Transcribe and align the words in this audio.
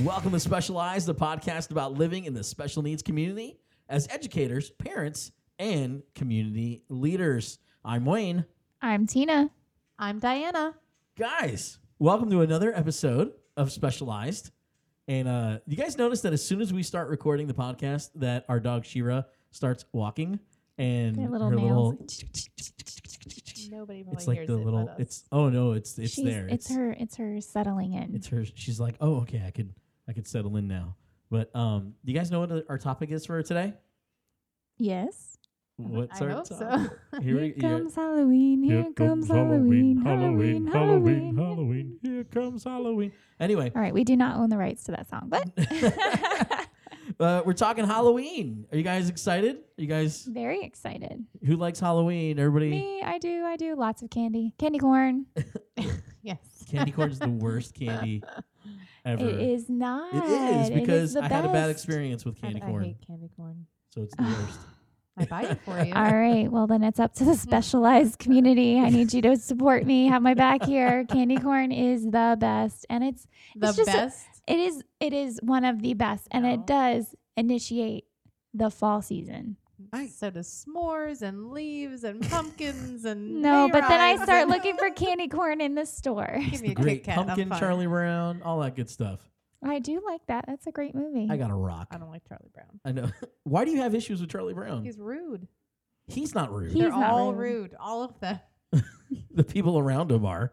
Welcome 0.00 0.32
to 0.32 0.40
Specialized, 0.40 1.06
the 1.06 1.14
podcast 1.14 1.70
about 1.70 1.92
living 1.94 2.24
in 2.24 2.32
the 2.32 2.42
special 2.42 2.82
needs 2.82 3.02
community 3.02 3.58
as 3.90 4.08
educators, 4.10 4.70
parents, 4.70 5.30
and 5.58 6.02
community 6.14 6.82
leaders. 6.88 7.58
I'm 7.84 8.04
Wayne. 8.06 8.46
I'm 8.80 9.06
Tina. 9.06 9.50
I'm 9.98 10.18
Diana. 10.18 10.74
Guys, 11.18 11.78
welcome 11.98 12.30
to 12.30 12.40
another 12.40 12.74
episode 12.74 13.32
of 13.56 13.70
Specialized. 13.70 14.50
And 15.08 15.28
uh, 15.28 15.58
you 15.66 15.76
guys 15.76 15.98
notice 15.98 16.22
that 16.22 16.32
as 16.32 16.42
soon 16.44 16.62
as 16.62 16.72
we 16.72 16.82
start 16.82 17.08
recording 17.10 17.46
the 17.46 17.54
podcast, 17.54 18.10
that 18.16 18.46
our 18.48 18.58
dog 18.60 18.86
Shira 18.86 19.26
starts 19.50 19.84
walking 19.92 20.40
and 20.78 21.14
Their 21.16 21.28
little 21.28 21.50
her 21.50 21.56
nails. 21.56 21.92
little 21.92 22.06
Nobody 23.70 24.02
probably 24.02 24.16
it's 24.16 24.26
like 24.26 24.36
hears 24.38 24.48
the 24.48 24.58
it 24.58 24.64
little 24.64 24.84
but 24.86 24.92
us. 24.94 25.00
it's 25.00 25.24
oh 25.32 25.48
no 25.48 25.72
it's 25.72 25.96
it's 25.98 26.12
She's- 26.14 26.26
there 26.26 26.46
It's, 26.48 26.70
her. 26.74 26.90
It's 26.92 27.16
her 27.16 27.40
settling 27.40 27.92
in. 27.94 28.14
it's 28.14 28.26
her 28.28 28.44
she's 28.44 28.78
like 28.80 28.96
oh 29.00 29.20
okay 29.20 29.42
i 29.46 29.50
could 29.50 29.72
i 30.08 30.12
could 30.12 30.26
settle 30.26 30.56
in 30.56 30.66
now 30.68 30.96
but 31.30 31.54
um 31.54 31.94
do 32.04 32.12
you 32.12 32.18
guys 32.18 32.30
know 32.30 32.40
what 32.40 32.64
our 32.68 32.78
topic 32.78 33.10
is 33.10 33.24
for 33.26 33.42
today 33.42 33.72
yes. 34.78 35.38
what's 35.76 36.20
I 36.20 36.24
our 36.26 36.30
hope 36.32 36.48
topic? 36.48 36.90
so. 37.12 37.20
here 37.22 37.38
Here 37.40 37.54
comes 37.60 37.94
Halloween. 37.94 38.62
Here, 38.62 38.86
comes 38.94 39.28
Halloween. 39.28 39.96
Halloween. 40.02 40.66
Halloween. 40.66 41.36
halloween 41.36 41.98
here 42.02 42.24
comes 42.24 42.64
halloween 42.64 43.12
anyway 43.40 43.70
All 43.74 43.80
right, 43.82 43.94
we 43.94 44.04
do 44.04 44.16
not 44.16 44.36
own 44.36 44.48
the 44.50 44.58
rights 44.58 44.84
to 44.84 44.92
that 44.92 45.08
song, 45.08 45.28
but 45.28 45.48
uh, 47.20 47.42
we're 47.44 47.52
talking 47.52 47.84
halloween 47.86 48.66
are 48.70 48.76
you 48.76 48.82
guys 48.84 49.08
excited 49.08 49.56
are 49.56 49.80
you 49.82 49.86
guys 49.86 50.22
very 50.24 50.62
excited. 50.62 51.24
who 51.44 51.56
likes 51.56 51.80
halloween 51.80 52.38
everybody 52.38 52.70
Me, 52.70 53.02
I 53.02 53.18
do. 53.18 53.44
I 53.44 53.56
do. 53.56 53.74
Lots 53.74 54.02
of 54.02 54.10
candy. 54.10 54.54
Candy 54.58 54.78
corn. 54.78 55.26
yes. 56.22 56.38
candy 56.70 56.92
corn 56.92 57.10
is 57.10 57.18
the 57.18 57.28
worst 57.28 57.74
candy 57.74 58.22
ever 59.04 59.28
It 59.28 59.40
is 59.40 59.68
not. 59.68 60.14
It 60.14 60.24
is 60.24 60.70
because 60.70 61.14
the 61.14 61.24
i 61.24 61.28
had 61.28 61.44
a 61.44 61.52
bad 61.52 61.70
experience 61.70 62.24
with 62.24 62.40
candy 62.40 62.62
I, 62.62 62.66
corn 62.66 62.82
I 62.82 62.86
hate 62.88 63.06
candy 63.06 63.28
corn. 63.36 63.66
so 63.90 64.02
it's 64.02 64.14
the 64.16 64.22
worst 64.22 64.60
I 65.14 65.26
buy 65.26 65.42
it 65.42 65.60
for 65.62 65.78
you. 65.84 65.92
All 65.92 66.10
right. 66.10 66.50
Well, 66.50 66.66
then 66.66 66.82
it's 66.82 66.98
up 66.98 67.12
to 67.16 67.24
the 67.24 67.34
specialized 67.46 68.18
community. 68.18 68.80
I 68.80 68.88
need 68.88 69.12
you 69.12 69.20
to 69.20 69.36
support 69.36 69.84
me. 69.84 70.06
Have 70.06 70.22
my 70.22 70.32
back 70.32 70.64
here. 70.64 71.04
Candy 71.10 71.36
corn 71.36 71.70
is 71.70 72.04
the 72.04 72.34
best, 72.40 72.86
and 72.88 73.04
it's 73.04 73.26
the 73.54 73.68
it's 73.68 73.76
just 73.76 73.90
a- 73.90 73.92
best. 73.92 74.26
It 74.46 74.58
is 74.58 74.82
it 75.00 75.12
is 75.12 75.38
one 75.42 75.64
of 75.64 75.82
the 75.82 75.94
best 75.94 76.26
and 76.32 76.44
it 76.44 76.66
does 76.66 77.14
initiate 77.36 78.06
the 78.54 78.70
fall 78.70 79.00
season. 79.00 79.56
I- 79.92 80.06
so 80.06 80.30
does 80.30 80.48
s'mores 80.66 81.22
and 81.22 81.50
leaves 81.50 82.04
and 82.04 82.28
pumpkins 82.30 83.04
and 83.04 83.42
No, 83.42 83.68
but 83.70 83.86
then 83.88 84.00
I 84.00 84.22
start 84.22 84.48
looking 84.48 84.76
for 84.76 84.90
candy 84.90 85.28
corn 85.28 85.60
in 85.60 85.74
the 85.74 85.84
store. 85.84 86.38
Give 86.50 86.62
me 86.62 86.70
a 86.70 86.74
great 86.74 87.04
Kit 87.04 87.14
Kat. 87.14 87.18
I'm 87.18 87.26
pumpkin 87.26 87.50
charlie 87.58 87.86
brown 87.86 88.42
all 88.42 88.60
that 88.60 88.74
good 88.74 88.88
stuff 88.88 89.20
I 89.64 89.78
do 89.78 90.02
like 90.04 90.26
that. 90.26 90.46
That's 90.48 90.66
a 90.66 90.72
great 90.72 90.94
movie. 90.94 91.28
i 91.30 91.36
got 91.36 91.50
a 91.50 91.54
rock 91.54 91.88
I 91.90 91.98
don't 91.98 92.10
like 92.10 92.28
Charlie 92.28 92.50
Brown. 92.52 92.80
I 92.84 92.92
know. 92.92 93.10
Why 93.44 93.64
do 93.64 93.70
you 93.70 93.80
have 93.80 93.94
issues 93.94 94.20
with 94.20 94.30
Charlie 94.30 94.54
Brown? 94.54 94.84
He's 94.84 94.98
rude. 94.98 95.46
He's 96.06 96.34
not 96.34 96.52
rude. 96.52 96.72
He's 96.72 96.80
They're 96.80 96.90
not 96.90 97.10
all 97.10 97.32
rude. 97.32 97.72
rude. 97.72 97.76
All 97.78 98.02
of 98.02 98.18
them. 98.18 98.40
the 99.30 99.44
people 99.44 99.78
around 99.78 100.10
him 100.10 100.26
are. 100.26 100.52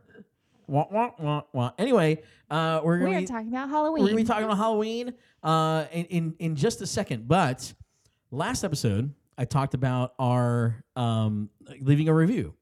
Wah, 0.68 0.86
wah, 0.92 1.12
wah, 1.18 1.42
wah. 1.52 1.72
Anyway, 1.80 2.22
uh, 2.52 2.82
we're 2.84 3.00
gonna 3.00 3.18
are 3.18 3.20
be, 3.22 3.26
talking 3.26 3.48
about 3.48 3.70
Halloween. 3.70 4.04
we're 4.04 4.10
gonna 4.10 4.22
be 4.22 4.28
talking 4.28 4.46
about 4.46 4.58
Halloween 4.58 5.14
uh, 5.42 5.86
in, 5.92 6.06
in 6.06 6.36
in 6.38 6.56
just 6.56 6.82
a 6.82 6.86
second. 6.86 7.28
But 7.28 7.74
last 8.30 8.64
episode, 8.64 9.12
I 9.40 9.46
talked 9.46 9.74
about 9.74 10.14
our 10.20 10.84
um, 10.98 11.50
leaving 11.82 12.10
a 12.10 12.14
review, 12.14 12.54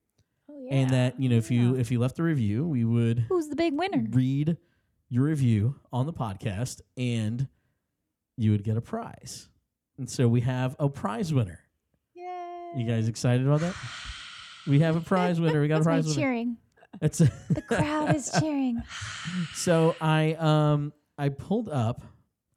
Oh, 0.50 0.60
yeah. 0.64 0.76
and 0.76 0.90
that 0.92 1.20
you 1.20 1.28
know 1.28 1.36
if 1.38 1.50
you 1.52 1.74
Yeah. 1.74 1.82
if 1.82 1.90
you 1.92 2.00
left 2.00 2.20
a 2.20 2.24
review, 2.24 2.68
we 2.68 2.86
would 2.86 3.26
Who's 3.30 3.48
the 3.50 3.56
big 3.56 3.74
winner? 3.74 4.06
read 4.12 4.58
your 5.10 5.24
review 5.24 5.76
on 5.92 6.06
the 6.06 6.14
podcast, 6.14 6.82
and 6.96 7.48
you 8.38 8.52
would 8.52 8.64
get 8.64 8.78
a 8.78 8.82
prize. 8.82 9.50
And 9.98 10.08
so 10.10 10.28
we 10.28 10.42
have 10.42 10.76
a 10.78 10.88
prize 10.88 11.34
winner. 11.34 11.60
Yay. 12.14 12.74
You 12.78 12.86
guys 12.86 13.08
excited 13.08 13.46
about 13.46 13.62
that? 13.62 13.74
We 14.68 14.80
have 14.82 14.98
a 14.98 15.02
prize 15.02 15.40
winner. 15.40 15.62
We 15.62 15.70
got 15.70 15.80
a 15.80 15.84
prize 15.86 16.06
winner. 16.06 16.16
cheering. 16.20 16.58
It's 17.02 17.20
The 17.20 17.64
crowd 17.66 18.14
is 18.16 18.30
cheering. 18.40 18.84
so 19.56 19.96
I 20.02 20.34
um 20.34 20.92
I 21.18 21.30
pulled 21.30 21.70
up 21.70 22.04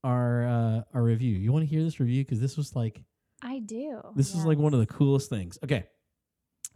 our 0.02 0.44
uh 0.46 0.82
our 0.92 1.02
review. 1.04 1.36
You 1.36 1.52
want 1.52 1.62
to 1.62 1.70
hear 1.70 1.84
this 1.84 2.00
review 2.00 2.24
because 2.24 2.40
this 2.40 2.56
was 2.56 2.74
like 2.74 3.00
I 3.42 3.58
do. 3.60 4.00
this 4.16 4.34
is 4.34 4.44
like 4.44 4.58
one 4.58 4.74
of 4.74 4.80
the 4.80 4.86
coolest 4.86 5.30
things. 5.30 5.58
Okay, 5.64 5.84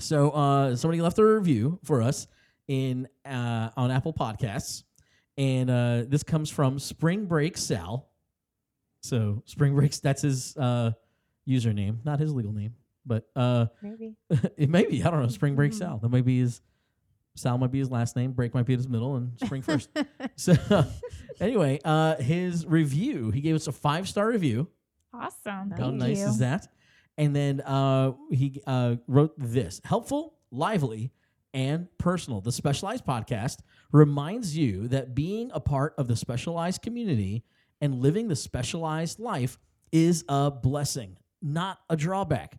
so 0.00 0.30
uh 0.30 0.76
somebody 0.76 1.00
left 1.02 1.18
a 1.18 1.24
review 1.24 1.78
for 1.84 2.02
us 2.02 2.26
in 2.68 3.08
uh 3.26 3.70
on 3.76 3.90
Apple 3.90 4.12
Podcasts, 4.12 4.84
and 5.36 5.70
uh 5.70 6.04
this 6.08 6.22
comes 6.22 6.50
from 6.50 6.78
Spring 6.78 7.26
Break 7.26 7.56
Sal. 7.56 8.08
So 9.02 9.42
Spring 9.46 9.74
Breaks 9.74 10.00
that's 10.00 10.22
his 10.22 10.56
uh 10.56 10.92
username, 11.48 11.98
not 12.04 12.18
his 12.20 12.32
legal 12.32 12.52
name, 12.52 12.74
but 13.04 13.28
uh 13.36 13.66
Maybe. 13.82 14.14
it 14.56 14.70
may 14.70 14.86
be 14.86 15.02
I 15.04 15.10
don't 15.10 15.20
know 15.22 15.28
Spring 15.28 15.54
Break 15.54 15.72
Mhm. 15.72 15.78
Sal. 15.78 15.98
That 15.98 16.08
might 16.08 16.24
be 16.24 16.38
his 16.40 16.60
Sal 17.36 17.58
might 17.58 17.72
be 17.72 17.80
his 17.80 17.90
last 17.90 18.14
name. 18.16 18.30
Break 18.32 18.54
might 18.54 18.64
be 18.64 18.76
his 18.76 18.88
middle, 18.88 19.16
and 19.16 19.32
Spring 19.44 19.60
first. 19.60 19.90
So 20.36 20.54
anyway, 21.40 21.78
uh, 21.84 22.16
his 22.16 22.64
review, 22.64 23.30
he 23.30 23.40
gave 23.40 23.54
us 23.56 23.66
a 23.66 23.72
five 23.72 24.08
star 24.08 24.28
review. 24.28 24.68
Awesome. 25.14 25.70
How 25.70 25.76
Thank 25.76 25.94
nice 25.94 26.18
you. 26.18 26.26
is 26.26 26.38
that? 26.38 26.68
And 27.16 27.34
then 27.34 27.60
uh, 27.60 28.12
he 28.30 28.60
uh, 28.66 28.96
wrote 29.06 29.34
this 29.36 29.80
helpful, 29.84 30.34
lively, 30.50 31.12
and 31.52 31.86
personal. 31.98 32.40
The 32.40 32.52
Specialized 32.52 33.06
Podcast 33.06 33.58
reminds 33.92 34.56
you 34.56 34.88
that 34.88 35.14
being 35.14 35.50
a 35.54 35.60
part 35.60 35.94
of 35.96 36.08
the 36.08 36.16
specialized 36.16 36.82
community 36.82 37.44
and 37.80 38.00
living 38.00 38.28
the 38.28 38.36
specialized 38.36 39.20
life 39.20 39.58
is 39.92 40.24
a 40.28 40.50
blessing, 40.50 41.16
not 41.40 41.78
a 41.88 41.96
drawback. 41.96 42.58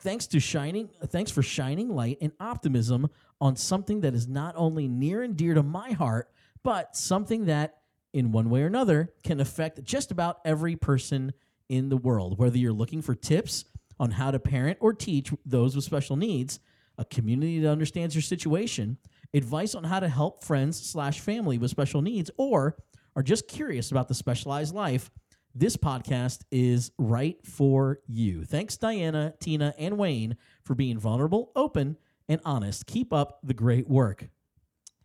Thanks 0.00 0.26
to 0.28 0.40
shining 0.40 0.88
thanks 1.06 1.30
for 1.30 1.42
shining 1.42 1.88
light 1.88 2.18
and 2.20 2.32
optimism 2.40 3.08
on 3.40 3.54
something 3.54 4.00
that 4.00 4.14
is 4.14 4.26
not 4.26 4.54
only 4.56 4.88
near 4.88 5.22
and 5.22 5.36
dear 5.36 5.54
to 5.54 5.62
my 5.62 5.92
heart, 5.92 6.30
but 6.64 6.96
something 6.96 7.44
that 7.44 7.78
in 8.12 8.32
one 8.32 8.50
way 8.50 8.62
or 8.62 8.66
another 8.66 9.12
can 9.22 9.38
affect 9.38 9.84
just 9.84 10.10
about 10.10 10.40
every 10.44 10.74
person 10.74 11.32
in 11.68 11.88
the 11.88 11.96
world. 11.96 12.38
Whether 12.38 12.58
you're 12.58 12.72
looking 12.72 13.02
for 13.02 13.14
tips 13.14 13.64
on 13.98 14.12
how 14.12 14.30
to 14.30 14.38
parent 14.38 14.78
or 14.80 14.92
teach 14.92 15.32
those 15.44 15.74
with 15.74 15.84
special 15.84 16.16
needs, 16.16 16.60
a 16.98 17.04
community 17.04 17.60
that 17.60 17.70
understands 17.70 18.14
your 18.14 18.22
situation, 18.22 18.98
advice 19.32 19.74
on 19.74 19.84
how 19.84 20.00
to 20.00 20.08
help 20.08 20.44
friends 20.44 20.80
slash 20.80 21.20
family 21.20 21.58
with 21.58 21.70
special 21.70 22.02
needs, 22.02 22.30
or 22.36 22.76
are 23.16 23.22
just 23.22 23.48
curious 23.48 23.90
about 23.90 24.08
the 24.08 24.14
specialized 24.14 24.74
life, 24.74 25.10
this 25.54 25.76
podcast 25.76 26.42
is 26.50 26.90
right 26.98 27.36
for 27.44 28.00
you. 28.06 28.44
Thanks, 28.44 28.76
Diana, 28.76 29.34
Tina, 29.38 29.72
and 29.78 29.96
Wayne, 29.96 30.36
for 30.64 30.74
being 30.74 30.98
vulnerable, 30.98 31.52
open, 31.54 31.96
and 32.28 32.40
honest. 32.44 32.86
Keep 32.86 33.12
up 33.12 33.38
the 33.44 33.54
great 33.54 33.88
work. 33.88 34.28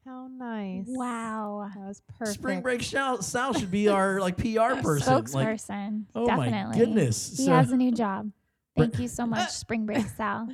How 0.09 0.27
nice. 0.27 0.85
Wow. 0.87 1.69
That 1.75 1.85
was 1.87 2.01
perfect. 2.17 2.33
Spring 2.39 2.61
Break 2.61 2.81
Sal, 2.81 3.21
Sal 3.21 3.53
should 3.53 3.69
be 3.69 3.87
our 3.89 4.19
like 4.19 4.37
PR 4.37 4.81
person. 4.81 5.13
Like, 5.13 5.25
Spokesperson. 5.25 6.05
oh 6.15 6.25
Definitely. 6.25 6.63
my 6.69 6.77
goodness. 6.77 7.37
He 7.37 7.45
So- 7.45 7.51
has 7.51 7.71
a 7.71 7.77
new 7.77 7.91
job. 7.91 8.31
Thank 8.77 8.97
you 8.97 9.07
so 9.07 9.27
much, 9.27 9.49
Spring 9.51 9.85
Break 9.85 10.07
Sal. 10.17 10.47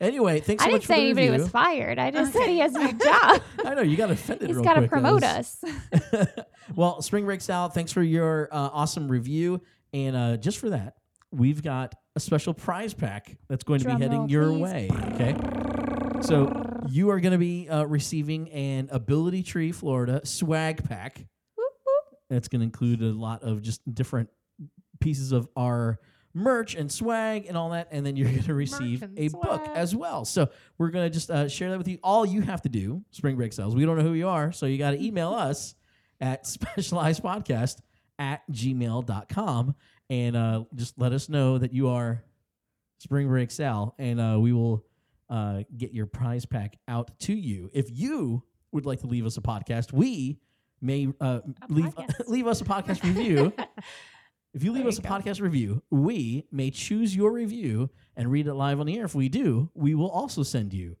anyway, 0.00 0.40
thanks 0.40 0.64
so 0.64 0.68
I 0.68 0.72
much 0.72 0.80
didn't 0.80 0.82
for 0.82 0.86
say 0.86 0.94
the 0.96 1.02
anybody 1.02 1.28
review. 1.30 1.42
was 1.44 1.50
fired. 1.50 1.98
I 1.98 2.10
just 2.10 2.32
said 2.32 2.46
he 2.48 2.58
has 2.58 2.74
a 2.74 2.78
new 2.78 2.92
job. 2.98 3.42
I 3.64 3.74
know 3.74 3.82
you 3.82 3.96
got 3.96 4.10
offended. 4.10 4.48
He's 4.48 4.56
real 4.56 4.64
got 4.64 4.74
to 4.74 4.80
quick. 4.88 4.90
That 4.90 5.00
promote 5.02 5.22
was- 5.22 5.58
us. 5.62 6.26
well, 6.74 7.00
Spring 7.02 7.24
Break 7.26 7.40
Sal, 7.40 7.68
thanks 7.68 7.92
for 7.92 8.02
your 8.02 8.48
uh, 8.52 8.70
awesome 8.72 9.08
review, 9.08 9.60
and 9.92 10.16
uh, 10.16 10.36
just 10.36 10.58
for 10.58 10.70
that, 10.70 10.94
we've 11.30 11.62
got 11.62 11.94
a 12.16 12.20
special 12.20 12.54
prize 12.54 12.92
pack 12.94 13.36
that's 13.48 13.62
going 13.64 13.78
to 13.80 13.84
Drum 13.84 13.98
be 13.98 14.02
heading 14.04 14.18
roll, 14.20 14.30
your 14.30 14.48
please. 14.50 14.62
way. 14.62 14.88
Okay, 15.14 15.36
so 16.22 16.46
you 16.88 17.10
are 17.10 17.20
going 17.20 17.32
to 17.32 17.38
be 17.38 17.68
uh, 17.68 17.84
receiving 17.84 18.50
an 18.50 18.88
Ability 18.90 19.42
Tree 19.42 19.72
Florida 19.72 20.20
swag 20.24 20.88
pack. 20.88 21.24
Whoop, 21.56 21.72
whoop. 21.84 22.20
It's 22.30 22.48
going 22.48 22.60
to 22.60 22.64
include 22.64 23.02
a 23.02 23.12
lot 23.12 23.42
of 23.42 23.62
just 23.62 23.82
different 23.92 24.28
pieces 25.00 25.32
of 25.32 25.48
our 25.56 25.98
merch 26.34 26.74
and 26.74 26.92
swag 26.92 27.46
and 27.46 27.56
all 27.56 27.70
that, 27.70 27.88
and 27.90 28.04
then 28.04 28.16
you're 28.16 28.28
going 28.28 28.42
to 28.42 28.54
receive 28.54 29.02
a 29.16 29.28
book 29.28 29.66
as 29.74 29.96
well. 29.96 30.24
So 30.24 30.48
we're 30.78 30.90
going 30.90 31.06
to 31.06 31.10
just 31.10 31.30
uh, 31.30 31.48
share 31.48 31.70
that 31.70 31.78
with 31.78 31.88
you. 31.88 31.98
All 32.02 32.26
you 32.26 32.42
have 32.42 32.62
to 32.62 32.68
do, 32.68 33.02
Spring 33.10 33.36
Break 33.36 33.52
Sal, 33.52 33.70
we 33.70 33.84
don't 33.84 33.96
know 33.96 34.04
who 34.04 34.12
you 34.12 34.28
are, 34.28 34.52
so 34.52 34.66
you 34.66 34.78
got 34.78 34.90
to 34.92 35.02
email 35.02 35.32
us 35.34 35.74
at 36.20 36.44
specializedpodcast 36.44 37.78
at 38.18 38.42
gmail.com 38.50 39.74
and 40.08 40.36
uh, 40.36 40.64
just 40.74 40.98
let 40.98 41.12
us 41.12 41.28
know 41.28 41.58
that 41.58 41.72
you 41.72 41.88
are 41.88 42.22
Spring 42.98 43.28
Break 43.28 43.50
Sal, 43.50 43.94
and 43.98 44.20
uh, 44.20 44.38
we 44.40 44.52
will 44.52 44.84
uh, 45.28 45.62
get 45.76 45.92
your 45.92 46.06
prize 46.06 46.44
pack 46.46 46.76
out 46.88 47.18
to 47.20 47.34
you. 47.34 47.70
If 47.72 47.86
you 47.90 48.42
would 48.72 48.86
like 48.86 49.00
to 49.00 49.06
leave 49.06 49.26
us 49.26 49.36
a 49.36 49.40
podcast, 49.40 49.92
we 49.92 50.38
may 50.80 51.08
uh, 51.20 51.40
leave 51.68 51.94
leave 52.26 52.46
us 52.46 52.60
a 52.60 52.64
podcast 52.64 53.02
review. 53.02 53.52
If 54.54 54.64
you 54.64 54.72
leave 54.72 54.84
There 54.84 54.88
us 54.88 54.98
a 54.98 55.02
go. 55.02 55.10
podcast 55.10 55.42
review, 55.42 55.82
we 55.90 56.46
may 56.50 56.70
choose 56.70 57.14
your 57.14 57.30
review 57.30 57.90
and 58.16 58.30
read 58.30 58.46
it 58.46 58.54
live 58.54 58.80
on 58.80 58.86
the 58.86 58.96
air. 58.96 59.04
If 59.04 59.14
we 59.14 59.28
do, 59.28 59.70
we 59.74 59.94
will 59.94 60.08
also 60.08 60.42
send 60.42 60.72
you 60.72 60.96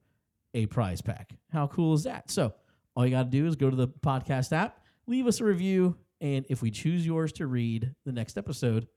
a 0.52 0.66
prize 0.66 1.00
pack. 1.00 1.32
How 1.50 1.66
cool 1.66 1.94
is 1.94 2.02
that? 2.04 2.30
So 2.30 2.52
all 2.94 3.06
you 3.06 3.12
got 3.12 3.22
to 3.22 3.30
do 3.30 3.46
is 3.46 3.56
go 3.56 3.70
to 3.70 3.76
the 3.76 3.88
podcast 3.88 4.52
app, 4.52 4.80
leave 5.06 5.26
us 5.26 5.40
a 5.40 5.44
review. 5.44 5.96
And 6.20 6.44
if 6.50 6.60
we 6.60 6.70
choose 6.70 7.06
yours 7.06 7.32
to 7.32 7.46
read 7.46 7.94
the 8.04 8.12
next 8.12 8.36
episode, 8.36 8.88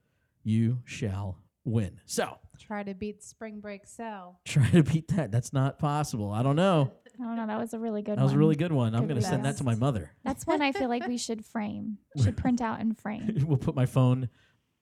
you 0.42 0.80
shall 0.84 1.38
win. 1.70 2.00
So 2.06 2.38
Try 2.60 2.82
to 2.82 2.94
beat 2.94 3.22
spring 3.24 3.60
break 3.60 3.86
Sal. 3.86 4.38
try 4.44 4.68
to 4.70 4.82
beat 4.82 5.08
that. 5.08 5.32
That's 5.32 5.52
not 5.52 5.78
possible. 5.78 6.30
I 6.30 6.42
don't 6.42 6.56
know. 6.56 6.92
I 7.18 7.24
don't 7.24 7.36
know. 7.36 7.46
That 7.46 7.58
was 7.58 7.74
a 7.74 7.78
really 7.78 8.02
good 8.02 8.12
one. 8.12 8.18
That 8.18 8.24
was 8.24 8.32
a 8.32 8.38
really 8.38 8.54
good 8.54 8.72
one. 8.72 8.94
I'm 8.94 9.06
going 9.06 9.20
to 9.20 9.26
send 9.26 9.44
that 9.44 9.56
to 9.58 9.64
my 9.64 9.74
mother. 9.74 10.12
That's 10.24 10.46
one 10.46 10.62
I 10.62 10.72
feel 10.72 10.88
like 10.88 11.06
we 11.06 11.18
should 11.18 11.44
frame. 11.44 11.98
Should 12.22 12.36
print 12.36 12.60
out 12.60 12.80
and 12.80 12.96
frame. 12.98 13.44
we'll 13.46 13.58
put 13.58 13.74
my 13.74 13.86
phone 13.86 14.28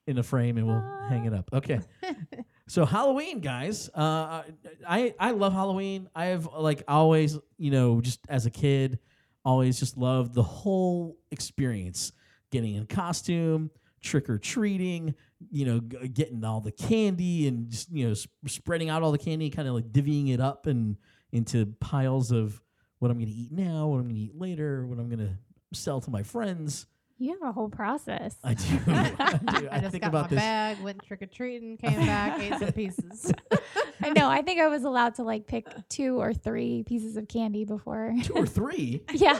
in 0.07 0.17
a 0.17 0.23
frame 0.23 0.57
and 0.57 0.67
we'll 0.67 0.83
hang 1.09 1.25
it 1.25 1.33
up. 1.33 1.49
Okay. 1.53 1.79
so 2.67 2.85
Halloween, 2.85 3.39
guys. 3.39 3.89
Uh, 3.89 4.43
I 4.87 5.13
I 5.19 5.31
love 5.31 5.53
Halloween. 5.53 6.09
I 6.15 6.27
have 6.27 6.47
like 6.53 6.83
always, 6.87 7.37
you 7.57 7.71
know, 7.71 8.01
just 8.01 8.19
as 8.29 8.45
a 8.45 8.51
kid, 8.51 8.99
always 9.43 9.79
just 9.79 9.97
loved 9.97 10.33
the 10.33 10.43
whole 10.43 11.17
experience. 11.31 12.11
Getting 12.51 12.75
in 12.75 12.87
costume, 12.87 13.69
trick 14.01 14.29
or 14.29 14.37
treating, 14.37 15.15
you 15.51 15.65
know, 15.65 15.79
g- 15.79 16.07
getting 16.09 16.43
all 16.43 16.61
the 16.61 16.71
candy 16.71 17.47
and 17.47 17.69
just 17.69 17.91
you 17.91 18.07
know 18.07 18.13
sp- 18.15 18.31
spreading 18.47 18.89
out 18.89 19.03
all 19.03 19.11
the 19.11 19.17
candy, 19.17 19.49
kind 19.49 19.67
of 19.67 19.73
like 19.73 19.91
divvying 19.91 20.33
it 20.33 20.39
up 20.39 20.67
and 20.67 20.97
into 21.31 21.65
piles 21.79 22.31
of 22.31 22.61
what 22.99 23.11
I'm 23.11 23.17
going 23.17 23.27
to 23.27 23.33
eat 23.33 23.51
now, 23.51 23.87
what 23.87 23.97
I'm 23.97 24.03
going 24.03 24.15
to 24.15 24.21
eat 24.21 24.35
later, 24.35 24.85
what 24.85 24.99
I'm 24.99 25.07
going 25.09 25.19
to 25.19 25.37
sell 25.73 26.01
to 26.01 26.09
my 26.09 26.23
friends. 26.23 26.85
You 27.21 27.31
have 27.31 27.49
a 27.49 27.51
whole 27.51 27.67
process. 27.67 28.37
I 28.45 28.53
do. 28.53 28.79
I, 28.87 29.39
do. 29.59 29.67
I, 29.69 29.79
just 29.81 29.91
think 29.91 30.03
got 30.03 30.07
about 30.07 30.23
my 30.23 30.27
this. 30.29 30.39
bag, 30.39 30.79
went 30.79 31.03
trick 31.03 31.21
or 31.21 31.25
treating, 31.25 31.75
came 31.75 31.99
back, 32.05 32.39
ate 32.39 32.57
some 32.57 32.71
pieces. 32.71 33.33
I 34.01 34.11
know. 34.11 34.29
I 34.29 34.41
think 34.41 34.61
I 34.61 34.69
was 34.69 34.85
allowed 34.85 35.15
to 35.15 35.23
like 35.23 35.45
pick 35.45 35.67
two 35.89 36.17
or 36.17 36.33
three 36.33 36.83
pieces 36.87 37.17
of 37.17 37.27
candy 37.27 37.65
before. 37.65 38.15
Two 38.23 38.35
or 38.35 38.45
three. 38.45 39.03
yeah. 39.11 39.37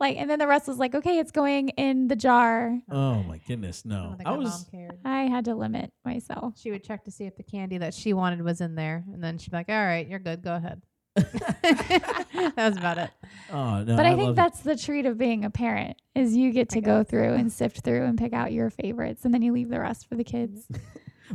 Like, 0.00 0.16
and 0.16 0.28
then 0.28 0.40
the 0.40 0.48
rest 0.48 0.66
was 0.66 0.78
like, 0.78 0.96
okay, 0.96 1.20
it's 1.20 1.30
going 1.30 1.68
in 1.70 2.08
the 2.08 2.16
jar. 2.16 2.76
Oh 2.90 3.22
my 3.22 3.38
goodness, 3.46 3.84
no! 3.84 4.16
don't 4.18 4.26
I 4.26 4.36
was. 4.36 4.66
I 5.04 5.22
had 5.22 5.44
to 5.44 5.54
limit 5.54 5.92
myself. 6.04 6.54
She 6.58 6.72
would 6.72 6.82
check 6.82 7.04
to 7.04 7.12
see 7.12 7.26
if 7.26 7.36
the 7.36 7.44
candy 7.44 7.78
that 7.78 7.94
she 7.94 8.12
wanted 8.12 8.42
was 8.42 8.60
in 8.60 8.74
there, 8.74 9.04
and 9.12 9.22
then 9.22 9.38
she'd 9.38 9.52
be 9.52 9.56
like, 9.56 9.68
"All 9.68 9.84
right, 9.84 10.08
you're 10.08 10.18
good. 10.18 10.42
Go 10.42 10.56
ahead." 10.56 10.82
that 11.16 12.54
was 12.56 12.76
about 12.76 12.98
it. 12.98 13.10
oh 13.52 13.82
no! 13.82 13.96
but 13.96 14.06
I, 14.06 14.10
love 14.10 14.18
think 14.18 14.30
it. 14.30 14.36
that's 14.36 14.60
the 14.60 14.76
treat 14.76 15.06
of 15.06 15.18
being 15.18 15.44
a 15.44 15.50
parent 15.50 15.96
is 16.14 16.36
you 16.36 16.52
get 16.52 16.68
to 16.70 16.80
go 16.80 17.02
through 17.04 17.34
and 17.34 17.52
sift 17.52 17.80
through 17.80 18.04
and 18.04 18.16
pick 18.18 18.32
out 18.32 18.52
your 18.52 18.70
favorites 18.70 19.24
and 19.24 19.34
then 19.34 19.42
you 19.42 19.52
leave 19.52 19.68
the 19.70 19.80
rest 19.80 20.08
for 20.08 20.14
the 20.16 20.24
kids. 20.24 20.66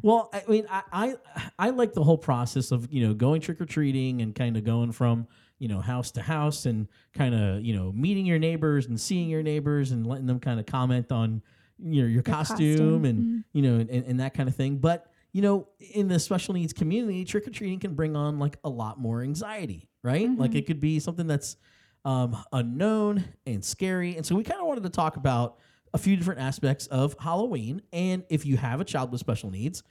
Well, 0.03 0.29
I 0.33 0.43
mean, 0.49 0.65
I, 0.69 0.83
I 0.91 1.15
I 1.57 1.69
like 1.69 1.93
the 1.93 2.03
whole 2.03 2.17
process 2.17 2.71
of 2.71 2.91
you 2.91 3.07
know 3.07 3.13
going 3.13 3.39
trick 3.39 3.61
or 3.61 3.65
treating 3.65 4.21
and 4.21 4.35
kind 4.35 4.57
of 4.57 4.65
going 4.65 4.91
from 4.91 5.25
you 5.57 5.69
know 5.69 5.79
house 5.79 6.11
to 6.11 6.21
house 6.21 6.65
and 6.65 6.89
kind 7.13 7.33
of 7.33 7.61
you 7.63 7.73
know 7.73 7.93
meeting 7.93 8.25
your 8.25 8.37
neighbors 8.37 8.87
and 8.87 8.99
seeing 8.99 9.29
your 9.29 9.41
neighbors 9.41 9.91
and 9.91 10.05
letting 10.05 10.25
them 10.25 10.41
kind 10.41 10.59
of 10.59 10.65
comment 10.65 11.13
on 11.13 11.41
you 11.79 12.01
know 12.01 12.09
your 12.09 12.23
The 12.23 12.29
costume, 12.29 13.05
and 13.05 13.19
Mhm. 13.23 13.43
you 13.53 13.61
know 13.61 13.75
and, 13.77 13.89
and 13.89 14.19
that 14.19 14.33
kind 14.33 14.49
of 14.49 14.55
thing. 14.57 14.79
But 14.79 15.07
you 15.35 15.41
know, 15.41 15.67
in 15.93 16.07
the 16.07 16.17
special 16.17 16.53
needs 16.53 16.71
community, 16.71 17.25
trick 17.25 17.45
or 17.45 17.49
treating 17.49 17.77
can 17.77 17.93
bring 17.93 18.15
on 18.15 18.39
like 18.39 18.55
a 18.63 18.69
lot 18.69 18.97
more 19.01 19.21
anxiety, 19.21 19.89
right? 20.01 20.29
Like 20.37 20.51
Mhm. 20.51 20.55
it 20.59 20.65
could 20.65 20.79
be 20.79 20.97
something 20.97 21.27
that's 21.27 21.57
um, 22.05 22.37
unknown 22.53 23.25
and 23.45 23.65
scary. 23.65 24.15
And 24.15 24.25
so 24.25 24.33
we 24.33 24.43
kind 24.43 24.61
of 24.61 24.65
wanted 24.67 24.83
to 24.83 24.89
talk 24.89 25.17
about 25.17 25.57
a 25.93 25.97
few 25.97 26.15
different 26.15 26.39
aspects 26.39 26.87
of 26.87 27.15
Halloween. 27.19 27.81
And 27.91 28.23
if 28.29 28.45
you 28.45 28.55
have 28.55 28.79
a 28.79 28.85
child 28.85 29.11
with 29.11 29.19
special 29.19 29.49
needs, 29.49 29.83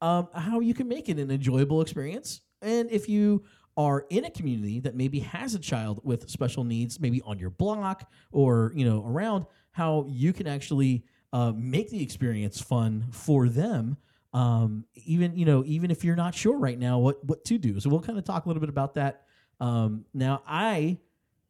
um, 0.00 0.28
how 0.34 0.60
you 0.60 0.72
can 0.72 0.86
make 0.86 1.08
it 1.08 1.18
an 1.18 1.32
enjoyable 1.32 1.80
experience. 1.80 2.42
And 2.60 2.88
if 2.92 3.08
you 3.08 3.42
are 3.76 4.06
in 4.10 4.24
a 4.26 4.30
community 4.30 4.78
that 4.80 4.94
maybe 4.94 5.18
has 5.18 5.54
a 5.56 5.58
child 5.58 5.98
with 6.04 6.28
special 6.30 6.62
needs, 6.62 7.00
maybe 7.00 7.20
on 7.22 7.40
your 7.40 7.50
block 7.50 8.08
or 8.30 8.72
you 8.76 8.84
know 8.84 9.04
around, 9.04 9.46
how 9.72 10.06
you 10.08 10.32
can 10.32 10.46
actually 10.46 11.04
uh, 11.32 11.52
make 11.56 11.90
the 11.90 12.00
experience 12.02 12.60
fun 12.60 13.06
for 13.10 13.48
them. 13.48 13.96
Um, 14.32 14.86
even 14.94 15.36
you 15.36 15.44
know 15.44 15.62
even 15.66 15.90
if 15.90 16.04
you're 16.04 16.16
not 16.16 16.34
sure 16.34 16.56
right 16.58 16.78
now 16.78 16.98
what 16.98 17.24
what 17.24 17.44
to 17.46 17.58
do. 17.58 17.78
So 17.80 17.90
we'll 17.90 18.00
kind 18.00 18.18
of 18.18 18.24
talk 18.24 18.46
a 18.46 18.48
little 18.48 18.60
bit 18.60 18.70
about 18.70 18.94
that. 18.94 19.24
Um, 19.60 20.04
now 20.14 20.42
I 20.46 20.98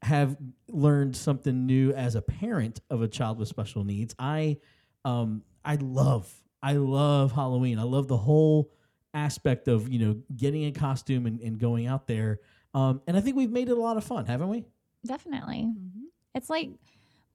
have 0.03 0.37
learned 0.69 1.17
something 1.17 1.65
new 1.65 1.93
as 1.93 2.17
a 2.17 2.23
parent 2.23 2.81
of 2.91 3.03
a 3.03 3.09
child 3.09 3.39
with 3.39 3.49
special 3.49 3.85
needs. 3.85 4.15
I 4.19 4.59
um 5.05 5.43
I 5.65 5.77
love 5.77 6.33
I 6.63 6.75
love 6.75 7.33
Halloween. 7.33 7.79
I 7.79 7.85
love 7.85 8.09
the 8.09 8.17
whole 8.17 8.73
aspect 9.15 9.69
of, 9.69 9.89
you 9.89 9.99
know, 9.99 10.21
getting 10.37 10.63
in 10.63 10.75
costume 10.75 11.27
and, 11.27 11.41
and 11.41 11.59
going 11.59 11.87
out 11.87 12.07
there. 12.07 12.41
Um 12.75 13.01
and 13.07 13.17
I 13.17 13.21
think 13.21 13.37
we've 13.37 13.51
made 13.51 13.69
it 13.69 13.79
a 13.79 13.81
lot 13.81 13.97
of 13.97 14.05
fun, 14.05 14.27
haven't 14.27 14.49
we? 14.49 14.65
Definitely. 15.07 15.69
Mm-hmm. 15.69 16.05
It's 16.35 16.51
like, 16.51 16.71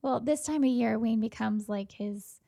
well, 0.02 0.20
this 0.20 0.42
time 0.42 0.64
of 0.64 0.70
year, 0.70 0.98
Wayne 0.98 1.20
becomes 1.20 1.68
like 1.68 1.92
his, 1.92 2.40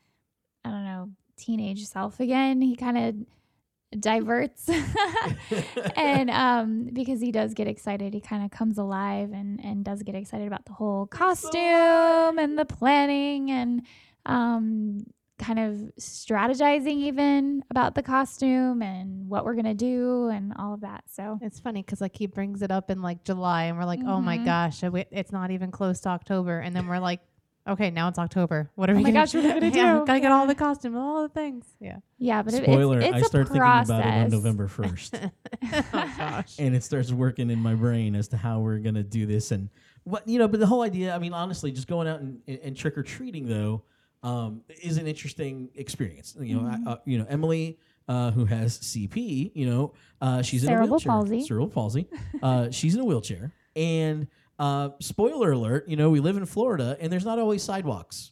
I 0.64 0.70
don't 0.70 0.84
know, 0.84 1.10
teenage 1.40 1.86
self 1.86 2.20
again. 2.20 2.60
He 2.62 2.76
kind 2.76 2.98
of 2.98 4.00
diverts. 4.00 4.68
and 5.96 6.30
um, 6.44 6.88
because 6.92 7.20
he 7.20 7.32
does 7.32 7.54
get 7.54 7.66
excited, 7.66 8.14
he 8.14 8.20
kind 8.20 8.44
of 8.44 8.50
comes 8.50 8.78
alive 8.78 9.32
and, 9.32 9.62
and 9.64 9.84
does 9.84 10.02
get 10.02 10.14
excited 10.14 10.46
about 10.46 10.64
the 10.66 10.72
whole 10.72 11.06
costume 11.06 12.38
and 12.38 12.58
the 12.58 12.64
planning 12.64 13.50
and 13.50 13.82
um, 14.26 14.98
kind 15.38 15.58
of 15.58 15.74
strategizing 15.98 16.98
even 16.98 17.64
about 17.70 17.94
the 17.94 18.02
costume 18.02 18.82
and 18.82 19.28
what 19.28 19.44
we're 19.44 19.54
going 19.54 19.64
to 19.64 19.74
do 19.74 20.28
and 20.28 20.52
all 20.56 20.74
of 20.74 20.82
that. 20.82 21.04
So, 21.08 21.38
It's 21.40 21.58
funny 21.58 21.82
because 21.82 22.00
like 22.00 22.16
he 22.16 22.26
brings 22.26 22.62
it 22.62 22.70
up 22.70 22.90
in 22.90 23.00
like 23.02 23.24
July, 23.24 23.64
and 23.64 23.78
we're 23.78 23.84
like, 23.86 24.02
"Oh 24.04 24.20
my 24.20 24.38
Mhm. 24.38 24.44
gosh, 24.44 24.82
it's 25.10 25.32
not 25.32 25.50
even 25.50 25.70
close 25.70 26.00
to 26.00 26.10
October," 26.10 26.60
and 26.60 26.76
then 26.76 26.86
we're 26.86 26.98
like, 26.98 27.20
"Okay, 27.68 27.90
now 27.90 28.08
it's 28.08 28.18
October. 28.18 28.70
What 28.74 28.90
are 28.90 28.94
Oh 28.94 28.96
we? 28.96 29.02
my 29.04 29.10
gonna 29.10 29.20
gosh, 29.26 29.34
what 29.34 29.44
are 29.44 29.48
we 29.54 29.60
gonna 29.60 29.76
Yeah, 29.76 29.98
do? 30.00 30.06
Gotta 30.06 30.20
get 30.20 30.32
all 30.32 30.46
the 30.46 30.54
costume, 30.54 30.96
all 30.96 31.22
the 31.22 31.28
things. 31.28 31.64
Yeah. 31.80 31.96
yeah, 32.18 32.42
but 32.42 32.54
it, 32.54 32.64
Spoiler, 32.64 32.98
it's, 33.00 33.06
it's 33.08 33.14
I 33.16 33.18
a 33.20 33.24
start 33.24 33.46
process. 33.48 33.88
thinking 33.88 34.02
about 34.06 34.18
it 34.18 34.24
on 34.24 34.30
November 34.30 34.66
1st. 34.68 35.30
oh 35.92 36.14
gosh. 36.16 36.56
and 36.58 36.74
it 36.74 36.82
starts 36.82 37.12
working 37.12 37.50
in 37.50 37.58
my 37.58 37.74
brain 37.74 38.14
as 38.14 38.28
to 38.28 38.36
how 38.36 38.60
we're 38.60 38.78
gonna 38.78 39.02
do 39.02 39.26
this 39.26 39.50
and 39.50 39.68
what 40.04 40.26
you 40.26 40.38
know 40.38 40.48
but 40.48 40.58
the 40.60 40.66
whole 40.66 40.80
idea 40.82 41.14
i 41.14 41.18
mean 41.18 41.34
honestly 41.34 41.70
just 41.70 41.86
going 41.86 42.08
out 42.08 42.20
and, 42.20 42.40
and, 42.48 42.58
and 42.64 42.76
trick-or-treating 42.76 43.46
though 43.46 43.82
um, 44.22 44.62
is 44.82 44.96
an 44.96 45.06
interesting 45.06 45.68
experience 45.74 46.34
you 46.40 46.54
know 46.56 46.62
Mhm. 46.62 46.86
I, 46.86 46.90
uh, 46.92 46.96
you 47.04 47.18
know 47.18 47.26
emily 47.28 47.78
uh, 48.08 48.30
who 48.30 48.46
has 48.46 48.78
cp 48.78 49.52
you 49.54 49.66
know 49.68 49.92
uh, 50.22 50.40
she's 50.42 50.64
in 50.64 50.70
a 50.70 50.72
Cerebral 50.72 50.88
wheelchair 50.88 51.10
palsy. 51.12 51.42
cerebral 51.44 51.68
palsy 51.68 52.08
uh, 52.42 52.70
she's 52.70 52.94
in 52.94 53.00
a 53.00 53.04
wheelchair 53.04 53.52
and 53.76 54.26
uh, 54.60 54.90
spoiler 55.00 55.50
alert 55.52 55.88
you 55.88 55.96
know 55.96 56.08
we 56.10 56.20
live 56.20 56.36
in 56.36 56.44
florida 56.46 56.96
and 57.00 57.10
there's 57.12 57.24
not 57.24 57.38
always 57.40 57.62
sidewalks 57.62 58.30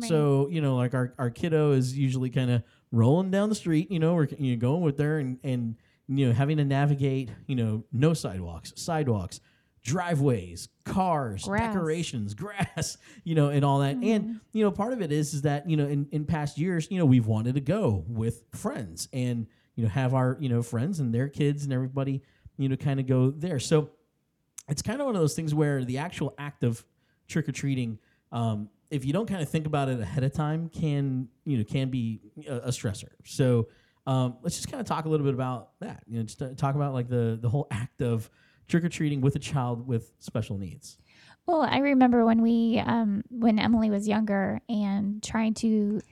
Right. 0.00 0.08
so 0.08 0.46
you 0.48 0.60
know, 0.60 0.76
like 0.76 0.94
our, 0.94 1.12
our 1.18 1.28
kiddo 1.30 1.72
is 1.72 1.96
usually 1.98 2.30
kind 2.30 2.50
of 2.52 2.62
rolling 2.92 3.32
down 3.32 3.48
the 3.48 3.56
street. 3.56 3.90
You 3.90 3.98
know, 3.98 4.14
we're 4.14 4.28
you 4.38 4.54
know, 4.54 4.60
going 4.60 4.82
with 4.82 4.96
her 5.00 5.18
and 5.18 5.40
and 5.42 5.74
you 6.06 6.26
know 6.28 6.32
having 6.32 6.58
to 6.58 6.64
navigate. 6.64 7.30
You 7.48 7.56
know, 7.56 7.84
no 7.90 8.14
sidewalks, 8.14 8.72
sidewalks, 8.76 9.40
driveways, 9.82 10.68
cars, 10.84 11.42
Grass. 11.44 11.74
decorations, 11.74 12.34
grass. 12.34 12.96
You 13.24 13.34
know, 13.34 13.48
and 13.48 13.64
all 13.64 13.80
that. 13.80 13.96
And 13.96 14.02
Mhm. 14.24 14.40
you 14.52 14.62
know, 14.64 14.70
part 14.70 14.92
of 14.92 15.02
it 15.02 15.10
is 15.10 15.34
is 15.34 15.42
that 15.42 15.68
you 15.68 15.76
know 15.76 15.88
in 15.88 16.06
in 16.12 16.24
past 16.24 16.58
years, 16.58 16.86
you 16.92 16.98
know, 16.98 17.04
we've 17.06 17.26
wanted 17.26 17.54
to 17.56 17.60
go 17.60 18.04
with 18.06 18.44
friends 18.54 19.08
and 19.12 19.48
you 19.74 19.82
know 19.82 19.90
have 19.90 20.14
our 20.14 20.36
you 20.40 20.48
know 20.48 20.62
friends 20.62 21.00
and 21.00 21.12
their 21.12 21.28
kids 21.28 21.64
and 21.64 21.72
everybody 21.72 22.22
you 22.56 22.68
know 22.68 22.76
kind 22.76 23.00
of 23.00 23.06
go 23.06 23.30
there. 23.32 23.58
So 23.58 23.90
it's 24.68 24.82
kind 24.82 25.00
of 25.00 25.06
one 25.06 25.14
of 25.14 25.20
those 25.20 25.34
things 25.34 25.54
where 25.54 25.84
the 25.84 25.98
actual 25.98 26.34
act 26.38 26.64
of 26.64 26.84
trick 27.26 27.48
or 27.48 27.52
treating, 27.52 27.98
um, 28.32 28.68
if 28.90 29.04
you 29.04 29.12
don't 29.12 29.26
kind 29.26 29.42
of 29.42 29.48
think 29.48 29.66
about 29.66 29.88
it 29.88 30.00
ahead 30.00 30.24
of 30.24 30.32
time, 30.32 30.68
can 30.68 31.28
you 31.44 31.58
know 31.58 31.64
can 31.64 31.90
be 31.90 32.20
a, 32.46 32.56
a 32.56 32.68
stressor. 32.68 33.10
So 33.24 33.68
um, 34.06 34.36
let's 34.42 34.56
just 34.56 34.70
kind 34.70 34.80
of 34.80 34.86
talk 34.86 35.04
a 35.04 35.08
little 35.08 35.24
bit 35.24 35.34
about 35.34 35.70
that. 35.80 36.02
You 36.06 36.18
know, 36.18 36.24
just 36.24 36.42
talk 36.56 36.74
about 36.74 36.94
like 36.94 37.08
the 37.08 37.38
the 37.40 37.48
whole 37.48 37.66
act 37.70 38.00
of 38.00 38.30
trick 38.68 38.84
or 38.84 38.88
treating 38.88 39.20
with 39.20 39.34
a 39.36 39.38
child 39.38 39.86
with 39.86 40.12
special 40.18 40.58
needs. 40.58 40.98
Well, 41.46 41.62
I 41.62 41.78
remember 41.78 42.26
when 42.26 42.42
we, 42.42 42.78
um, 42.84 43.24
when 43.30 43.58
Emily 43.58 43.88
was 43.88 44.06
younger 44.06 44.60
and 44.68 45.22
trying 45.22 45.54
to, 45.54 46.02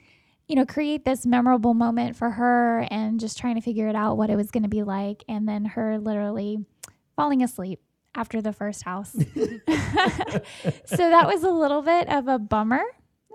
you 0.48 0.54
know, 0.56 0.64
create 0.64 1.04
this 1.04 1.26
memorable 1.26 1.74
moment 1.74 2.16
for 2.16 2.30
her 2.30 2.86
and 2.90 3.20
just 3.20 3.36
trying 3.36 3.56
to 3.56 3.60
figure 3.60 3.86
it 3.88 3.94
out 3.94 4.16
what 4.16 4.30
it 4.30 4.36
was 4.36 4.50
going 4.50 4.62
to 4.62 4.68
be 4.70 4.82
like. 4.82 5.24
And 5.28 5.46
then 5.46 5.66
her 5.66 5.98
literally 5.98 6.64
falling 7.16 7.42
asleep 7.42 7.80
after 8.16 8.40
the 8.42 8.52
first 8.52 8.82
house. 8.82 9.12
so 9.12 9.20
that 10.96 11.26
was 11.26 11.42
a 11.44 11.50
little 11.50 11.82
bit 11.82 12.08
of 12.08 12.28
a 12.28 12.38
bummer. 12.38 12.82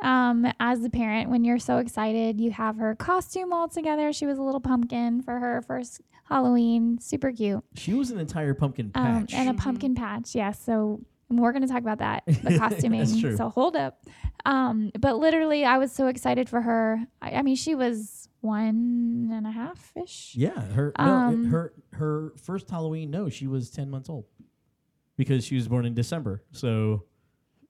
Um, 0.03 0.51
as 0.59 0.83
a 0.83 0.89
parent, 0.89 1.29
when 1.29 1.43
you're 1.43 1.59
so 1.59 1.77
excited, 1.77 2.41
you 2.41 2.49
have 2.51 2.77
her 2.77 2.95
costume 2.95 3.53
all 3.53 3.67
together. 3.69 4.11
She 4.11 4.25
was 4.25 4.39
a 4.39 4.41
little 4.41 4.59
pumpkin 4.59 5.21
for 5.21 5.37
her 5.37 5.61
first 5.61 6.01
Halloween. 6.27 6.97
Super 6.99 7.31
cute. 7.31 7.63
She 7.75 7.93
was 7.93 8.09
an 8.09 8.19
entire 8.19 8.55
pumpkin 8.55 8.89
Um, 8.95 9.27
patch. 9.27 9.33
and 9.35 9.49
a 9.49 9.53
pumpkin 9.53 9.93
patch, 9.93 10.33
yes. 10.33 10.59
so 10.63 11.01
we're 11.29 11.51
going 11.51 11.61
to 11.61 11.67
talk 11.67 11.81
about 11.81 11.99
that, 11.99 12.23
the 12.25 12.57
costuming. 12.59 12.99
That's 13.01 13.19
true. 13.19 13.37
So 13.37 13.49
hold 13.49 13.75
up. 13.75 14.03
Um, 14.43 14.91
but 14.99 15.17
literally, 15.17 15.63
I 15.65 15.77
was 15.77 15.91
so 15.91 16.07
excited 16.07 16.49
for 16.49 16.61
her. 16.61 16.99
I, 17.21 17.31
I 17.33 17.41
mean, 17.43 17.55
she 17.55 17.75
was 17.75 18.27
one 18.39 19.29
and 19.31 19.45
a 19.45 19.51
half 19.51 19.93
ish. 19.95 20.33
yeah, 20.35 20.59
her 20.71 20.93
no, 20.97 21.03
Um, 21.05 21.45
her 21.45 21.73
her 21.91 22.33
first 22.41 22.67
Halloween. 22.71 23.11
No, 23.11 23.29
she 23.29 23.45
was 23.45 23.69
ten 23.69 23.91
months 23.91 24.09
old 24.09 24.25
because 25.21 25.45
she 25.45 25.53
was 25.53 25.67
born 25.67 25.85
in 25.85 25.93
December. 25.93 26.41
So 26.51 27.03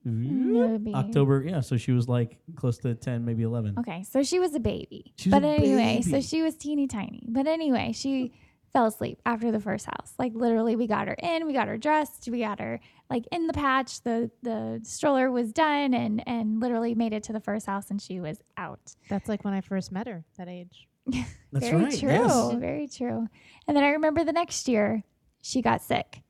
it 0.05 0.09
would 0.09 0.85
be- 0.85 0.93
October. 0.93 1.43
Yeah, 1.45 1.59
so 1.59 1.75
she 1.75 1.91
was 1.91 2.07
like 2.07 2.39
close 2.55 2.77
to 2.79 2.95
ten, 2.95 3.25
maybe 3.25 3.43
eleven. 3.43 3.75
Okay, 3.77 4.03
so 4.03 4.23
she 4.23 4.39
was 4.39 4.55
a 4.55 4.59
baby. 4.59 5.13
She 5.17 5.29
was 5.29 5.41
but 5.41 5.45
a 5.45 5.51
anyway, 5.51 6.01
so 6.01 6.21
she 6.21 6.41
was 6.41 6.55
teeny 6.55 6.87
tiny. 6.87 7.25
But 7.27 7.47
anyway, 7.47 7.91
she 7.91 8.31
fell 8.71 8.85
asleep 8.85 9.21
after 9.25 9.51
the 9.51 9.59
first 9.59 9.85
house. 9.85 10.13
Like 10.17 10.31
literally 10.33 10.77
we 10.77 10.87
got 10.87 11.09
her 11.09 11.17
in, 11.21 11.45
we 11.45 11.51
got 11.51 11.67
her 11.67 11.77
dressed, 11.77 12.29
we 12.31 12.39
got 12.39 12.61
her 12.61 12.79
like 13.09 13.25
in 13.33 13.47
the 13.47 13.53
patch. 13.53 14.01
The 14.01 14.31
the 14.43 14.79
stroller 14.83 15.29
was 15.29 15.51
done 15.51 15.93
and 15.93 16.23
and 16.25 16.61
literally 16.61 16.95
made 16.95 17.11
it 17.11 17.23
to 17.23 17.33
the 17.33 17.41
first 17.41 17.65
house 17.65 17.91
and 17.91 18.01
she 18.01 18.21
was 18.21 18.37
out. 18.55 18.95
That's 19.09 19.27
like 19.27 19.43
when 19.43 19.53
I 19.53 19.59
first 19.59 19.91
met 19.91 20.07
her, 20.07 20.23
that 20.37 20.47
age. 20.47 20.87
That's 21.51 21.67
very 21.67 21.83
right. 21.83 21.99
true. 21.99 22.09
Yes. 22.09 22.53
Very 22.53 22.87
true. 22.87 23.27
And 23.67 23.75
then 23.75 23.83
I 23.83 23.89
remember 23.89 24.23
the 24.23 24.31
next 24.31 24.69
year 24.69 25.03
she 25.41 25.61
got 25.61 25.81
sick. 25.81 26.21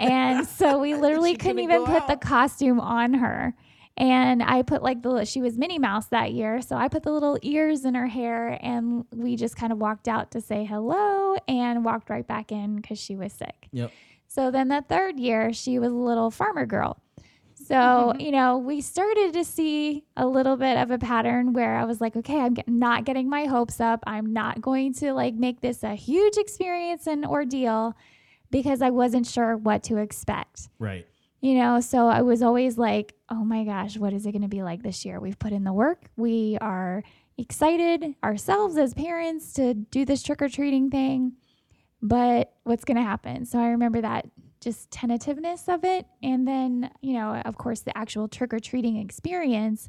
And 0.00 0.46
so 0.46 0.78
we 0.78 0.94
literally 0.96 1.32
couldn't 1.36 1.56
couldn't 1.56 1.64
even 1.64 1.84
go 1.84 2.00
put 2.00 2.08
the 2.08 2.16
costume 2.16 2.80
on 2.80 3.14
her. 3.14 3.54
And 3.96 4.44
I 4.44 4.62
put 4.62 4.82
like 4.82 5.02
the 5.02 5.24
she 5.24 5.42
was 5.42 5.58
Minnie 5.58 5.80
Mouse 5.80 6.06
that 6.06 6.32
year, 6.32 6.62
so 6.62 6.76
I 6.76 6.86
put 6.86 7.02
the 7.02 7.10
little 7.10 7.36
ears 7.42 7.84
in 7.84 7.94
her 7.94 8.06
hair, 8.06 8.56
and 8.62 9.04
we 9.12 9.34
just 9.34 9.56
kind 9.56 9.72
of 9.72 9.78
walked 9.78 10.06
out 10.06 10.30
to 10.32 10.40
say 10.40 10.64
hello 10.64 11.34
and 11.48 11.84
walked 11.84 12.08
right 12.08 12.26
back 12.26 12.52
in 12.52 12.76
because 12.76 13.00
she 13.00 13.16
was 13.16 13.32
sick. 13.32 13.68
Yep. 13.72 13.90
So 14.28 14.52
then 14.52 14.68
the 14.68 14.84
third 14.88 15.18
year, 15.18 15.52
she 15.52 15.80
was 15.80 15.90
a 15.90 15.96
little 15.96 16.30
farmer 16.30 16.64
girl. 16.64 17.00
So, 17.54 18.14
you 18.18 18.30
know, 18.30 18.56
we 18.56 18.80
started 18.80 19.32
to 19.34 19.44
see 19.44 20.04
a 20.16 20.26
little 20.26 20.56
bit 20.56 20.78
of 20.78 20.90
a 20.90 20.98
pattern 20.98 21.52
where 21.52 21.76
I 21.76 21.84
was 21.84 22.00
like, 22.00 22.16
okay, 22.16 22.38
I'm 22.38 22.54
get- 22.54 22.68
not 22.68 23.04
getting 23.04 23.28
my 23.28 23.46
hopes 23.46 23.80
up. 23.80 24.02
I'm 24.06 24.32
not 24.32 24.62
going 24.62 24.94
to 24.94 25.12
like 25.12 25.34
make 25.34 25.60
this 25.60 25.82
a 25.82 25.94
huge 25.94 26.36
experience 26.36 27.06
and 27.06 27.26
ordeal 27.26 27.94
because 28.50 28.82
I 28.82 28.90
wasn't 28.90 29.26
sure 29.26 29.56
what 29.56 29.82
to 29.84 29.96
expect. 29.96 30.68
Right. 30.78 31.06
You 31.40 31.54
know, 31.54 31.80
so 31.80 32.08
I 32.08 32.22
was 32.22 32.42
always 32.42 32.78
like, 32.78 33.14
oh 33.28 33.44
my 33.44 33.64
gosh, 33.64 33.96
what 33.96 34.12
is 34.12 34.26
it 34.26 34.32
going 34.32 34.42
to 34.42 34.48
be 34.48 34.62
like 34.62 34.82
this 34.82 35.04
year? 35.04 35.20
We've 35.20 35.38
put 35.38 35.52
in 35.52 35.64
the 35.64 35.72
work. 35.72 36.10
We 36.16 36.58
are 36.60 37.04
excited 37.36 38.16
ourselves 38.24 38.76
as 38.76 38.92
parents 38.94 39.52
to 39.54 39.74
do 39.74 40.04
this 40.04 40.22
trick 40.22 40.42
or 40.42 40.48
treating 40.48 40.90
thing, 40.90 41.34
but 42.02 42.52
what's 42.64 42.84
going 42.84 42.96
to 42.96 43.02
happen? 43.04 43.44
So 43.44 43.60
I 43.60 43.68
remember 43.68 44.00
that 44.00 44.26
just 44.60 44.90
tentativeness 44.90 45.68
of 45.68 45.84
it. 45.84 46.06
And 46.22 46.46
then, 46.46 46.90
you 47.00 47.12
know, 47.12 47.36
of 47.44 47.56
course, 47.56 47.80
the 47.80 47.96
actual 47.96 48.26
trick 48.26 48.52
or 48.52 48.58
treating 48.58 48.96
experience, 48.96 49.88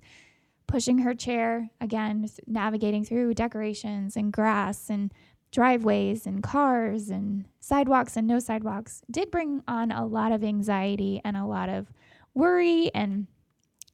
pushing 0.67 0.99
her 0.99 1.15
chair, 1.15 1.71
again, 1.81 2.29
navigating 2.45 3.03
through 3.03 3.33
decorations 3.33 4.15
and 4.15 4.31
grass 4.31 4.89
and 4.91 5.11
driveways 5.51 6.25
and 6.25 6.43
cars 6.43 7.09
and 7.09 7.45
sidewalks 7.59 8.15
and 8.15 8.27
no 8.27 8.39
sidewalks 8.39 9.01
did 9.09 9.31
bring 9.31 9.63
on 9.67 9.91
a 9.91 10.05
lot 10.05 10.31
of 10.31 10.43
anxiety 10.43 11.21
and 11.25 11.35
a 11.35 11.45
lot 11.45 11.69
of 11.69 11.91
worry 12.33 12.91
and 12.93 13.27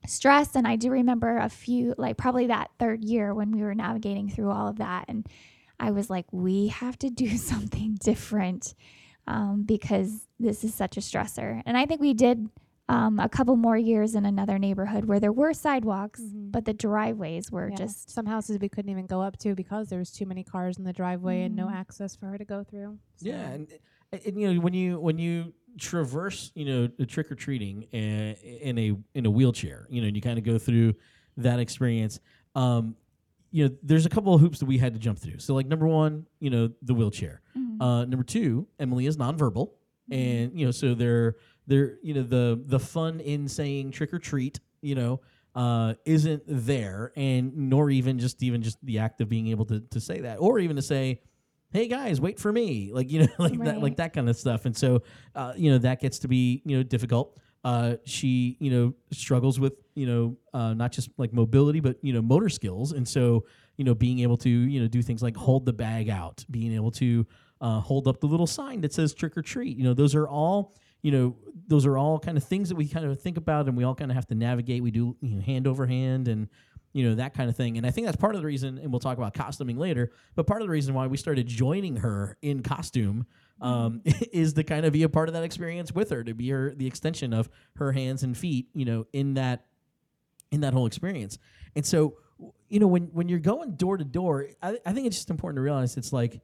stress. 0.06 0.56
And 0.56 0.68
i 0.68 0.76
do 0.76 0.92
remember 0.92 1.38
a 1.38 1.50
few 1.50 1.96
like 1.98 2.18
probably 2.18 2.48
that 2.48 2.72
third 2.80 3.04
year 3.04 3.34
when 3.34 3.52
we 3.52 3.64
were 3.64 3.76
navigating 3.76 4.30
through 4.30 4.52
all 4.52 4.68
of 4.68 4.78
that. 4.78 5.06
And 5.08 5.28
i 5.80 5.92
was 5.92 6.10
like 6.10 6.26
we 6.32 6.68
have 6.68 6.98
to 7.00 7.10
do 7.10 7.38
something 7.38 7.98
different 8.02 8.76
um, 9.28 9.64
because 9.64 10.28
this 10.40 10.64
is 10.64 10.74
such 10.76 10.98
a 10.98 11.02
stressor. 11.02 11.62
And 11.66 11.78
i 11.78 11.86
think 11.86 12.02
we 12.02 12.14
did 12.14 12.50
um, 12.88 13.20
a 13.20 13.28
couple 13.28 13.56
more 13.56 13.78
years 13.78 14.14
in 14.16 14.26
another 14.26 14.60
neighborhood 14.60 15.06
where 15.06 15.20
there 15.20 15.32
were 15.34 15.54
sidewalks 15.54 16.22
Mhm. 16.22 16.52
but 16.52 16.66
the 16.66 16.74
driveways 16.74 17.52
were 17.52 17.70
Yeah. 17.70 17.76
just 17.76 18.10
some 18.12 18.26
houses 18.28 18.60
we 18.60 18.70
couldn't 18.70 18.92
even 18.92 19.08
go 19.08 19.22
up 19.22 19.38
to 19.40 19.56
because 19.56 19.90
there 19.90 20.00
was 20.00 20.12
too 20.12 20.26
many 20.26 20.44
cars 20.44 20.78
in 20.78 20.84
the 20.84 20.94
driveway 20.94 21.44
and 21.44 21.56
no 21.56 21.66
Mm. 21.68 21.74
access 21.74 22.16
for 22.16 22.28
her 22.28 22.38
to 22.38 22.46
go 22.46 22.64
through. 22.64 23.00
So- 23.18 23.28
Yeah, 23.30 23.50
and, 23.52 23.68
and 24.12 24.40
you 24.40 24.54
know 24.54 24.60
when 24.62 24.74
you 24.74 25.00
when 25.00 25.18
you 25.18 25.54
traverse 25.78 26.52
you 26.56 26.64
know 26.66 26.88
the 26.88 27.06
trick 27.06 27.30
or 27.32 27.36
treating 27.36 27.84
in 27.92 28.78
a 28.78 28.96
in 29.14 29.26
a 29.26 29.32
wheelchair, 29.32 29.88
you 29.90 30.02
know, 30.02 30.08
and 30.08 30.16
you 30.16 30.22
kind 30.22 30.38
of 30.38 30.46
go 30.46 30.58
through 30.58 30.94
that 31.38 31.60
experience. 31.60 32.20
Um, 32.56 32.96
you 33.52 33.68
know, 33.68 33.76
there's 33.84 34.06
a 34.06 34.10
couple 34.10 34.34
of 34.34 34.42
hoops 34.42 34.60
that 34.60 34.66
we 34.68 34.78
had 34.78 34.94
to 34.94 35.00
jump 35.00 35.18
through. 35.18 35.40
So 35.40 35.54
like 35.56 35.66
number 35.68 35.88
one, 35.88 36.26
you 36.40 36.50
know, 36.50 36.70
the 36.82 36.94
wheelchair. 36.94 37.42
Mhm. 37.58 37.82
Uh, 37.82 38.06
number 38.06 38.24
two, 38.24 38.68
Emily 38.80 39.06
is 39.06 39.18
nonverbal, 39.18 39.72
and 40.12 40.58
you 40.58 40.66
know, 40.66 40.72
so 40.72 40.94
they're 40.94 41.36
they're 41.68 41.98
you 42.02 42.14
know 42.14 42.24
the 42.24 42.62
the 42.66 42.80
fun 42.80 43.20
in 43.20 43.48
saying 43.48 43.92
trick 43.92 44.14
or 44.14 44.20
treat, 44.20 44.60
you 44.82 44.96
know, 44.96 45.22
uh, 45.56 45.94
isn't 46.06 46.44
there, 46.48 47.12
and 47.16 47.56
nor 47.56 47.90
even 47.90 48.20
just 48.20 48.42
even 48.44 48.62
just 48.62 48.78
the 48.84 49.00
act 49.00 49.22
of 49.22 49.30
being 49.30 49.48
able 49.48 49.66
to 49.66 49.80
to 49.80 50.00
say 50.00 50.22
that, 50.22 50.38
or 50.38 50.60
even 50.60 50.76
to 50.76 50.82
say, 50.82 51.22
"Hey 51.72 51.88
guys, 51.88 52.20
wait 52.20 52.40
for 52.40 52.52
me," 52.52 52.92
like 52.94 53.12
you 53.12 53.22
know, 53.22 53.28
like 53.38 53.58
that, 53.60 53.82
like 53.82 53.98
that 53.98 54.14
kind 54.14 54.30
of 54.30 54.36
stuff, 54.36 54.66
and 54.66 54.76
so 54.76 55.04
uh, 55.36 55.54
you 55.56 55.72
know 55.72 55.78
that 55.80 56.02
gets 56.02 56.20
to 56.20 56.28
be 56.28 56.62
you 56.66 56.78
know 56.78 56.84
difficult. 56.84 57.40
Uh, 57.64 57.96
she 58.06 58.58
you 58.60 58.70
know 58.70 58.94
struggles 59.12 59.60
with 59.60 59.74
you 59.96 60.06
know 60.06 60.38
uh, 60.54 60.74
not 60.76 60.92
just 60.92 61.10
like 61.18 61.34
mobility 61.34 61.80
but 61.80 61.98
you 62.04 62.14
know 62.14 62.22
motor 62.22 62.48
skills 62.48 62.92
and 62.92 63.08
so 63.08 63.44
you 63.78 63.84
know 63.84 63.96
being 63.96 64.20
able 64.20 64.38
to 64.38 64.50
you 64.50 64.80
know 64.80 64.88
do 64.88 65.02
things 65.02 65.24
like 65.24 65.36
hold 65.36 65.66
the 65.66 65.74
bag 65.74 66.08
out 66.08 66.46
being 66.52 66.74
able 66.74 66.92
to 66.92 67.26
uh, 67.62 67.80
hold 67.80 68.08
up 68.08 68.20
the 68.20 68.28
little 68.28 68.46
sign 68.46 68.82
that 68.82 68.94
says 68.94 69.16
trick 69.16 69.36
or 69.36 69.42
treat 69.42 69.78
you 69.78 69.84
know 69.84 69.96
those 69.96 70.14
are 70.14 70.28
all 70.28 70.76
you 71.06 71.12
know 71.12 71.36
those 71.68 71.86
are 71.86 72.00
all 72.00 72.18
kind 72.18 72.36
of 72.36 72.44
things 72.44 72.70
that 72.70 72.76
we 72.76 72.88
kind 72.88 73.06
of 73.06 73.22
think 73.22 73.38
about 73.38 73.68
and 73.68 73.78
we 73.78 73.84
all 73.84 73.94
kind 73.94 74.10
of 74.10 74.16
have 74.16 74.26
to 74.26 74.34
navigate. 74.34 74.82
We 74.82 74.90
do 74.90 75.16
you 75.22 75.36
know, 75.36 75.42
hand 75.42 75.68
over 75.68 75.86
hand 75.86 76.28
and 76.28 76.50
you 76.94 77.08
know 77.08 77.14
that 77.14 77.36
kind 77.36 77.48
of 77.48 77.56
thing. 77.56 77.78
And 77.78 77.86
i 77.86 77.92
think 77.92 78.08
that's 78.08 78.18
part 78.18 78.34
of 78.34 78.42
the 78.42 78.48
reason 78.48 78.80
and 78.80 78.92
we'll 78.92 79.00
talk 79.00 79.20
about 79.20 79.36
costuming 79.36 79.78
later 79.78 80.12
but 80.34 80.48
part 80.48 80.62
of 80.64 80.68
the 80.68 80.72
reason 80.72 80.96
why 80.96 81.06
we 81.06 81.18
started 81.18 81.46
joining 81.46 81.98
her 81.98 82.38
in 82.42 82.64
costume 82.64 83.28
um, 83.62 84.02
is 84.34 84.54
to 84.54 84.64
kind 84.64 84.84
of 84.84 84.94
be 84.94 85.04
a 85.04 85.10
part 85.10 85.30
of 85.30 85.34
that 85.34 85.44
experience 85.44 85.92
with 85.92 86.10
her 86.10 86.24
to 86.24 86.34
be 86.34 86.50
her 86.50 86.74
the 86.76 86.88
extension 86.88 87.34
of 87.34 87.50
her 87.76 87.92
hands 87.92 88.24
and 88.24 88.36
feet 88.36 88.70
you 88.74 88.86
know 88.86 89.06
in 89.14 89.36
that 89.36 89.66
in 90.52 90.62
that 90.62 90.74
whole 90.74 90.88
experience. 90.88 91.38
And 91.76 91.86
so 91.86 92.16
you 92.68 92.80
know 92.80 92.88
when 92.88 93.04
when 93.14 93.30
you're 93.30 93.38
going 93.38 93.76
door 93.76 93.98
to 93.98 94.04
door 94.04 94.48
I, 94.64 94.80
I 94.84 94.94
think 94.94 95.06
it's 95.06 95.18
just 95.18 95.30
important 95.30 95.58
to 95.58 95.62
realize 95.62 95.98
it's 95.98 96.12
like 96.12 96.42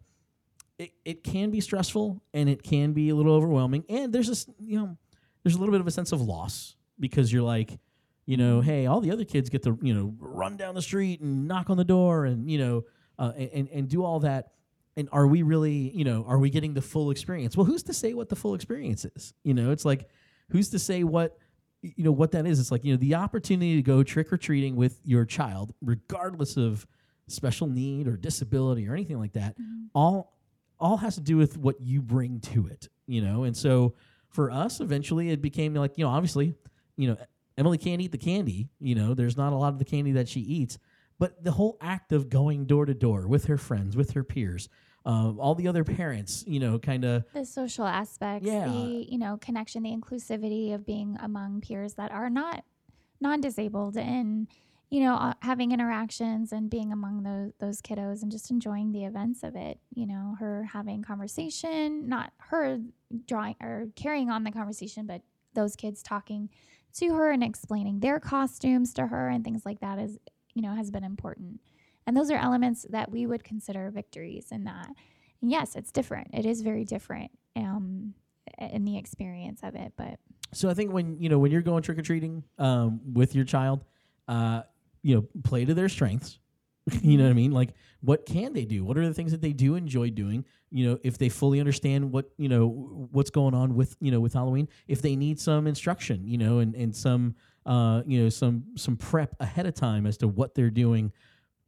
it, 0.81 0.93
it 1.05 1.23
can 1.23 1.51
be 1.51 1.61
stressful 1.61 2.21
and 2.33 2.49
it 2.49 2.63
can 2.63 2.91
be 2.93 3.09
a 3.09 3.15
little 3.15 3.33
overwhelming. 3.33 3.85
And 3.87 4.11
there's 4.11 4.27
this 4.27 4.47
you 4.59 4.79
know 4.79 4.97
there's 5.43 5.55
a 5.55 5.59
little 5.59 5.71
bit 5.71 5.81
of 5.81 5.87
a 5.87 5.91
sense 5.91 6.11
of 6.11 6.21
loss 6.21 6.75
because 6.99 7.31
you're 7.31 7.43
like 7.43 7.79
you 8.25 8.37
know 8.37 8.61
hey 8.61 8.87
all 8.87 8.99
the 8.99 9.11
other 9.11 9.23
kids 9.23 9.49
get 9.49 9.63
to 9.63 9.77
you 9.81 9.93
know 9.93 10.13
run 10.19 10.57
down 10.57 10.75
the 10.75 10.81
street 10.81 11.21
and 11.21 11.47
knock 11.47 11.69
on 11.69 11.77
the 11.77 11.83
door 11.83 12.25
and 12.25 12.49
you 12.49 12.57
know 12.57 12.83
uh, 13.19 13.31
and, 13.37 13.49
and 13.53 13.69
and 13.69 13.89
do 13.89 14.03
all 14.03 14.19
that. 14.21 14.51
And 14.97 15.07
are 15.11 15.27
we 15.27 15.43
really 15.43 15.91
you 15.95 16.03
know 16.03 16.25
are 16.27 16.39
we 16.39 16.49
getting 16.49 16.73
the 16.73 16.81
full 16.81 17.11
experience? 17.11 17.55
Well 17.55 17.65
who's 17.65 17.83
to 17.83 17.93
say 17.93 18.13
what 18.13 18.29
the 18.29 18.35
full 18.35 18.55
experience 18.55 19.05
is? 19.05 19.33
You 19.43 19.53
know 19.53 19.71
it's 19.71 19.85
like 19.85 20.09
who's 20.49 20.69
to 20.69 20.79
say 20.79 21.03
what 21.03 21.37
you 21.83 22.03
know 22.03 22.11
what 22.11 22.31
that 22.31 22.47
is? 22.47 22.59
It's 22.59 22.71
like 22.71 22.83
you 22.83 22.93
know 22.93 22.97
the 22.97 23.15
opportunity 23.15 23.75
to 23.75 23.83
go 23.83 24.01
trick 24.01 24.33
or 24.33 24.37
treating 24.37 24.75
with 24.75 24.99
your 25.03 25.25
child 25.25 25.75
regardless 25.81 26.57
of 26.57 26.87
special 27.27 27.67
need 27.67 28.07
or 28.07 28.17
disability 28.17 28.89
or 28.89 28.93
anything 28.93 29.17
like 29.17 29.31
that 29.33 29.55
all 29.95 30.33
all 30.81 30.97
has 30.97 31.15
to 31.15 31.21
do 31.21 31.37
with 31.37 31.57
what 31.57 31.79
you 31.79 32.01
bring 32.01 32.39
to 32.39 32.67
it 32.67 32.89
you 33.07 33.21
know? 33.21 33.43
And 33.43 33.55
so 33.55 33.93
for 34.29 34.49
us 34.51 34.79
eventually 34.79 35.29
it 35.29 35.41
became 35.41 35.73
like 35.75 35.97
you 35.97 36.03
know 36.05 36.11
obviously 36.11 36.55
you 36.97 37.07
know 37.07 37.17
emily 37.57 37.77
can't 37.77 38.01
eat 38.01 38.11
the 38.11 38.17
candy 38.17 38.69
you 38.79 38.95
know? 38.95 39.13
There's 39.13 39.37
not 39.37 39.53
a 39.53 39.55
lot 39.55 39.71
of 39.73 39.79
the 39.79 39.85
candy 39.85 40.11
that 40.13 40.27
she 40.27 40.39
eats. 40.41 40.77
But 41.19 41.43
the 41.43 41.51
whole 41.51 41.77
act 41.81 42.11
of 42.13 42.29
going 42.29 42.65
door 42.65 42.85
to 42.87 42.95
door 42.95 43.27
with 43.27 43.45
her 43.45 43.57
friends 43.57 43.95
with 43.95 44.11
her 44.11 44.23
peers 44.23 44.67
um, 45.05 45.39
all 45.39 45.55
the 45.55 45.67
other 45.67 45.83
parents 45.83 46.43
you 46.47 46.59
know 46.59 46.77
kind 46.79 47.03
of 47.05 47.25
the 47.33 47.45
social 47.45 47.85
aspects 47.85 48.47
Yeah. 48.47 48.65
the 48.67 49.05
you 49.09 49.17
know 49.17 49.37
connection 49.37 49.83
the 49.83 49.91
inclusivity 49.91 50.73
of 50.73 50.85
being 50.85 51.17
among 51.21 51.61
peers 51.61 51.93
that 51.95 52.11
are 52.11 52.29
not 52.29 52.63
non-disabled 53.19 53.97
and 53.97 54.47
you 54.91 54.99
know 55.01 55.15
uh, 55.15 55.33
having 55.41 55.71
interactions 55.71 56.51
and 56.51 56.69
being 56.69 56.91
among 56.91 57.23
those 57.23 57.51
those 57.59 57.81
kiddos 57.81 58.21
and 58.21 58.31
just 58.31 58.51
enjoying 58.51 58.91
the 58.91 59.03
events 59.05 59.41
of 59.41 59.55
it 59.55 59.79
you 59.95 60.05
know 60.05 60.35
her 60.39 60.69
having 60.71 61.01
conversation 61.01 62.07
not 62.07 62.31
her 62.37 62.79
drawing 63.27 63.55
or 63.61 63.87
carrying 63.95 64.29
on 64.29 64.43
the 64.43 64.51
conversation 64.51 65.07
but 65.07 65.21
those 65.53 65.75
kids 65.75 66.03
talking 66.03 66.49
to 66.93 67.15
her 67.15 67.31
and 67.31 67.43
explaining 67.43 67.99
their 67.99 68.19
costumes 68.19 68.93
to 68.93 69.07
her 69.07 69.29
and 69.29 69.43
things 69.43 69.65
like 69.65 69.79
that 69.79 69.97
is 69.97 70.19
you 70.53 70.61
know 70.61 70.75
has 70.75 70.91
been 70.91 71.03
important 71.03 71.59
and 72.05 72.15
those 72.15 72.29
are 72.29 72.37
elements 72.37 72.85
that 72.89 73.09
we 73.09 73.25
would 73.25 73.43
consider 73.43 73.89
victories 73.89 74.51
in 74.51 74.65
that 74.65 74.89
and 75.41 75.51
yes, 75.51 75.75
it's 75.75 75.91
different. 75.91 76.29
It 76.33 76.45
is 76.45 76.61
very 76.61 76.85
different 76.85 77.31
um, 77.55 78.13
in 78.59 78.85
the 78.85 78.97
experience 78.97 79.61
of 79.63 79.75
it. 79.75 79.93
But 79.97 80.19
So 80.53 80.69
I 80.69 80.73
think 80.73 80.91
when 80.91 81.17
you 81.19 81.29
know 81.29 81.39
when 81.39 81.51
you're 81.51 81.61
going 81.61 81.83
trick 81.83 81.97
or 81.97 82.03
treating 82.03 82.43
um, 82.59 83.01
with 83.13 83.35
your 83.35 83.45
child, 83.45 83.83
uh, 84.27 84.61
you 85.03 85.15
know, 85.15 85.41
play 85.43 85.65
to 85.65 85.73
their 85.73 85.89
strengths. 85.89 86.39
you 87.01 87.17
know 87.17 87.25
what 87.25 87.29
I 87.29 87.33
mean? 87.33 87.51
Like, 87.51 87.73
what 88.01 88.25
can 88.25 88.53
they 88.53 88.65
do? 88.65 88.83
What 88.83 88.97
are 88.97 89.07
the 89.07 89.13
things 89.13 89.31
that 89.31 89.41
they 89.41 89.53
do 89.53 89.75
enjoy 89.75 90.09
doing? 90.09 90.45
You 90.71 90.89
know, 90.89 90.99
if 91.03 91.17
they 91.17 91.29
fully 91.29 91.59
understand 91.59 92.11
what 92.11 92.31
you 92.37 92.49
know 92.49 93.07
what's 93.11 93.29
going 93.29 93.53
on 93.53 93.75
with 93.75 93.95
you 93.99 94.11
know 94.11 94.19
with 94.19 94.33
Halloween, 94.33 94.67
if 94.87 95.01
they 95.01 95.15
need 95.15 95.39
some 95.39 95.67
instruction, 95.67 96.27
you 96.27 96.37
know, 96.37 96.59
and 96.59 96.75
and 96.75 96.95
some 96.95 97.35
uh, 97.65 98.01
you 98.05 98.23
know 98.23 98.29
some 98.29 98.63
some 98.75 98.97
prep 98.97 99.35
ahead 99.39 99.65
of 99.65 99.75
time 99.75 100.05
as 100.07 100.17
to 100.17 100.27
what 100.27 100.55
they're 100.55 100.71
doing. 100.71 101.11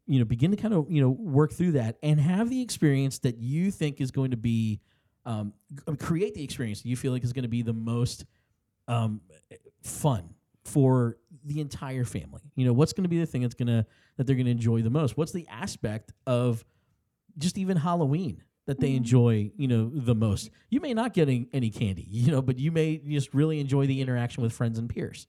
You 0.05 0.19
know, 0.19 0.25
begin 0.25 0.51
to 0.51 0.57
kind 0.57 0.73
of 0.73 0.89
you 0.89 1.01
know 1.01 1.09
work 1.09 1.53
through 1.53 1.73
that 1.73 1.97
and 2.01 2.19
have 2.19 2.49
the 2.49 2.61
experience 2.61 3.19
that 3.19 3.37
you 3.37 3.71
think 3.71 4.01
is 4.01 4.11
going 4.11 4.31
to 4.31 4.37
be 4.37 4.81
um, 5.25 5.53
create 5.99 6.33
the 6.33 6.43
experience 6.43 6.81
that 6.81 6.89
you 6.89 6.97
feel 6.97 7.13
like 7.13 7.23
is 7.23 7.33
going 7.33 7.43
to 7.43 7.49
be 7.49 7.61
the 7.61 7.73
most 7.73 8.25
um, 8.87 9.21
fun 9.81 10.33
for 10.63 11.17
the 11.43 11.59
entire 11.59 12.05
family? 12.05 12.41
You 12.55 12.65
know, 12.65 12.73
what's 12.73 12.93
going 12.93 13.03
to 13.03 13.09
be 13.09 13.19
the 13.19 13.25
thing 13.25 13.41
that's 13.41 13.53
going 13.55 13.67
to 13.67 13.85
that 14.17 14.25
they're 14.27 14.35
going 14.35 14.45
to 14.45 14.51
enjoy 14.51 14.81
the 14.81 14.89
most? 14.89 15.17
What's 15.17 15.31
the 15.31 15.47
aspect 15.49 16.11
of 16.25 16.63
just 17.37 17.57
even 17.57 17.77
Halloween 17.77 18.43
that 18.65 18.79
they 18.79 18.91
Mhm. 18.91 18.97
enjoy, 18.97 19.51
you 19.57 19.67
know, 19.67 19.89
the 19.89 20.15
most? 20.15 20.49
You 20.69 20.79
may 20.79 20.93
not 20.93 21.13
get 21.13 21.27
any, 21.27 21.47
any 21.53 21.69
candy, 21.69 22.07
you 22.09 22.31
know, 22.31 22.41
but 22.41 22.57
you 22.59 22.71
may 22.71 22.97
just 22.97 23.33
really 23.33 23.59
enjoy 23.59 23.87
the 23.87 23.99
interaction 24.01 24.41
with 24.43 24.53
friends 24.53 24.77
and 24.79 24.89
peers. 24.89 25.27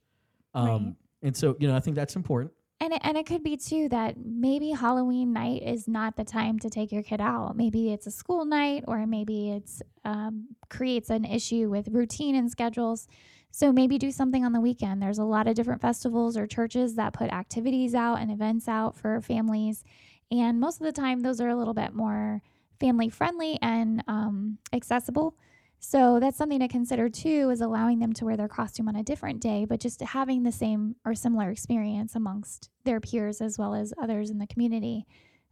Um, 0.53 0.67
Right. 0.67 0.95
And 1.23 1.35
so, 1.35 1.55
you 1.59 1.67
know, 1.67 1.75
I 1.75 1.79
think 1.79 1.95
that's 1.95 2.15
important. 2.15 2.51
And 2.79 2.93
it, 2.93 3.01
and 3.03 3.17
it 3.17 3.25
could 3.25 3.41
be 3.41 3.57
too 3.57 3.89
that 3.89 4.15
maybe 4.23 4.69
Halloween 4.71 5.33
night 5.33 5.63
is 5.63 5.87
not 5.87 6.17
the 6.17 6.23
time 6.25 6.59
to 6.59 6.69
take 6.69 6.91
your 6.91 7.01
kid 7.03 7.19
out. 7.21 7.55
Maybe 7.55 7.91
it's 7.91 8.05
a 8.05 8.11
school 8.11 8.45
night, 8.45 8.83
or 8.87 9.07
maybe 9.07 9.49
it's 9.49 9.81
um, 10.03 10.49
creates 10.69 11.09
an 11.09 11.25
issue 11.25 11.69
with 11.69 11.87
routine 11.87 12.35
and 12.35 12.51
schedules. 12.51 13.07
So 13.55 13.71
maybe 13.71 13.97
do 13.97 14.11
something 14.11 14.43
on 14.43 14.51
the 14.51 14.59
weekend. 14.59 15.01
There's 15.01 15.17
a 15.17 15.23
lot 15.23 15.47
of 15.47 15.55
different 15.55 15.81
festivals 15.81 16.35
or 16.35 16.45
churches 16.45 16.95
that 16.95 17.13
put 17.13 17.31
activities 17.31 17.95
out 17.95 18.15
and 18.15 18.29
events 18.29 18.67
out 18.67 18.97
for 18.97 19.21
families, 19.21 19.85
and 20.29 20.59
most 20.59 20.81
of 20.81 20.85
the 20.85 20.91
time 20.91 21.21
those 21.21 21.39
are 21.39 21.47
a 21.47 21.55
little 21.55 21.73
bit 21.73 21.93
more 21.93 22.41
family 22.81 23.07
friendly 23.07 23.57
and 23.61 24.03
um, 24.09 24.57
accessible. 24.73 25.37
So 25.79 26.19
that's 26.19 26.37
something 26.37 26.59
to 26.59 26.67
consider 26.67 27.07
too, 27.07 27.49
is 27.49 27.61
allowing 27.61 27.99
them 27.99 28.11
to 28.15 28.25
wear 28.25 28.35
their 28.35 28.49
costume 28.49 28.89
on 28.89 28.97
a 28.97 29.03
different 29.03 29.39
day, 29.39 29.63
but 29.63 29.79
just 29.79 30.01
having 30.01 30.43
the 30.43 30.51
same 30.51 30.97
or 31.05 31.15
similar 31.15 31.49
experience 31.49 32.13
amongst 32.13 32.69
their 32.83 32.99
peers 32.99 33.39
as 33.39 33.57
well 33.57 33.73
as 33.73 33.93
others 33.97 34.31
in 34.31 34.37
the 34.37 34.47
community. 34.47 35.05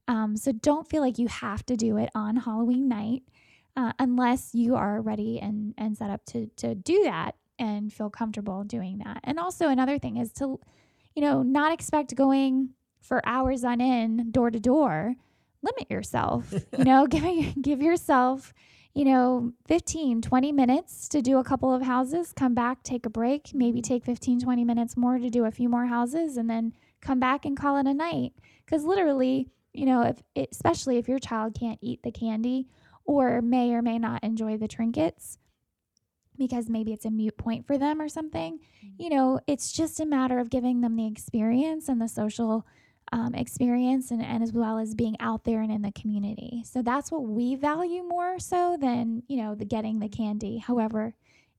Um, 0.09 0.35
so 0.35 0.51
don't 0.51 0.89
feel 0.89 1.01
like 1.01 1.19
you 1.19 1.29
have 1.29 1.65
to 1.67 1.77
do 1.77 1.95
it 1.95 2.09
on 2.13 2.35
Halloween 2.35 2.89
night 2.89 3.23
uh, 3.77 3.93
unless 3.97 4.53
you 4.53 4.75
are 4.75 4.99
ready 4.99 5.39
and, 5.39 5.73
and 5.77 5.97
set 5.97 6.09
up 6.09 6.25
to, 6.25 6.47
to 6.57 6.75
do 6.75 7.03
that 7.03 7.35
and 7.59 7.91
feel 7.91 8.09
comfortable 8.09 8.63
doing 8.63 8.99
that. 8.99 9.19
And 9.23 9.39
also, 9.39 9.69
another 9.69 9.99
thing 9.99 10.17
is 10.17 10.31
to, 10.33 10.59
you 11.15 11.21
know, 11.21 11.43
not 11.43 11.71
expect 11.71 12.15
going 12.15 12.69
for 13.01 13.21
hours 13.25 13.63
on 13.63 13.81
end, 13.81 14.31
door 14.33 14.51
to 14.51 14.59
door. 14.59 15.15
Limit 15.61 15.89
yourself, 15.89 16.53
you 16.77 16.83
know, 16.83 17.07
give, 17.09 17.61
give 17.61 17.81
yourself 17.81 18.53
you 18.93 19.05
know, 19.05 19.51
15, 19.67 20.21
20 20.21 20.51
minutes 20.51 21.07
to 21.09 21.21
do 21.21 21.39
a 21.39 21.43
couple 21.43 21.73
of 21.73 21.81
houses, 21.81 22.31
come 22.31 22.53
back, 22.53 22.83
take 22.83 23.05
a 23.05 23.09
break, 23.09 23.51
maybe 23.53 23.79
mm-hmm. 23.79 23.93
take 23.93 24.05
15, 24.05 24.41
20 24.41 24.63
minutes 24.63 24.95
more 24.95 25.17
to 25.17 25.29
do 25.29 25.45
a 25.45 25.51
few 25.51 25.67
more 25.67 25.87
houses, 25.87 26.37
and 26.37 26.49
then 26.49 26.73
come 27.01 27.19
back 27.19 27.43
and 27.45 27.57
call 27.57 27.77
it 27.77 27.87
a 27.87 27.93
night. 27.93 28.33
Because 28.65 28.83
literally, 28.83 29.49
you 29.73 29.85
know, 29.85 30.03
if 30.03 30.21
it, 30.35 30.49
especially 30.51 30.97
if 30.97 31.07
your 31.07 31.19
child 31.19 31.57
can't 31.59 31.79
eat 31.81 32.03
the 32.03 32.11
candy 32.11 32.67
or 33.05 33.41
may 33.41 33.73
or 33.73 33.81
may 33.81 33.97
not 33.97 34.23
enjoy 34.23 34.57
the 34.57 34.67
trinkets 34.67 35.39
because 36.37 36.69
maybe 36.69 36.93
it's 36.93 37.05
a 37.05 37.11
mute 37.11 37.37
point 37.37 37.65
for 37.65 37.77
them 37.77 38.01
or 38.01 38.09
something, 38.09 38.59
you 38.97 39.09
know, 39.09 39.39
it's 39.47 39.71
just 39.71 39.99
a 39.99 40.05
matter 40.05 40.39
of 40.39 40.49
giving 40.49 40.81
them 40.81 40.95
the 40.95 41.07
experience 41.07 41.89
and 41.89 42.01
the 42.01 42.07
social 42.07 42.65
um, 43.11 43.35
experience 43.35 44.09
and, 44.11 44.23
and 44.23 44.41
as 44.41 44.51
well 44.51 44.79
as 44.79 44.95
being 44.95 45.15
out 45.19 45.43
there 45.43 45.61
and 45.61 45.71
in 45.71 45.83
the 45.83 45.91
community. 45.91 46.63
So 46.65 46.81
that's 46.81 47.11
what 47.11 47.23
we 47.23 47.55
value 47.55 48.03
more 48.03 48.39
so 48.39 48.75
than, 48.79 49.23
you 49.27 49.37
know, 49.37 49.53
the 49.53 49.65
getting 49.65 49.99
the 49.99 50.09
candy. 50.09 50.57
However, 50.57 51.13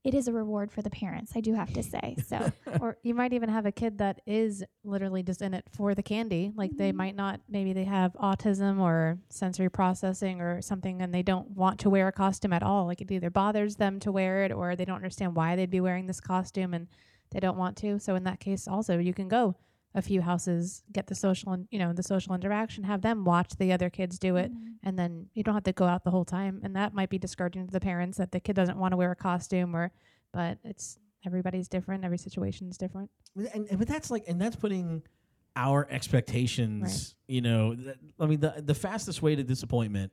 it 0.05 0.13
is 0.13 0.27
a 0.27 0.31
reward 0.33 0.71
for 0.71 0.81
the 0.81 0.89
parents, 0.89 1.33
I 1.35 1.41
do 1.41 1.53
have 1.55 1.73
to 1.73 1.83
say. 1.83 2.15
So 2.27 2.51
or 2.79 2.97
you 3.03 3.13
might 3.15 3.33
even 3.33 3.49
have 3.49 3.65
a 3.65 3.71
kid 3.71 3.97
that 3.97 4.21
is 4.25 4.63
literally 4.83 5.23
just 5.23 5.41
in 5.41 5.53
it 5.53 5.65
for 5.75 5.93
the 5.95 6.03
candy. 6.03 6.51
Like 6.55 6.77
they 6.77 6.91
Mhm. 6.91 6.95
might 6.95 7.15
not, 7.15 7.41
maybe 7.49 7.73
they 7.73 7.83
have 7.85 8.13
autism 8.13 8.79
or 8.79 9.17
sensory 9.29 9.69
processing 9.69 10.39
or 10.41 10.61
something, 10.61 11.01
and 11.01 11.13
they 11.13 11.23
don't 11.23 11.49
want 11.51 11.79
to 11.81 11.89
wear 11.89 12.07
a 12.07 12.11
costume 12.11 12.53
at 12.53 12.63
all. 12.63 12.85
Like 12.85 13.01
it 13.01 13.11
either 13.11 13.29
bothers 13.29 13.75
them 13.77 13.99
to 14.01 14.11
wear 14.11 14.43
it, 14.45 14.51
or 14.51 14.75
they 14.75 14.85
don't 14.85 14.95
understand 15.03 15.35
why 15.35 15.55
they'd 15.55 15.69
be 15.69 15.81
wearing 15.81 16.05
this 16.07 16.21
costume, 16.21 16.73
and 16.73 16.87
they 17.31 17.39
don't 17.39 17.57
want 17.57 17.75
to. 17.77 17.99
So 17.99 18.15
in 18.15 18.23
that 18.25 18.39
case, 18.39 18.67
also 18.67 18.99
you 18.99 19.13
can 19.13 19.27
go 19.27 19.55
a 19.95 20.01
few 20.01 20.21
houses, 20.21 20.83
get 20.91 21.07
the 21.07 21.15
social, 21.15 21.53
and 21.53 21.67
you 21.71 21.79
know, 21.79 21.91
the 21.93 22.03
social 22.03 22.35
interaction, 22.35 22.83
have 22.83 23.01
them 23.01 23.23
watch 23.25 23.51
the 23.57 23.71
other 23.73 23.89
kids 23.89 24.19
do 24.19 24.35
it, 24.35 24.51
Mhm. 24.53 24.75
and 24.83 24.99
then 24.99 25.27
you 25.33 25.41
don't 25.41 25.53
have 25.55 25.63
to 25.63 25.71
go 25.73 25.85
out 25.85 26.03
the 26.03 26.11
whole 26.11 26.25
time. 26.25 26.59
And 26.63 26.75
that 26.75 26.93
might 26.93 27.09
be 27.09 27.17
discouraging 27.17 27.65
to 27.65 27.71
the 27.71 27.79
parents 27.79 28.17
that 28.17 28.31
the 28.31 28.39
kid 28.39 28.55
doesn't 28.55 28.77
want 28.77 28.91
to 28.91 28.97
wear 28.97 29.11
a 29.11 29.15
costume, 29.15 29.75
or 29.75 29.91
but 30.33 30.59
it's 30.63 30.99
everybody's 31.25 31.67
different, 31.67 32.03
every 32.03 32.17
situation's 32.19 32.77
different. 32.77 33.09
and, 33.35 33.67
and 33.69 33.79
but 33.79 33.87
that's 33.87 34.11
like 34.11 34.23
and 34.27 34.39
that's 34.39 34.55
putting 34.57 35.01
our 35.57 35.87
expectations 35.89 37.15
you 37.27 37.39
know 37.41 37.73
th- 37.75 37.95
i 38.19 38.25
mean 38.25 38.39
the 38.41 38.53
the 38.65 38.73
fastest 38.75 39.21
way 39.21 39.35
to 39.35 39.43
disappointment 39.43 40.11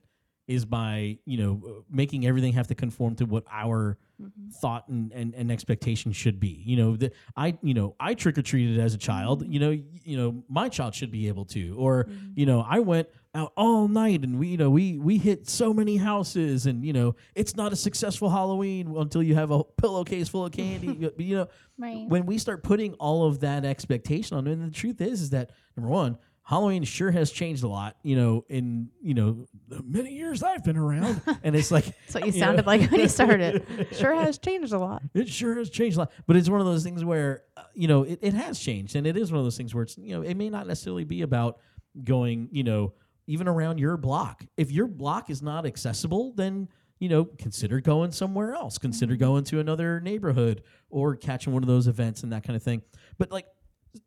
is 0.48 0.64
by 0.64 1.18
you 1.24 1.38
know 1.38 1.62
uh, 1.66 1.82
making 1.90 2.26
everything 2.26 2.52
have 2.52 2.66
to 2.68 2.74
conform 2.74 3.14
to 3.16 3.24
what 3.24 3.44
our 3.50 3.98
mm-hmm. 4.20 4.50
thought 4.60 4.88
and, 4.88 5.12
and, 5.12 5.34
and 5.34 5.52
expectation 5.52 6.12
should 6.12 6.40
be. 6.40 6.62
You 6.64 6.76
know 6.76 6.96
the, 6.96 7.12
i 7.36 7.56
you 7.62 7.74
know 7.74 7.94
i 8.00 8.14
trick-or-treated 8.14 8.78
as 8.78 8.94
a 8.94 8.98
child. 8.98 9.42
Mm-hmm. 9.42 9.52
You 9.52 9.60
know 9.60 9.70
you 10.04 10.16
know 10.16 10.44
my 10.48 10.68
child 10.68 10.94
should 10.94 11.10
be 11.10 11.28
able 11.28 11.44
to. 11.46 11.76
Or 11.78 12.04
mm-hmm. 12.04 12.32
you 12.34 12.46
know 12.46 12.64
i 12.68 12.80
went 12.80 13.08
out 13.34 13.52
all 13.56 13.88
night 13.88 14.24
and 14.24 14.38
we 14.38 14.48
you 14.48 14.56
know 14.56 14.70
we 14.70 14.98
we 14.98 15.16
hit 15.16 15.48
so 15.48 15.72
many 15.72 15.96
houses 15.96 16.66
and 16.66 16.84
you 16.84 16.92
know 16.92 17.14
it's 17.34 17.56
not 17.56 17.72
a 17.72 17.76
successful 17.76 18.28
halloween 18.28 18.94
until 18.94 19.22
you 19.22 19.34
have 19.34 19.50
a 19.50 19.64
pillowcase 19.64 20.28
full 20.28 20.44
of 20.46 20.52
candy. 20.52 20.88
You- 21.02 21.12
you 21.18 21.36
know 21.36 21.48
Right. 21.78 22.06
when 22.06 22.26
we 22.26 22.38
start 22.38 22.62
putting 22.62 22.92
all 22.94 23.26
of 23.26 23.40
that 23.40 23.64
expectation 23.64 24.36
on 24.36 24.46
and 24.46 24.62
the 24.62 24.70
truth 24.70 25.00
is, 25.00 25.20
is 25.22 25.30
that 25.30 25.50
number 25.76 25.90
one, 25.90 26.18
Halloween 26.44 26.82
sure 26.82 27.10
has 27.12 27.30
changed 27.30 27.62
a 27.62 27.68
lot, 27.68 27.96
you 28.02 28.16
know, 28.16 28.44
in 28.48 28.88
you 29.00 29.14
know 29.14 29.46
the 29.68 29.82
many 29.82 30.12
years 30.12 30.42
I've 30.42 30.64
been 30.64 30.76
around, 30.76 31.22
and 31.44 31.54
it's 31.54 31.70
like 31.70 31.84
That's 31.84 32.14
what 32.14 32.26
you 32.26 32.32
You 32.32 32.40
know? 32.40 32.46
sounded 32.46 32.66
like 32.66 32.90
when 32.90 33.00
you 33.00 33.08
started. 33.08 33.64
Sure 33.92 34.14
has 34.14 34.38
changed 34.38 34.72
a 34.72 34.78
lot. 34.78 35.02
it 35.14 35.28
sure 35.28 35.56
has 35.56 35.70
changed 35.70 35.96
a 35.96 36.00
lot. 36.00 36.12
But 36.26 36.36
it's 36.36 36.48
one 36.48 36.60
of 36.60 36.66
those 36.66 36.82
things 36.82 37.04
where 37.04 37.42
uh, 37.56 37.62
you 37.74 37.86
know 37.86 38.02
it, 38.02 38.18
it 38.22 38.34
has 38.34 38.58
changed, 38.58 38.96
and 38.96 39.06
it 39.06 39.16
is 39.16 39.30
one 39.30 39.38
of 39.38 39.44
those 39.44 39.56
things 39.56 39.74
where 39.74 39.84
it's 39.84 39.96
you 39.96 40.14
know 40.14 40.22
it 40.22 40.36
may 40.36 40.50
not 40.50 40.66
necessarily 40.66 41.04
be 41.04 41.22
about 41.22 41.58
going 42.02 42.48
you 42.50 42.64
know 42.64 42.92
even 43.28 43.46
around 43.46 43.78
your 43.78 43.96
block. 43.96 44.44
If 44.56 44.72
your 44.72 44.88
block 44.88 45.30
is 45.30 45.42
not 45.42 45.64
accessible, 45.64 46.32
then 46.34 46.68
you 46.98 47.08
know 47.08 47.24
consider 47.24 47.80
going 47.80 48.10
somewhere 48.10 48.52
else. 48.54 48.78
Consider 48.78 49.14
going 49.14 49.44
to 49.44 49.60
another 49.60 50.00
neighborhood 50.00 50.62
or 50.90 51.14
catching 51.14 51.52
one 51.52 51.62
of 51.62 51.68
those 51.68 51.86
events 51.86 52.24
and 52.24 52.32
that 52.32 52.42
kind 52.42 52.56
of 52.56 52.64
thing. 52.64 52.82
But 53.16 53.30
like 53.30 53.46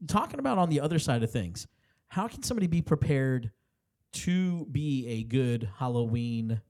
talking 0.07 0.39
about 0.39 0.57
on 0.57 0.69
the 0.69 0.81
other 0.81 0.99
side 0.99 1.23
of 1.23 1.31
things, 1.31 1.65
how 2.15 2.29
can 2.29 2.41
somebody 2.43 2.65
be 2.67 2.81
prepared 2.81 3.51
to 4.13 4.65
be 4.71 5.05
a 5.07 5.23
good 5.23 5.69
Halloween 5.77 6.61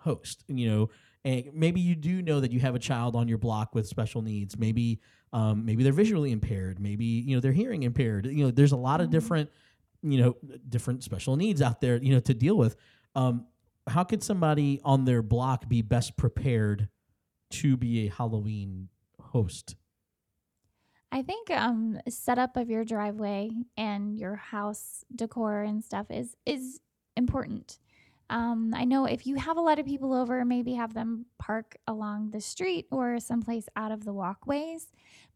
host? 0.00 0.42
You 0.48 0.68
know, 0.68 0.90
and 1.24 1.44
maybe 1.54 1.80
you 1.80 1.94
do 1.94 2.22
know 2.22 2.40
that 2.40 2.50
you 2.50 2.58
have 2.58 2.74
a 2.74 2.78
child 2.80 3.14
on 3.14 3.28
your 3.28 3.38
block 3.38 3.72
with 3.72 3.86
special 3.86 4.20
needs. 4.20 4.58
Maybe 4.58 5.00
um, 5.32 5.64
maybe 5.64 5.84
they're 5.84 5.92
visually 5.92 6.32
impaired. 6.32 6.80
Maybe 6.80 7.04
you 7.04 7.36
know 7.36 7.40
they're 7.40 7.52
hearing 7.52 7.84
impaired. 7.84 8.26
You 8.26 8.46
know, 8.46 8.50
there's 8.50 8.72
a 8.72 8.76
lot 8.76 9.00
of 9.00 9.06
Mhm. 9.06 9.12
different 9.12 9.50
you 10.02 10.20
know 10.20 10.36
different 10.68 11.04
special 11.04 11.36
needs 11.36 11.62
out 11.62 11.80
there. 11.80 12.02
You 12.02 12.14
know, 12.14 12.20
to 12.20 12.34
deal 12.34 12.56
with. 12.56 12.74
Um, 13.14 13.46
how 13.86 14.02
could 14.02 14.24
somebody 14.24 14.80
on 14.84 15.04
their 15.04 15.22
block 15.22 15.68
be 15.68 15.82
best 15.82 16.16
prepared 16.16 16.88
to 17.50 17.76
be 17.76 18.08
a 18.08 18.10
Halloween 18.10 18.88
host? 19.20 19.76
I 21.12 21.22
think 21.22 21.50
um 21.50 21.98
setup 22.08 22.56
of 22.56 22.70
your 22.70 22.84
driveway 22.84 23.50
and 23.76 24.16
your 24.18 24.36
house 24.36 25.04
decor 25.14 25.62
and 25.62 25.84
stuff 25.84 26.06
is 26.10 26.36
is 26.46 26.80
important. 27.16 27.78
Um, 28.30 28.72
I 28.76 28.84
know 28.84 29.06
if 29.06 29.26
you 29.26 29.34
have 29.36 29.56
a 29.56 29.60
lot 29.60 29.80
of 29.80 29.86
people 29.86 30.14
over, 30.14 30.44
maybe 30.44 30.74
have 30.74 30.94
them 30.94 31.26
park 31.38 31.76
along 31.88 32.30
the 32.30 32.40
street 32.40 32.86
or 32.92 33.18
someplace 33.18 33.68
out 33.74 33.90
of 33.90 34.04
the 34.04 34.12
walkways. 34.12 34.86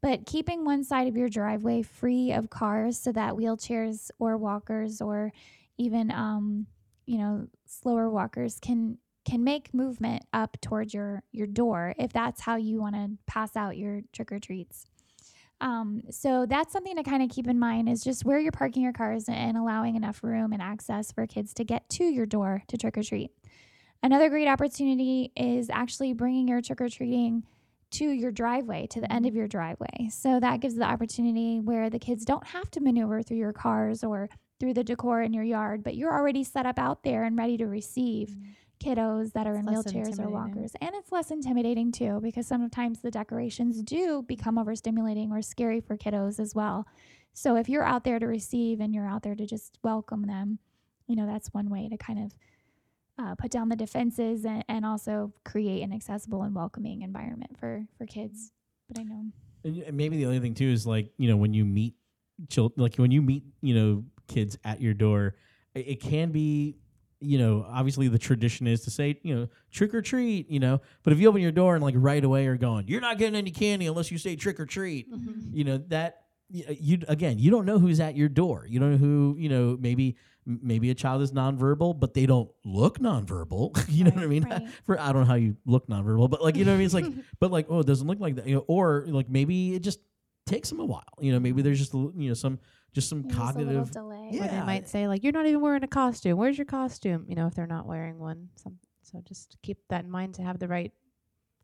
But 0.00 0.26
keeping 0.26 0.64
one 0.64 0.84
side 0.84 1.08
of 1.08 1.16
your 1.16 1.28
driveway 1.28 1.82
free 1.82 2.30
of 2.30 2.50
cars 2.50 2.96
so 2.96 3.10
that 3.10 3.34
wheelchairs 3.34 4.10
or 4.20 4.36
walkers 4.36 5.00
or 5.00 5.32
even 5.76 6.12
um, 6.12 6.66
you 7.06 7.18
know 7.18 7.48
slower 7.66 8.08
walkers 8.10 8.58
can 8.60 8.98
can 9.24 9.42
make 9.42 9.74
movement 9.74 10.24
up 10.32 10.56
towards 10.60 10.94
your 10.94 11.22
your 11.32 11.46
door 11.48 11.94
if 11.98 12.12
that's 12.12 12.42
how 12.42 12.56
you 12.56 12.80
want 12.80 12.94
to 12.94 13.10
pass 13.26 13.56
out 13.56 13.76
your 13.76 14.02
trick 14.12 14.30
or 14.30 14.38
treats. 14.38 14.84
Um, 15.60 16.02
so 16.10 16.46
that's 16.46 16.72
something 16.72 16.96
to 16.96 17.02
kind 17.02 17.22
of 17.22 17.30
keep 17.30 17.46
in 17.48 17.58
mind 17.58 17.88
is 17.88 18.02
just 18.02 18.24
where 18.24 18.38
you're 18.38 18.52
parking 18.52 18.82
your 18.82 18.92
cars 18.92 19.24
and 19.28 19.56
allowing 19.56 19.96
enough 19.96 20.22
room 20.22 20.52
and 20.52 20.60
access 20.60 21.12
for 21.12 21.26
kids 21.26 21.54
to 21.54 21.64
get 21.64 21.88
to 21.90 22.04
your 22.04 22.26
door 22.26 22.62
to 22.68 22.76
trick 22.76 22.98
or 22.98 23.02
treat. 23.02 23.30
Another 24.02 24.28
great 24.28 24.48
opportunity 24.48 25.32
is 25.36 25.70
actually 25.70 26.12
bringing 26.12 26.48
your 26.48 26.60
trick 26.60 26.80
or 26.80 26.88
treating 26.88 27.44
to 27.92 28.10
your 28.10 28.32
driveway, 28.32 28.86
to 28.88 29.00
the 29.00 29.10
end 29.10 29.24
of 29.24 29.34
your 29.34 29.46
driveway. 29.46 30.08
So 30.10 30.40
that 30.40 30.60
gives 30.60 30.74
the 30.74 30.84
opportunity 30.84 31.60
where 31.60 31.88
the 31.88 31.98
kids 31.98 32.24
don't 32.24 32.46
have 32.48 32.70
to 32.72 32.80
maneuver 32.80 33.22
through 33.22 33.36
your 33.36 33.52
cars 33.52 34.02
or 34.02 34.28
through 34.58 34.74
the 34.74 34.84
decor 34.84 35.22
in 35.22 35.32
your 35.32 35.44
yard, 35.44 35.82
but 35.82 35.96
you're 35.96 36.12
already 36.12 36.44
set 36.44 36.66
up 36.66 36.78
out 36.78 37.02
there 37.02 37.24
and 37.24 37.38
ready 37.38 37.56
to 37.56 37.66
receive 37.66 38.36
kiddos 38.84 39.32
that 39.32 39.46
are 39.46 39.56
It's 39.56 39.66
in 39.66 39.72
less 39.74 39.84
wheelchairs 39.84 39.94
or 39.94 39.98
intimidating. 40.08 40.32
walkers. 40.32 40.72
And 40.80 40.90
it's 40.94 41.10
less 41.12 41.30
intimidating 41.30 41.90
too, 41.92 42.20
because 42.22 42.46
sometimes 42.46 43.00
the 43.00 43.10
decorations 43.10 43.82
do 43.82 44.22
become 44.22 44.56
overstimulating 44.56 45.30
or 45.30 45.40
scary 45.42 45.80
for 45.80 45.96
kiddos 45.96 46.38
as 46.38 46.54
well. 46.54 46.86
So 47.32 47.56
if 47.56 47.68
you're 47.68 47.82
out 47.84 48.04
there 48.04 48.18
to 48.18 48.26
receive 48.26 48.80
and 48.80 48.94
you're 48.94 49.06
out 49.08 49.22
there 49.22 49.34
to 49.34 49.46
just 49.46 49.78
welcome 49.82 50.26
them, 50.26 50.58
you 51.06 51.16
know, 51.16 51.26
that's 51.26 51.48
one 51.52 51.68
way 51.70 51.88
to 51.88 51.96
kind 51.96 52.18
of 52.24 52.34
uh, 53.18 53.34
put 53.36 53.50
down 53.50 53.68
the 53.68 53.76
defenses 53.76 54.44
and, 54.44 54.64
and 54.68 54.84
also 54.84 55.32
create 55.44 55.82
an 55.82 55.92
accessible 55.92 56.42
and 56.42 56.54
welcoming 56.54 57.02
environment 57.02 57.56
for, 57.58 57.84
for 57.96 58.06
kids. 58.06 58.52
But 58.88 58.98
I 59.00 59.02
know. 59.04 59.24
And 59.64 59.76
y- 59.76 59.84
and 59.86 59.96
maybe 59.96 60.16
the 60.18 60.26
other 60.26 60.40
thing 60.40 60.54
too 60.54 60.68
is 60.68 60.86
like 60.86 61.10
you 61.16 61.28
know 61.28 61.36
when 61.36 61.54
you 61.54 61.64
meet 61.64 61.94
children, 62.50 62.82
like 62.82 62.96
when 62.96 63.10
you 63.10 63.22
meet 63.22 63.44
you 63.62 63.74
know 63.74 64.04
kids 64.28 64.58
at 64.64 64.80
your 64.80 64.94
door, 64.94 65.36
it, 65.74 65.86
it 65.88 66.00
can 66.00 66.32
be 66.32 66.76
you 67.24 67.38
know 67.38 67.66
obviously 67.68 68.08
the 68.08 68.18
tradition 68.18 68.66
is 68.66 68.82
to 68.82 68.90
say 68.90 69.18
you 69.22 69.34
know 69.34 69.48
trick 69.70 69.94
or 69.94 70.02
treat, 70.02 70.50
you 70.50 70.60
know. 70.60 70.80
But 71.02 71.12
if 71.12 71.20
you 71.20 71.28
open 71.28 71.40
your 71.40 71.52
door 71.52 71.74
and 71.74 71.82
like 71.82 71.94
right 71.96 72.22
away 72.22 72.46
are 72.46 72.56
going, 72.56 72.86
you're 72.88 73.00
not 73.00 73.18
getting 73.18 73.36
any 73.36 73.50
candy 73.50 73.86
unless 73.86 74.10
you 74.10 74.18
say 74.18 74.36
trick 74.36 74.60
or 74.60 74.66
treat, 74.66 75.12
mm-hmm. 75.12 75.56
you 75.56 75.64
know 75.64 75.78
that 75.88 76.22
uh, 76.68 76.72
you 76.78 77.00
again 77.08 77.38
you 77.38 77.50
don't 77.50 77.66
know 77.66 77.78
who's 77.78 78.00
at 78.00 78.16
your 78.16 78.28
door. 78.28 78.66
You 78.68 78.80
don't 78.80 78.92
know 78.92 78.98
who 78.98 79.36
you 79.38 79.48
know 79.48 79.76
maybe. 79.80 80.16
Maybe 80.46 80.90
a 80.90 80.94
child 80.94 81.22
is 81.22 81.32
nonverbal, 81.32 81.98
but 81.98 82.12
they 82.12 82.26
don't 82.26 82.50
look 82.66 82.98
nonverbal. 82.98 83.82
you 83.88 84.04
know 84.04 84.10
what 84.10 84.24
I 84.24 84.26
mean? 84.26 84.44
Right. 84.44 84.68
For 84.84 85.00
I 85.00 85.10
don't 85.10 85.22
know 85.22 85.26
how 85.26 85.36
you 85.36 85.56
look 85.64 85.88
nonverbal, 85.88 86.28
but 86.28 86.42
like 86.42 86.54
you 86.56 86.66
know 86.66 86.72
what 86.72 86.74
I 86.74 86.78
mean. 86.80 86.84
It's 86.84 86.92
like 86.92 87.06
but 87.40 87.50
like 87.50 87.64
oh 87.70 87.80
it 87.80 87.86
doesn't 87.86 88.06
look 88.06 88.20
like 88.20 88.34
that 88.34 88.46
you 88.46 88.56
know 88.56 88.64
or 88.68 89.06
like 89.08 89.30
maybe 89.30 89.74
it 89.74 89.80
just 89.80 90.00
takes 90.46 90.68
them 90.68 90.78
a 90.80 90.84
while 90.84 91.02
you 91.20 91.32
know 91.32 91.40
maybe 91.40 91.62
there's 91.62 91.78
just 91.78 91.94
a, 91.94 91.96
l- 91.96 92.12
you 92.16 92.28
know 92.28 92.34
some 92.34 92.58
just 92.94 93.08
some 93.08 93.22
Maybe 93.22 93.34
just 93.34 93.40
a 93.40 93.58
little 93.58 93.72
cognitive 93.84 93.90
delay. 93.90 94.28
Yeah. 94.30 94.44
Or 94.44 94.48
they 94.60 94.66
might 94.66 94.88
say 94.88 95.08
like, 95.08 95.24
"You're 95.24 95.32
not 95.32 95.46
even 95.46 95.60
wearing 95.60 95.82
a 95.82 95.88
costume. 95.88 96.38
Where's 96.38 96.56
your 96.56 96.64
costume?" 96.64 97.24
You 97.28 97.34
know, 97.34 97.48
if 97.48 97.54
they're 97.56 97.66
not 97.66 97.86
wearing 97.86 98.20
one. 98.20 98.50
Some, 98.54 98.78
so 99.02 99.20
just 99.26 99.56
keep 99.64 99.78
that 99.88 100.04
in 100.04 100.10
mind 100.12 100.34
to 100.34 100.42
have 100.42 100.60
the 100.60 100.68
right 100.68 100.92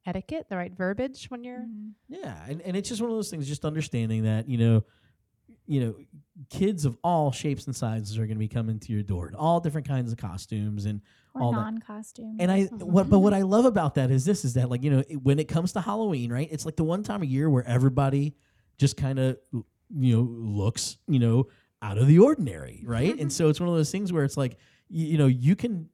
etiquette, 0.07 0.47
the 0.49 0.57
right 0.57 0.73
verbiage 0.77 1.27
when 1.31 1.45
you're. 1.45 1.61
Mhm. 1.61 1.93
yeah 2.09 2.45
and, 2.49 2.61
and 2.63 2.77
it's 2.77 2.89
just 2.89 3.01
one 3.01 3.11
of 3.11 3.17
those 3.17 3.31
things 3.31 3.47
just 3.47 3.65
understanding 3.65 4.25
that 4.25 4.49
you 4.49 4.59
know 4.59 4.83
you 5.67 5.85
know 5.85 5.95
kids 6.49 6.85
of 6.85 6.97
all 7.05 7.31
shapes 7.31 7.67
and 7.67 7.77
sizes 7.77 8.17
are 8.19 8.27
going 8.27 8.35
to 8.37 8.41
be 8.41 8.49
coming 8.49 8.81
to 8.81 8.93
your 8.93 9.03
door 9.05 9.29
in 9.29 9.35
all 9.37 9.61
different 9.61 9.87
kinds 9.87 10.11
of 10.11 10.19
costumes 10.19 10.85
and 10.87 11.01
Or 11.35 11.43
all 11.43 11.53
that. 11.53 11.59
non-costume. 11.61 12.39
and 12.41 12.51
I 12.51 12.65
what 12.65 13.09
but 13.09 13.21
what 13.21 13.35
I 13.35 13.43
love 13.43 13.67
about 13.67 13.95
that 13.97 14.11
is 14.11 14.25
this 14.25 14.45
is 14.45 14.55
that 14.55 14.69
like 14.69 14.83
you 14.83 14.91
know 14.91 15.05
it, 15.09 15.23
when 15.23 15.39
it 15.39 15.47
comes 15.49 15.73
to 15.75 15.81
Halloween 15.81 16.33
right 16.33 16.49
it's 16.51 16.65
like 16.67 16.75
the 16.77 16.83
one 16.85 17.03
time 17.05 17.23
a 17.23 17.27
year 17.27 17.49
where 17.49 17.65
everybody 17.67 18.35
just 18.81 18.97
kind 18.97 19.19
of 19.19 19.37
you 19.53 20.17
know 20.17 20.23
looks 20.23 20.97
you 21.07 21.19
know 21.19 21.47
out 21.83 21.99
of 21.99 22.07
the 22.07 22.19
ordinary 22.19 22.83
right 22.87 23.11
and 23.11 23.19
mm-hmm. 23.19 23.29
so 23.29 23.49
it's 23.49 23.61
one 23.61 23.69
of 23.69 23.75
those 23.75 23.91
things 23.91 24.13
where 24.13 24.25
it's 24.25 24.39
like 24.39 24.57
you, 24.89 25.07
you 25.07 25.19
know 25.19 25.27
you 25.27 25.55
can 25.55 25.89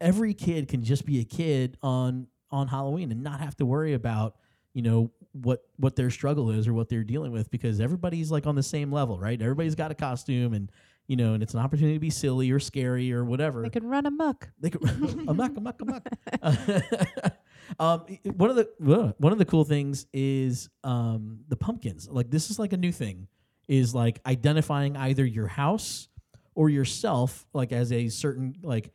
every 0.00 0.34
kid 0.34 0.68
can 0.68 0.84
just 0.84 1.06
be 1.06 1.20
a 1.20 1.24
kid 1.24 1.78
on 1.82 2.26
on 2.50 2.68
Halloween 2.68 3.10
and 3.10 3.22
not 3.22 3.40
have 3.40 3.56
to 3.56 3.64
worry 3.64 3.94
about 3.94 4.36
you 4.74 4.82
know 4.82 5.10
what 5.32 5.64
what 5.76 5.96
their 5.96 6.10
struggle 6.10 6.50
is 6.50 6.68
or 6.68 6.74
what 6.74 6.90
they're 6.90 7.04
dealing 7.04 7.32
with 7.32 7.50
because 7.50 7.80
everybody's 7.80 8.30
like 8.30 8.46
on 8.46 8.54
the 8.54 8.62
same 8.62 8.92
level 8.92 9.18
right 9.18 9.40
everybody's 9.40 9.74
got 9.74 9.90
a 9.90 9.94
costume 9.94 10.52
and 10.52 10.70
you 11.06 11.16
know 11.16 11.32
and 11.32 11.42
it's 11.42 11.54
an 11.54 11.60
opportunity 11.60 11.94
to 11.94 12.00
be 12.00 12.10
silly 12.10 12.50
or 12.50 12.60
scary 12.60 13.12
or 13.12 13.24
whatever 13.24 13.62
They 13.62 13.70
could 13.70 13.84
run 13.84 14.04
amok. 14.04 14.50
they 14.60 14.70
could 14.70 14.82
amok, 15.28 15.56
amok, 15.56 15.80
amok. 15.80 16.06
um, 17.78 18.04
one 18.36 18.50
of 18.50 18.56
the 18.56 19.14
one 19.18 19.32
of 19.32 19.38
the 19.38 19.44
cool 19.44 19.64
things 19.64 20.06
is 20.12 20.68
um, 20.84 21.40
the 21.48 21.56
pumpkins. 21.56 22.08
Like 22.08 22.30
this 22.30 22.50
is 22.50 22.58
like 22.58 22.72
a 22.72 22.76
new 22.76 22.92
thing. 22.92 23.28
Is 23.68 23.94
like 23.94 24.20
identifying 24.26 24.96
either 24.96 25.24
your 25.24 25.46
house 25.46 26.08
or 26.56 26.68
yourself, 26.68 27.46
like 27.52 27.70
as 27.72 27.92
a 27.92 28.08
certain 28.08 28.56
like 28.62 28.92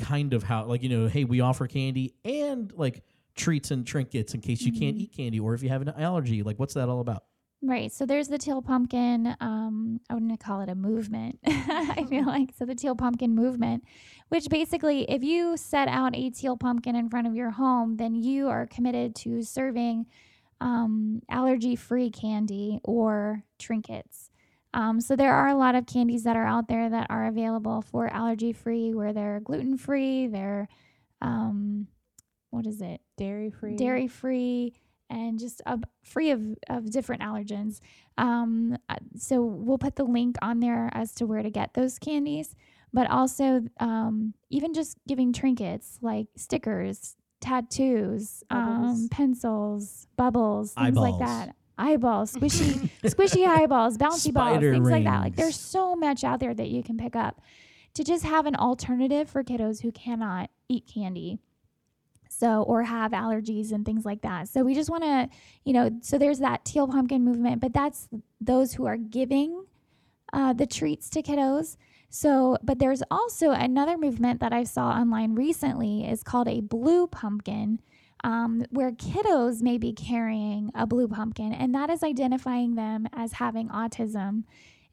kind 0.00 0.34
of 0.34 0.42
house. 0.42 0.66
Like 0.68 0.82
you 0.82 0.88
know, 0.88 1.06
hey, 1.06 1.24
we 1.24 1.40
offer 1.40 1.66
candy 1.68 2.14
and 2.24 2.72
like 2.76 3.04
treats 3.36 3.70
and 3.70 3.86
trinkets 3.86 4.34
in 4.34 4.40
case 4.40 4.62
you 4.62 4.72
can't 4.72 4.96
Mhm. 4.96 5.00
eat 5.02 5.12
candy 5.12 5.38
or 5.40 5.54
if 5.54 5.62
you 5.62 5.68
have 5.68 5.82
an 5.82 5.90
allergy. 5.90 6.42
Like 6.42 6.58
what's 6.58 6.74
that 6.74 6.88
all 6.88 7.00
about? 7.00 7.24
Right. 7.62 7.90
So 7.90 8.04
there's 8.04 8.28
the 8.28 8.38
teal 8.38 8.60
pumpkin. 8.62 9.34
Um, 9.40 10.00
I 10.10 10.14
wouldn't 10.14 10.38
call 10.40 10.60
it 10.60 10.68
a 10.68 10.74
movement. 10.74 11.38
I 11.46 12.04
feel 12.08 12.26
like 12.26 12.50
so 12.56 12.64
the 12.64 12.74
teal 12.74 12.94
pumpkin 12.94 13.34
movement, 13.34 13.84
which 14.28 14.48
basically, 14.48 15.10
if 15.10 15.22
you 15.22 15.56
set 15.56 15.88
out 15.88 16.14
a 16.14 16.30
teal 16.30 16.56
pumpkin 16.56 16.94
in 16.94 17.08
front 17.08 17.26
of 17.26 17.34
your 17.34 17.50
home, 17.50 17.96
then 17.96 18.14
you 18.14 18.48
are 18.48 18.66
committed 18.66 19.14
to 19.16 19.42
serving 19.42 20.06
um, 20.60 21.22
allergy-free 21.30 22.10
candy 22.10 22.78
or 22.84 23.42
trinkets. 23.58 24.30
Um, 24.74 25.00
so 25.00 25.16
there 25.16 25.32
are 25.34 25.48
a 25.48 25.56
lot 25.56 25.74
of 25.74 25.86
candies 25.86 26.24
that 26.24 26.36
are 26.36 26.46
out 26.46 26.68
there 26.68 26.90
that 26.90 27.06
are 27.08 27.26
available 27.26 27.82
for 27.82 28.12
allergy-free, 28.12 28.94
where 28.94 29.12
they're 29.12 29.40
gluten-free, 29.40 30.28
they're 30.28 30.68
um, 31.22 31.88
what 32.50 32.66
is 32.66 32.80
it? 32.80 33.00
Dairy 33.16 33.50
free. 33.50 33.76
Dairy 33.76 34.08
free. 34.08 34.74
Dairy 35.10 35.20
free 35.20 35.26
and 35.26 35.38
just 35.38 35.62
uh, 35.66 35.76
free 36.02 36.30
of, 36.30 36.42
of 36.68 36.90
different 36.90 37.22
allergens. 37.22 37.80
Um, 38.18 38.76
uh, 38.88 38.96
so 39.16 39.42
we'll 39.42 39.78
put 39.78 39.96
the 39.96 40.04
link 40.04 40.36
on 40.42 40.60
there 40.60 40.90
as 40.92 41.14
to 41.16 41.26
where 41.26 41.42
to 41.42 41.50
get 41.50 41.74
those 41.74 41.98
candies, 41.98 42.54
but 42.92 43.10
also 43.10 43.62
um, 43.80 44.34
even 44.50 44.74
just 44.74 44.96
giving 45.06 45.32
trinkets 45.32 45.98
like 46.02 46.26
stickers, 46.36 47.16
tattoos, 47.40 48.42
um, 48.50 49.08
pencils, 49.10 50.06
bubbles, 50.16 50.72
things 50.72 50.98
Eyeballs. 50.98 51.20
like 51.20 51.28
that. 51.28 51.56
Eyeballs, 51.78 52.32
squishy, 52.32 52.90
squishy 53.04 53.46
eyeballs, 53.46 53.98
bouncy 53.98 54.32
balls, 54.32 54.54
Spider 54.56 54.72
things 54.72 54.90
like 54.90 55.04
that. 55.04 55.20
Like 55.20 55.36
there's 55.36 55.60
so 55.60 55.94
much 55.94 56.24
out 56.24 56.40
there 56.40 56.54
that 56.54 56.68
you 56.68 56.82
can 56.82 56.96
pick 56.96 57.14
up 57.14 57.42
to 57.94 58.04
just 58.04 58.24
have 58.24 58.46
an 58.46 58.56
alternative 58.56 59.28
for 59.28 59.44
kiddos 59.44 59.82
who 59.82 59.92
cannot 59.92 60.50
eat 60.68 60.90
candy 60.92 61.38
so 62.38 62.62
or 62.62 62.82
have 62.82 63.12
allergies 63.12 63.72
and 63.72 63.84
things 63.84 64.04
like 64.04 64.22
that. 64.22 64.48
So 64.48 64.62
we 64.62 64.74
just 64.74 64.90
want 64.90 65.04
to 65.04 65.28
you 65.64 65.72
know 65.72 65.90
so 66.02 66.18
there's 66.18 66.38
that 66.40 66.64
teal 66.64 66.86
pumpkin 66.88 67.24
movement 67.24 67.60
but 67.60 67.72
that's 67.72 68.08
those 68.40 68.74
who 68.74 68.86
are 68.86 68.96
giving 68.96 69.64
uh, 70.32 70.52
the 70.52 70.66
treats 70.66 71.08
to 71.10 71.22
kiddos. 71.22 71.76
So 72.10 72.58
but 72.62 72.78
there's 72.78 73.02
also 73.10 73.50
another 73.50 73.98
movement 73.98 74.40
that 74.40 74.52
i 74.52 74.64
saw 74.64 74.90
online 74.90 75.34
recently 75.34 76.08
is 76.08 76.22
called 76.22 76.48
a 76.48 76.60
blue 76.60 77.06
pumpkin 77.06 77.80
um, 78.24 78.64
where 78.70 78.92
kiddos 78.92 79.62
may 79.62 79.78
be 79.78 79.92
carrying 79.92 80.70
a 80.74 80.86
blue 80.86 81.08
pumpkin 81.08 81.52
and 81.52 81.74
that 81.74 81.90
is 81.90 82.02
identifying 82.02 82.74
them 82.74 83.06
as 83.12 83.34
having 83.34 83.68
autism 83.68 84.44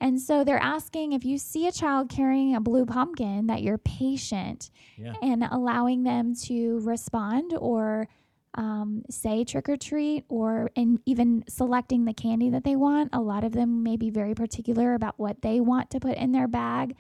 and 0.03 0.21
so 0.21 0.43
they're 0.43 0.61
asking 0.61 1.13
if 1.13 1.23
you 1.23 1.37
see 1.37 1.65
a 1.65 1.71
child 1.71 2.09
carrying 2.09 2.53
a 2.55 2.61
blue 2.61 2.85
pumpkin 2.85 3.47
that 3.47 3.63
you're 3.63 3.77
patient 3.79 4.69
Yeah. 4.97 5.13
and 5.21 5.43
allowing 5.49 6.03
them 6.03 6.35
to 6.47 6.79
respond 6.79 7.53
or 7.57 8.09
um, 8.55 9.03
say 9.09 9.43
trick 9.45 9.67
or 9.69 9.77
treat 9.77 10.25
or 10.29 10.69
and 10.75 10.99
even 11.05 11.43
selecting 11.47 12.05
the 12.05 12.13
candy 12.13 12.49
that 12.51 12.63
they 12.65 12.75
want. 12.75 13.09
A 13.13 13.21
lot 13.21 13.43
of 13.43 13.53
them 13.53 13.81
may 13.81 13.95
be 13.97 14.09
very 14.11 14.35
particular 14.35 14.93
about 14.93 15.17
what 15.17 15.41
they 15.41 15.59
want 15.59 15.89
to 15.91 15.99
put 15.99 16.17
in 16.17 16.33
their 16.33 16.47
bag. 16.47 16.95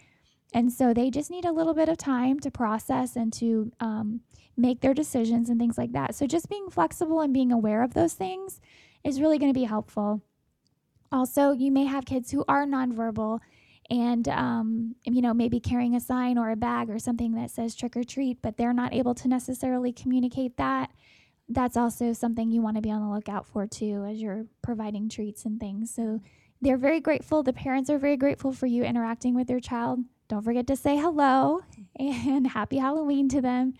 And 0.53 0.71
so 0.71 0.93
they 0.93 1.11
just 1.11 1.29
need 1.29 1.45
a 1.45 1.51
little 1.51 1.73
bit 1.73 1.89
of 1.89 1.97
time 1.97 2.39
to 2.39 2.49
process 2.49 3.15
and 3.15 3.33
to 3.33 3.71
um, 3.79 4.21
make 4.55 4.81
their 4.81 4.93
decisions 4.93 5.49
and 5.49 5.59
things 5.59 5.77
like 5.77 5.91
that. 5.91 6.15
So 6.15 6.25
just 6.25 6.49
being 6.49 6.69
flexible 6.69 7.21
and 7.21 7.33
being 7.33 7.51
aware 7.51 7.83
of 7.83 7.93
those 7.93 8.13
things 8.13 8.59
is 9.03 9.19
really 9.19 9.37
going 9.37 9.53
to 9.53 9.59
be 9.59 9.65
helpful. 9.65 10.21
Also, 11.13 11.51
you 11.51 11.71
may 11.71 11.85
have 11.85 12.05
kids 12.05 12.31
who 12.31 12.43
are 12.47 12.65
nonverbal 12.65 13.39
and 13.91 14.27
um, 14.29 14.95
you 15.03 15.21
know 15.21 15.33
maybe 15.33 15.59
carrying 15.59 15.95
a 15.95 15.99
sign 15.99 16.39
or 16.39 16.49
a 16.49 16.55
bag 16.55 16.89
or 16.89 16.97
something 16.97 17.35
that 17.35 17.51
says 17.51 17.75
trick 17.75 17.95
or 17.95 18.03
treat, 18.03 18.41
but 18.41 18.57
they're 18.57 18.73
not 18.73 18.93
able 18.93 19.13
to 19.13 19.27
necessarily 19.27 19.93
communicate 19.93 20.57
that. 20.57 20.89
That's 21.47 21.77
also 21.77 22.13
something 22.13 22.49
you 22.49 22.61
want 22.61 22.77
to 22.77 22.81
be 22.81 22.89
on 22.89 23.01
the 23.01 23.13
lookout 23.13 23.45
for 23.45 23.67
too 23.67 24.05
as 24.09 24.19
you're 24.21 24.47
providing 24.63 25.07
treats 25.07 25.45
and 25.45 25.59
things. 25.59 25.93
So 25.93 26.19
they're 26.61 26.77
very 26.77 26.99
grateful. 26.99 27.43
The 27.43 27.53
parents 27.53 27.91
are 27.91 27.99
very 27.99 28.17
grateful 28.17 28.51
for 28.51 28.65
you 28.65 28.83
interacting 28.83 29.35
with 29.35 29.47
their 29.47 29.59
child. 29.59 29.99
Don't 30.29 30.41
forget 30.43 30.65
to 30.67 30.75
say 30.75 30.97
hello 30.97 31.59
and 31.99 32.47
happy 32.47 32.77
Halloween 32.77 33.29
to 33.29 33.41
them. 33.41 33.73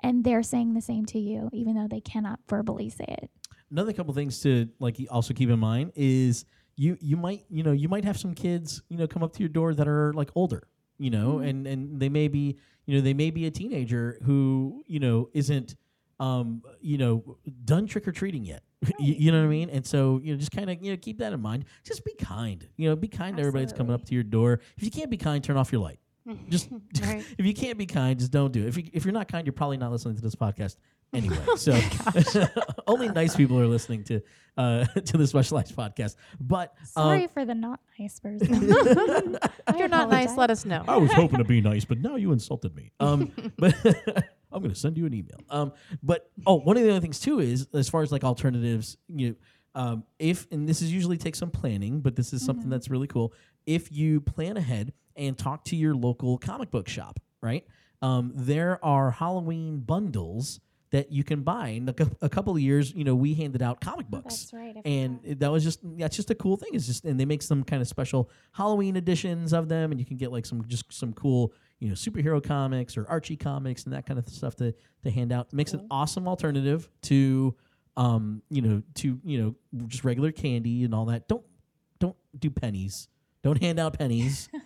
And 0.00 0.24
they're 0.24 0.44
saying 0.44 0.72
the 0.72 0.80
same 0.80 1.04
to 1.06 1.18
you, 1.18 1.50
even 1.52 1.74
though 1.74 1.88
they 1.88 2.00
cannot 2.00 2.38
verbally 2.48 2.88
say 2.88 3.04
it. 3.08 3.30
another 3.70 3.92
couple 3.92 4.14
things 4.14 4.40
to 4.40 4.68
like 4.78 4.96
also 5.10 5.34
keep 5.34 5.50
in 5.50 5.58
mind 5.58 5.92
is 5.96 6.44
you 6.78 6.96
you 7.00 7.16
might 7.16 7.44
you 7.50 7.62
know 7.62 7.72
you 7.72 7.88
might 7.88 8.04
have 8.04 8.16
some 8.18 8.32
kids 8.34 8.82
you 8.88 8.96
know 8.96 9.06
come 9.06 9.22
up 9.22 9.32
to 9.34 9.40
your 9.40 9.48
door 9.48 9.74
that 9.74 9.86
are 9.88 10.12
like 10.14 10.30
older 10.34 10.62
you 10.98 11.10
know 11.10 11.34
Mhm. 11.38 11.48
and 11.48 11.66
and 11.66 12.00
they 12.00 12.08
may 12.08 12.28
be 12.28 12.56
you 12.86 12.94
know 12.94 13.00
they 13.02 13.14
may 13.14 13.30
be 13.30 13.44
a 13.46 13.50
teenager 13.50 14.18
who 14.24 14.82
you 14.86 15.00
know 15.00 15.28
isn't 15.34 15.74
um 16.20 16.62
you 16.80 16.96
know 16.98 17.36
done 17.64 17.86
trick 17.86 18.06
or 18.08 18.12
treating 18.12 18.44
yet 18.44 18.62
you, 19.00 19.14
you 19.14 19.32
know 19.32 19.38
what 19.40 19.46
i 19.46 19.48
mean? 19.50 19.70
And 19.70 19.84
so 19.84 20.20
you 20.22 20.32
know 20.32 20.38
just 20.38 20.52
kind 20.52 20.70
of 20.70 20.82
you 20.82 20.92
know 20.92 20.96
keep 20.96 21.18
that 21.18 21.32
in 21.32 21.40
mind. 21.40 21.64
Just 21.84 22.04
be 22.04 22.14
kind. 22.14 22.64
You 22.76 22.88
know 22.88 22.94
be 22.96 23.08
kind 23.08 23.36
to 23.36 23.40
everybody 23.42 23.64
that's 23.64 23.76
coming 23.76 23.92
up 23.92 24.04
to 24.04 24.14
your 24.14 24.22
door. 24.22 24.60
If 24.76 24.84
you 24.84 24.90
can't 24.92 25.10
be 25.10 25.16
kind 25.16 25.42
turn 25.42 25.56
off 25.56 25.72
your 25.72 25.80
light. 25.82 25.98
Just 26.48 26.68
Right. 27.02 27.24
if 27.38 27.44
you 27.44 27.54
can't 27.54 27.76
be 27.76 27.86
kind 27.86 28.16
just 28.18 28.30
don't 28.30 28.52
do 28.52 28.62
it. 28.64 28.68
If, 28.68 28.76
you, 28.76 28.84
if 28.92 29.04
you're 29.04 29.12
not 29.14 29.26
kind 29.26 29.44
you're 29.46 29.52
probably 29.52 29.78
not 29.78 29.90
listening 29.90 30.14
to 30.14 30.22
this 30.22 30.36
podcast 30.36 30.76
anyway 31.14 31.38
so 31.56 31.78
only 32.86 33.08
nice 33.08 33.34
people 33.34 33.58
are 33.58 33.66
listening 33.66 34.04
to 34.04 34.20
uh 34.56 34.84
to 35.04 35.16
the 35.16 35.26
specialized 35.26 35.74
podcast 35.74 36.16
but 36.40 36.74
Sorry 36.84 37.24
um, 37.24 37.28
for 37.30 37.44
the 37.44 37.54
not 37.54 37.80
nice 37.98 38.18
person. 38.20 38.48
If 39.68 39.76
you're 39.76 39.88
not 39.88 40.10
nice, 40.10 40.36
let 40.36 40.50
us 40.50 40.64
know. 40.64 40.84
I 40.88 40.96
was 40.96 41.12
hoping 41.12 41.38
to 41.38 41.44
be 41.44 41.60
nice, 41.60 41.84
but 41.84 41.98
now 42.00 42.16
you 42.16 42.32
insulted 42.32 42.74
me. 42.74 42.90
Um, 43.00 43.32
but 43.58 43.74
I'm 44.52 44.62
going 44.62 44.72
to 44.72 44.78
send 44.78 44.96
you 44.96 45.04
an 45.06 45.14
email. 45.14 45.38
Um, 45.50 45.72
but 46.02 46.30
oh, 46.46 46.54
one 46.54 46.76
of 46.76 46.82
the 46.82 46.90
other 46.90 47.00
things 47.00 47.20
too 47.20 47.40
is 47.40 47.68
as 47.74 47.88
far 47.88 48.02
as 48.02 48.10
like 48.12 48.24
alternatives, 48.24 48.96
you 49.08 49.28
know, 49.30 49.34
um, 49.74 50.04
if 50.18 50.46
and 50.50 50.68
this 50.68 50.80
is 50.82 50.92
usually 50.92 51.16
takes 51.18 51.38
some 51.38 51.50
planning, 51.50 52.00
but 52.00 52.16
this 52.16 52.32
is 52.32 52.44
something 52.44 52.66
Mhm. 52.66 52.70
that's 52.70 52.88
really 52.88 53.06
cool. 53.06 53.32
If 53.66 53.92
you 53.92 54.20
plan 54.20 54.56
ahead 54.56 54.92
and 55.16 55.36
talk 55.36 55.64
to 55.66 55.76
your 55.76 55.94
local 55.94 56.38
comic 56.38 56.70
book 56.70 56.88
shop, 56.88 57.20
right? 57.42 57.64
Um, 58.00 58.32
there 58.34 58.82
are 58.84 59.10
Halloween 59.10 59.80
bundles 59.80 60.60
that 60.90 61.12
you 61.12 61.22
can 61.22 61.42
buy. 61.42 61.68
And 61.68 61.88
a, 62.22 62.28
couple 62.30 62.54
of 62.54 62.60
years, 62.60 62.94
you 62.94 63.04
know, 63.04 63.14
we 63.14 63.34
handed 63.34 63.60
out 63.60 63.80
comic 63.80 64.08
books 64.08 64.44
That's 64.44 64.52
right. 64.54 64.76
And 64.86 65.20
it- 65.22 65.40
that 65.40 65.52
was 65.52 65.62
just 65.62 65.80
that's 65.98 66.16
just 66.16 66.30
a 66.30 66.34
cool 66.34 66.56
thing. 66.56 66.70
It's 66.72 66.86
just 66.86 67.04
and 67.04 67.18
they 67.20 67.24
make 67.26 67.42
some 67.42 67.62
kind 67.64 67.82
of 67.82 67.88
special 67.88 68.30
Halloween 68.52 68.96
editions 68.96 69.52
of 69.52 69.68
them, 69.68 69.90
and 69.92 70.00
you 70.00 70.06
can 70.06 70.16
get 70.16 70.32
like 70.32 70.46
some 70.46 70.66
just 70.66 70.90
some 70.92 71.12
cool 71.12 71.52
you 71.78 71.88
know 71.88 71.94
superhero 71.94 72.42
comics 72.42 72.96
or 72.96 73.06
Archie 73.08 73.36
comics 73.36 73.84
and 73.84 73.92
that 73.92 74.06
kind 74.06 74.18
of 74.18 74.28
stuff 74.28 74.56
to 74.56 74.74
to 75.04 75.10
hand 75.10 75.30
out. 75.32 75.48
It 75.52 75.56
makes 75.56 75.72
an 75.74 75.86
awesome 75.90 76.26
alternative 76.26 76.88
to 77.02 77.54
um 77.96 78.42
you 78.48 78.62
know 78.62 78.82
to 78.94 79.20
you 79.24 79.42
know 79.42 79.54
just 79.88 80.04
regular 80.04 80.32
candy 80.32 80.84
and 80.84 80.94
all 80.94 81.04
that. 81.06 81.28
Don't 81.28 81.44
don't 81.98 82.16
do 82.38 82.48
pennies. 82.50 83.08
Don't 83.42 83.60
hand 83.62 83.78
out 83.78 83.98
pennies. 83.98 84.48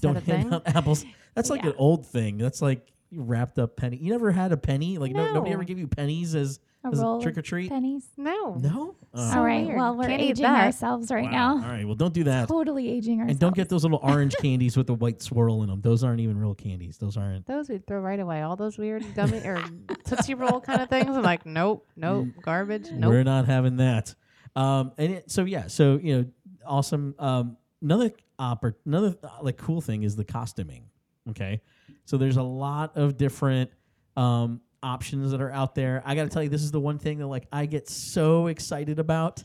Don't 0.00 0.16
hand 0.22 0.44
thing? 0.44 0.52
out 0.52 0.62
apples. 0.66 1.02
That's 1.34 1.48
like 1.48 1.62
Yeah. 1.62 1.70
an 1.70 1.76
old 1.78 2.04
thing. 2.06 2.36
That's 2.36 2.60
like 2.60 2.92
wrapped 3.12 3.58
up 3.58 3.76
penny. 3.76 3.96
You 3.96 4.10
never 4.10 4.30
had 4.30 4.52
a 4.52 4.56
penny? 4.56 4.98
Like 4.98 5.12
no. 5.12 5.32
nobody 5.32 5.52
ever 5.52 5.64
gave 5.64 5.78
you 5.78 5.86
pennies 5.86 6.34
as, 6.34 6.60
a 6.84 6.88
as 6.88 7.00
a 7.00 7.18
trick 7.22 7.38
or 7.38 7.42
treat? 7.42 7.70
pennies. 7.70 8.06
No. 8.16 8.54
No. 8.54 8.96
Uh, 9.14 9.32
All 9.36 9.44
right. 9.44 9.66
Well, 9.66 9.96
we're 9.96 10.08
Can't 10.08 10.20
aging 10.20 10.44
ourselves 10.46 11.10
right 11.10 11.24
wow. 11.24 11.56
now. 11.56 11.64
All 11.64 11.72
right. 11.72 11.84
Well, 11.86 11.94
don't 11.94 12.14
do 12.14 12.24
that. 12.24 12.48
Totally 12.48 12.88
aging 12.88 13.20
ourselves. 13.20 13.32
And 13.32 13.40
don't 13.40 13.54
get 13.54 13.68
those 13.68 13.82
little 13.82 14.00
orange 14.02 14.36
candies 14.40 14.76
with 14.76 14.86
the 14.86 14.94
white 14.94 15.22
swirl 15.22 15.62
in 15.62 15.68
them. 15.68 15.80
Those 15.80 16.04
aren't 16.04 16.20
even 16.20 16.38
real 16.38 16.54
candies. 16.54 16.98
Those 16.98 17.16
aren't. 17.16 17.46
Those 17.46 17.68
we'd 17.68 17.86
throw 17.86 18.00
right 18.00 18.20
away. 18.20 18.42
All 18.42 18.56
those 18.56 18.78
weird 18.78 19.04
gummy 19.14 19.38
or 19.38 19.62
Tootsie 20.04 20.34
Roll 20.34 20.60
kind 20.60 20.82
of 20.82 20.88
things. 20.88 21.16
I'm 21.16 21.22
like, 21.22 21.46
nope, 21.46 21.86
nope, 21.96 22.28
garbage, 22.42 22.90
nope. 22.90 23.10
We're 23.10 23.24
not 23.24 23.46
having 23.46 23.76
that. 23.78 24.14
Um, 24.56 24.92
and 24.98 25.14
it, 25.14 25.30
so 25.30 25.44
yeah, 25.44 25.68
so 25.68 25.98
you 26.02 26.16
know, 26.16 26.26
awesome. 26.66 27.14
Um, 27.18 27.56
another 27.80 28.10
oppor- 28.38 28.74
another 28.84 29.16
uh, 29.22 29.28
like 29.42 29.56
cool 29.56 29.80
thing 29.80 30.02
is 30.02 30.16
the 30.16 30.24
costuming. 30.24 30.84
Okay, 31.30 31.60
so 32.08 32.16
there's 32.16 32.38
a 32.38 32.42
lot 32.42 32.96
of 32.96 33.18
different 33.18 33.70
um 34.16 34.60
options 34.82 35.32
that 35.32 35.40
are 35.42 35.50
out 35.50 35.74
there. 35.74 36.02
I 36.06 36.14
got 36.14 36.22
to 36.22 36.28
tell 36.30 36.42
you, 36.42 36.48
this 36.48 36.62
is 36.62 36.70
the 36.70 36.80
one 36.80 36.98
thing 36.98 37.18
that 37.18 37.26
like 37.26 37.46
I 37.52 37.66
get 37.66 37.88
so 37.88 38.46
excited 38.46 38.98
about 38.98 39.42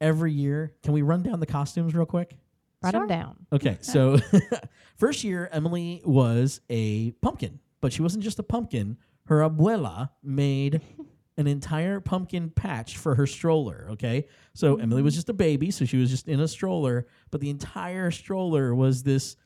every 0.00 0.32
year. 0.32 0.74
Can 0.84 0.92
we 0.92 1.02
run 1.02 1.22
down 1.22 1.40
the 1.40 1.46
costumes 1.46 1.94
real 1.94 2.06
quick? 2.06 2.36
Write 2.82 2.92
Sure. 2.92 3.00
them 3.00 3.08
down. 3.08 3.46
Okay, 3.52 3.78
so 3.80 4.18
first 4.96 5.24
year 5.24 5.48
Emily 5.50 6.02
was 6.04 6.60
a 6.70 7.10
pumpkin, 7.22 7.58
but 7.80 7.92
she 7.92 8.02
wasn't 8.02 8.22
just 8.22 8.38
a 8.38 8.42
pumpkin. 8.44 8.98
Her 9.24 9.38
abuela 9.40 10.10
made 10.22 10.80
an 11.38 11.46
entire 11.46 11.98
pumpkin 12.00 12.50
patch 12.50 12.98
for 12.98 13.14
her 13.14 13.26
stroller. 13.26 13.88
Okay, 13.92 14.26
so 14.54 14.76
Emily 14.76 15.02
was 15.02 15.14
just 15.14 15.28
a 15.30 15.34
baby, 15.34 15.70
so 15.70 15.84
she 15.86 15.96
was 15.96 16.10
just 16.10 16.28
in 16.28 16.38
a 16.40 16.46
stroller, 16.48 17.06
but 17.30 17.40
the 17.40 17.50
entire 17.50 18.10
stroller 18.10 18.74
was 18.74 19.02
this 19.02 19.36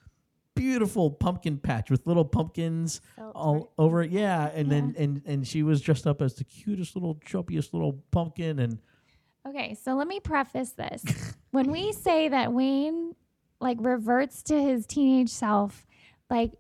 beautiful 0.55 1.11
pumpkin 1.11 1.59
patch 1.59 1.91
with 1.91 2.07
little 2.07 2.25
pumpkins 2.25 3.01
oh, 3.19 3.23
Felt 3.23 3.37
all 3.37 3.55
right. 3.55 3.65
over 3.79 4.03
it. 4.03 4.11
Yeah, 4.11 4.51
and 4.55 4.71
then 4.71 4.95
and 4.99 5.23
and 5.27 5.47
she 5.47 5.63
was 5.63 5.81
dressed 5.81 6.07
up 6.07 6.21
as 6.23 6.35
the 6.35 6.45
cutest 6.45 6.97
little 6.97 7.17
chubbiest 7.17 7.73
little 7.73 8.03
pumpkin 8.11 8.59
and 8.59 8.79
Okay, 9.47 9.75
so 9.75 9.95
let 9.95 10.07
me 10.07 10.21
preface 10.21 10.71
this. 10.73 11.03
when 11.51 11.71
we 11.71 11.93
say 11.93 12.29
that 12.29 12.53
Wayne 12.53 13.15
like 13.61 13.79
reverts 13.81 14.43
to 14.45 14.61
his 14.61 14.87
teenage 14.87 15.31
self, 15.31 15.87
like 16.29 16.53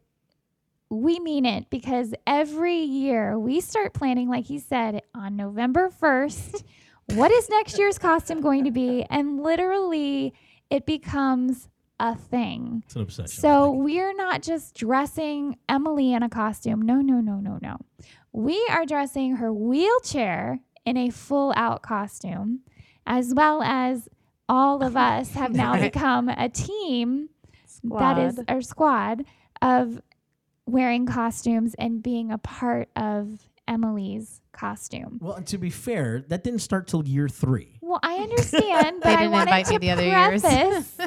we 0.90 1.20
mean 1.20 1.46
it 1.46 1.70
because 1.70 2.14
every 2.26 2.78
year 2.78 3.38
we 3.38 3.60
start 3.60 3.94
planning, 3.94 4.28
like 4.28 4.46
he 4.46 4.58
said, 4.58 5.02
on 5.14 5.36
November 5.36 5.88
1st. 5.88 6.64
what 7.14 7.30
is 7.30 7.48
next 7.48 7.78
year's 7.78 7.98
costume 7.98 8.40
going 8.40 8.64
to 8.64 8.70
be? 8.70 9.06
And 9.08 9.40
literally, 9.42 10.34
it 10.68 10.86
becomes 10.86 11.68
a 12.00 12.16
thing. 12.16 12.82
it's 12.86 12.96
an 12.96 13.02
obsession. 13.02 13.40
So 13.40 13.70
we're 13.70 14.14
not 14.14 14.42
just 14.42 14.74
dressing 14.74 15.56
Emily 15.68 16.12
in 16.12 16.22
a 16.22 16.28
costume. 16.28 16.82
No, 16.82 16.96
no, 17.00 17.20
no, 17.20 17.34
no, 17.36 17.58
no. 17.60 17.76
We 18.32 18.64
are 18.70 18.86
dressing 18.86 19.36
her 19.36 19.52
wheelchair 19.52 20.60
in 20.86 20.96
a 20.96 21.10
full 21.10 21.52
out 21.56 21.82
costume, 21.82 22.60
as 23.06 23.34
well 23.34 23.62
as 23.62 24.08
all 24.48 24.82
of 24.82 24.96
us 25.12 25.32
have 25.34 25.52
now 25.54 25.78
become 25.80 26.28
a 26.28 26.48
team 26.48 27.28
that 27.84 28.18
is 28.18 28.40
our 28.48 28.62
squad 28.62 29.24
of 29.62 30.00
wearing 30.66 31.06
costumes 31.06 31.74
and 31.78 32.02
being 32.02 32.30
a 32.30 32.38
part 32.38 32.88
of 32.96 33.50
Emily's 33.68 34.40
costume. 34.52 35.18
well, 35.20 35.34
and 35.34 35.46
to 35.46 35.58
be 35.58 35.70
fair, 35.70 36.24
that 36.28 36.42
didn't 36.44 36.60
start 36.60 36.86
till 36.88 37.06
year 37.06 37.28
three. 37.28 37.78
Well, 37.90 37.98
I 38.04 38.14
understand, 38.22 39.00
but 39.00 39.08
They 39.08 39.14
I 39.14 39.16
didn't 39.16 39.32
wanted 39.32 39.50
invite 39.50 39.66
to 39.66 39.72
me 39.72 39.78
the 39.78 39.90
other 39.90 40.04
years. 40.04 40.42
preface. 40.42 40.98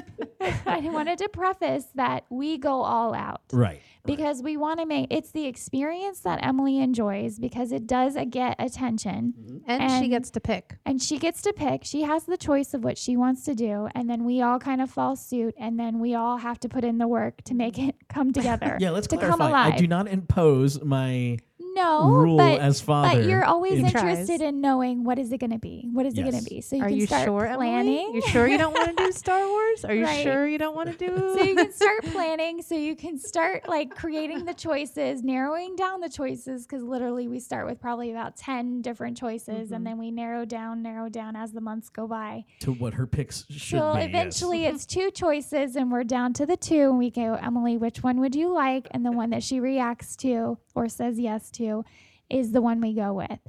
I 0.65 0.79
wanted 0.81 1.17
to 1.19 1.29
preface 1.29 1.85
that 1.95 2.25
we 2.29 2.57
go 2.57 2.81
all 2.81 3.13
out 3.13 3.41
Right. 3.53 3.79
because 4.03 4.43
we 4.43 4.57
want 4.57 4.81
to 4.81 4.85
make 4.85 5.07
it's 5.09 5.31
the 5.31 5.45
experience 5.45 6.19
that 6.21 6.43
Emily 6.43 6.79
enjoys 6.79 7.39
because 7.39 7.71
it 7.71 7.87
does 7.87 8.17
get 8.29 8.57
attention 8.59 9.63
and, 9.65 9.81
and- 9.83 10.03
she 10.03 10.09
gets 10.09 10.29
to 10.31 10.41
pick. 10.41 10.75
and 10.85 11.01
she 11.01 11.17
gets 11.17 11.41
to 11.43 11.53
pick. 11.53 11.85
She 11.85 12.01
has 12.01 12.25
the 12.25 12.35
choice 12.35 12.73
of 12.73 12.83
what 12.83 12.97
she 12.97 13.15
wants 13.15 13.45
to 13.45 13.55
do, 13.55 13.87
and 13.95 14.09
then 14.09 14.25
we 14.25 14.41
all 14.41 14.59
kind 14.59 14.81
of 14.81 14.89
fall 14.89 15.15
suit, 15.15 15.55
and 15.57 15.79
then 15.79 15.99
we 15.99 16.15
all 16.15 16.35
have 16.37 16.59
to 16.61 16.67
put 16.69 16.83
in 16.83 16.97
the 16.97 17.07
work 17.07 17.41
to 17.45 17.53
make 17.53 17.75
mm-hmm. 17.75 17.89
it 17.89 17.95
come 18.09 18.33
together. 18.33 18.77
Yeah, 18.83 18.89
let's 18.89 19.07
to 19.07 19.17
come 19.17 19.37
clarify. 19.37 19.67
I 19.67 19.77
do 19.77 19.87
not 19.87 20.07
impose 20.09 20.83
my 20.83 21.37
no 21.73 22.09
rule 22.09 22.37
but, 22.37 22.59
as 22.59 22.81
father. 22.81 23.17
but 23.19 23.25
you're 23.27 23.43
always 23.45 23.73
in- 23.79 23.85
interested 23.85 24.39
Tries. 24.39 24.41
in 24.41 24.61
knowing 24.61 25.03
what 25.03 25.17
is 25.19 25.31
it 25.31 25.39
going 25.39 25.51
to 25.51 25.59
be. 25.59 25.87
What 25.91 26.05
is 26.05 26.17
it 26.17 26.21
going 26.23 26.37
to 26.37 26.49
be? 26.49 26.61
So 26.61 26.75
you 26.75 26.83
Are 26.83 26.87
can 26.89 26.97
you 26.97 27.05
start 27.07 27.25
sure, 27.25 27.45
planning. 27.55 27.97
Emily? 27.99 28.15
You 28.15 28.21
sure 28.27 28.47
you 28.47 28.57
don't 28.57 28.73
want 28.73 28.95
to 28.97 29.03
do 29.05 29.11
Star 29.23 29.47
Wars? 29.47 29.85
Are 29.85 29.93
you 29.93 30.03
Right. 30.05 30.23
sure 30.23 30.47
you 30.47 30.57
don't 30.57 30.75
want 30.75 30.91
to 30.91 30.97
do? 30.97 31.15
so 31.37 31.43
you 31.43 31.55
can 31.55 31.71
start 31.73 32.03
planning 32.05 32.61
so 32.61 32.75
you 32.75 32.95
can 32.95 33.17
start 33.17 33.67
like 33.67 33.95
creating 33.95 34.45
the 34.45 34.53
choices 34.53 35.23
narrowing 35.23 35.75
down 35.75 35.99
the 36.01 36.09
choices 36.09 36.65
because 36.65 36.83
literally 36.83 37.27
we 37.27 37.39
start 37.39 37.65
with 37.67 37.79
probably 37.79 38.11
about 38.11 38.35
10 38.37 38.81
different 38.81 39.17
choices 39.17 39.69
Mhm. 39.69 39.75
and 39.75 39.87
then 39.87 39.97
we 39.97 40.11
narrow 40.11 40.45
down 40.45 40.81
narrow 40.81 41.09
down 41.09 41.35
as 41.35 41.51
the 41.51 41.61
months 41.61 41.89
go 41.89 42.07
by 42.07 42.43
to 42.59 42.71
what 42.73 42.93
her 42.95 43.05
picks 43.07 43.45
should 43.49 43.79
so 43.79 43.93
be. 43.93 43.99
yes. 43.99 44.09
eventually 44.09 44.65
it's 44.69 44.85
two 44.85 45.11
choices 45.11 45.75
and 45.75 45.91
we're 45.91 46.03
down 46.03 46.33
to 46.33 46.45
the 46.45 46.57
two 46.57 46.89
and 46.89 46.97
we 46.97 47.09
go 47.09 47.33
emily 47.41 47.77
which 47.77 48.03
one 48.03 48.19
would 48.19 48.35
you 48.35 48.51
like 48.53 48.87
and 48.91 49.05
the 49.05 49.11
one 49.11 49.29
that 49.31 49.43
she 49.43 49.59
reacts 49.59 50.15
to 50.15 50.57
or 50.75 50.89
says 50.89 51.19
yes 51.19 51.49
to 51.51 51.83
is 52.29 52.51
the 52.51 52.61
one 52.61 52.79
we 52.81 52.93
go 52.93 53.13
with 53.13 53.39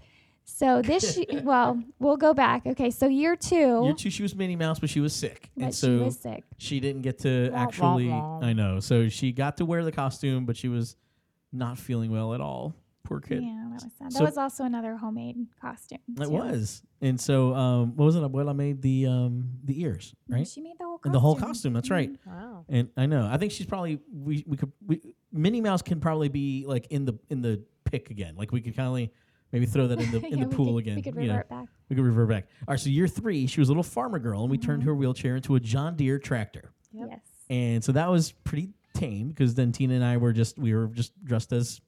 so 0.44 0.82
this 0.82 1.16
ye- 1.16 1.26
well 1.42 1.82
we'll 1.98 2.16
go 2.18 2.34
back 2.34 2.66
okay 2.66 2.90
so 2.90 3.06
year 3.08 3.34
two 3.36 3.82
Year 3.84 3.94
two, 3.94 4.10
she 4.10 4.22
was 4.22 4.34
Minnie 4.34 4.56
Mouse, 4.56 4.78
but 4.78 4.90
she 4.90 5.00
was 5.00 5.14
sick, 5.14 5.50
but 5.56 5.64
and 5.64 5.74
she 5.74 5.80
so 5.80 5.96
was 6.04 6.18
sick 6.18 6.44
she 6.58 6.80
didn't 6.80 7.02
get 7.02 7.18
to 7.20 7.48
Wah, 7.50 7.56
wah, 7.56 7.62
actually. 7.62 8.08
wah. 8.08 8.40
I 8.42 8.52
know. 8.52 8.80
So 8.80 9.08
she 9.08 9.32
got 9.32 9.56
to 9.58 9.64
wear 9.64 9.84
the 9.84 9.92
costume, 9.92 10.44
but 10.44 10.56
she 10.56 10.68
was 10.68 10.96
not 11.52 11.78
feeling 11.78 12.10
well 12.10 12.34
at 12.34 12.40
all. 12.40 12.74
Poor 13.04 13.20
kid. 13.20 13.42
yeah 13.42 13.66
that 13.70 13.82
was 13.84 13.92
sad 13.98 14.12
So- 14.12 14.18
that 14.20 14.24
was 14.24 14.38
also 14.38 14.64
another 14.64 14.96
homemade 14.96 15.36
costume 15.60 15.98
It 16.20 16.30
was, 16.30 16.82
and 17.02 17.20
so 17.20 17.54
um, 17.54 17.96
what 17.96 18.06
was 18.06 18.16
it? 18.16 18.22
Abuela 18.22 18.54
made 18.56 18.80
the 18.82 19.06
um 19.06 19.48
the 19.64 19.80
ears, 19.82 20.14
No, 20.28 20.36
right? 20.38 20.46
She 20.48 20.60
made 20.62 20.74
the 20.78 20.84
whole 20.84 20.98
costume. 20.98 21.08
And 21.10 21.14
the 21.14 21.20
whole 21.20 21.36
costume. 21.36 21.72
That's 21.74 21.90
right. 21.90 22.10
Mhm. 22.12 22.18
wow. 22.26 22.64
And 22.68 22.88
I 22.96 23.06
know. 23.06 23.26
I 23.30 23.36
think 23.38 23.52
she's 23.52 23.66
probably 23.66 24.00
we 24.12 24.44
we 24.46 24.56
could 24.56 24.72
we, 24.86 25.14
Minnie 25.34 25.60
Mouse 25.60 25.82
can 25.82 26.00
probably 26.00 26.28
be 26.28 26.64
like 26.66 26.86
in 26.90 27.04
the 27.04 27.14
in 27.28 27.42
the 27.42 27.62
pick 27.84 28.10
again. 28.10 28.36
Like 28.36 28.52
we 28.52 28.60
could 28.62 28.74
kind 28.76 29.04
of 29.04 29.10
maybe 29.52 29.66
throw 29.66 29.86
that 29.88 30.00
in 30.00 30.10
the 30.10 30.24
in 30.26 30.38
Yeah, 30.38 30.44
the 30.46 30.54
pool 30.56 30.74
could- 30.74 30.78
again. 30.78 30.96
We 30.96 31.02
could 31.02 31.14
you 31.16 31.22
know. 31.22 31.34
revert 31.34 31.48
back. 31.50 31.68
We 31.90 31.96
could 31.96 32.04
revert 32.04 32.28
back. 32.28 32.46
All 32.66 32.72
right, 32.72 32.80
so 32.80 32.88
year 32.88 33.06
three, 33.08 33.46
she 33.46 33.60
was 33.60 33.68
a 33.68 33.72
little 33.72 33.82
farmer 33.82 34.18
girl, 34.18 34.42
and 34.42 34.50
we 34.50 34.56
turned 34.58 34.82
Mhm. 34.82 34.86
her 34.86 34.94
wheelchair 34.94 35.36
into 35.36 35.54
a 35.56 35.60
John 35.60 35.96
Deere 35.96 36.18
tractor. 36.18 36.72
Yep. 36.92 37.08
Yes. 37.10 37.20
And 37.50 37.84
so 37.84 37.92
that 37.92 38.08
was 38.10 38.32
pretty 38.32 38.70
tame 38.94 39.28
because 39.28 39.54
then 39.54 39.72
Tina 39.72 39.94
and 39.94 40.04
I 40.04 40.16
were 40.16 40.32
just 40.32 40.56
we 40.58 40.72
were 40.74 40.86
just 40.86 41.12
dressed 41.24 41.52
as 41.52 41.80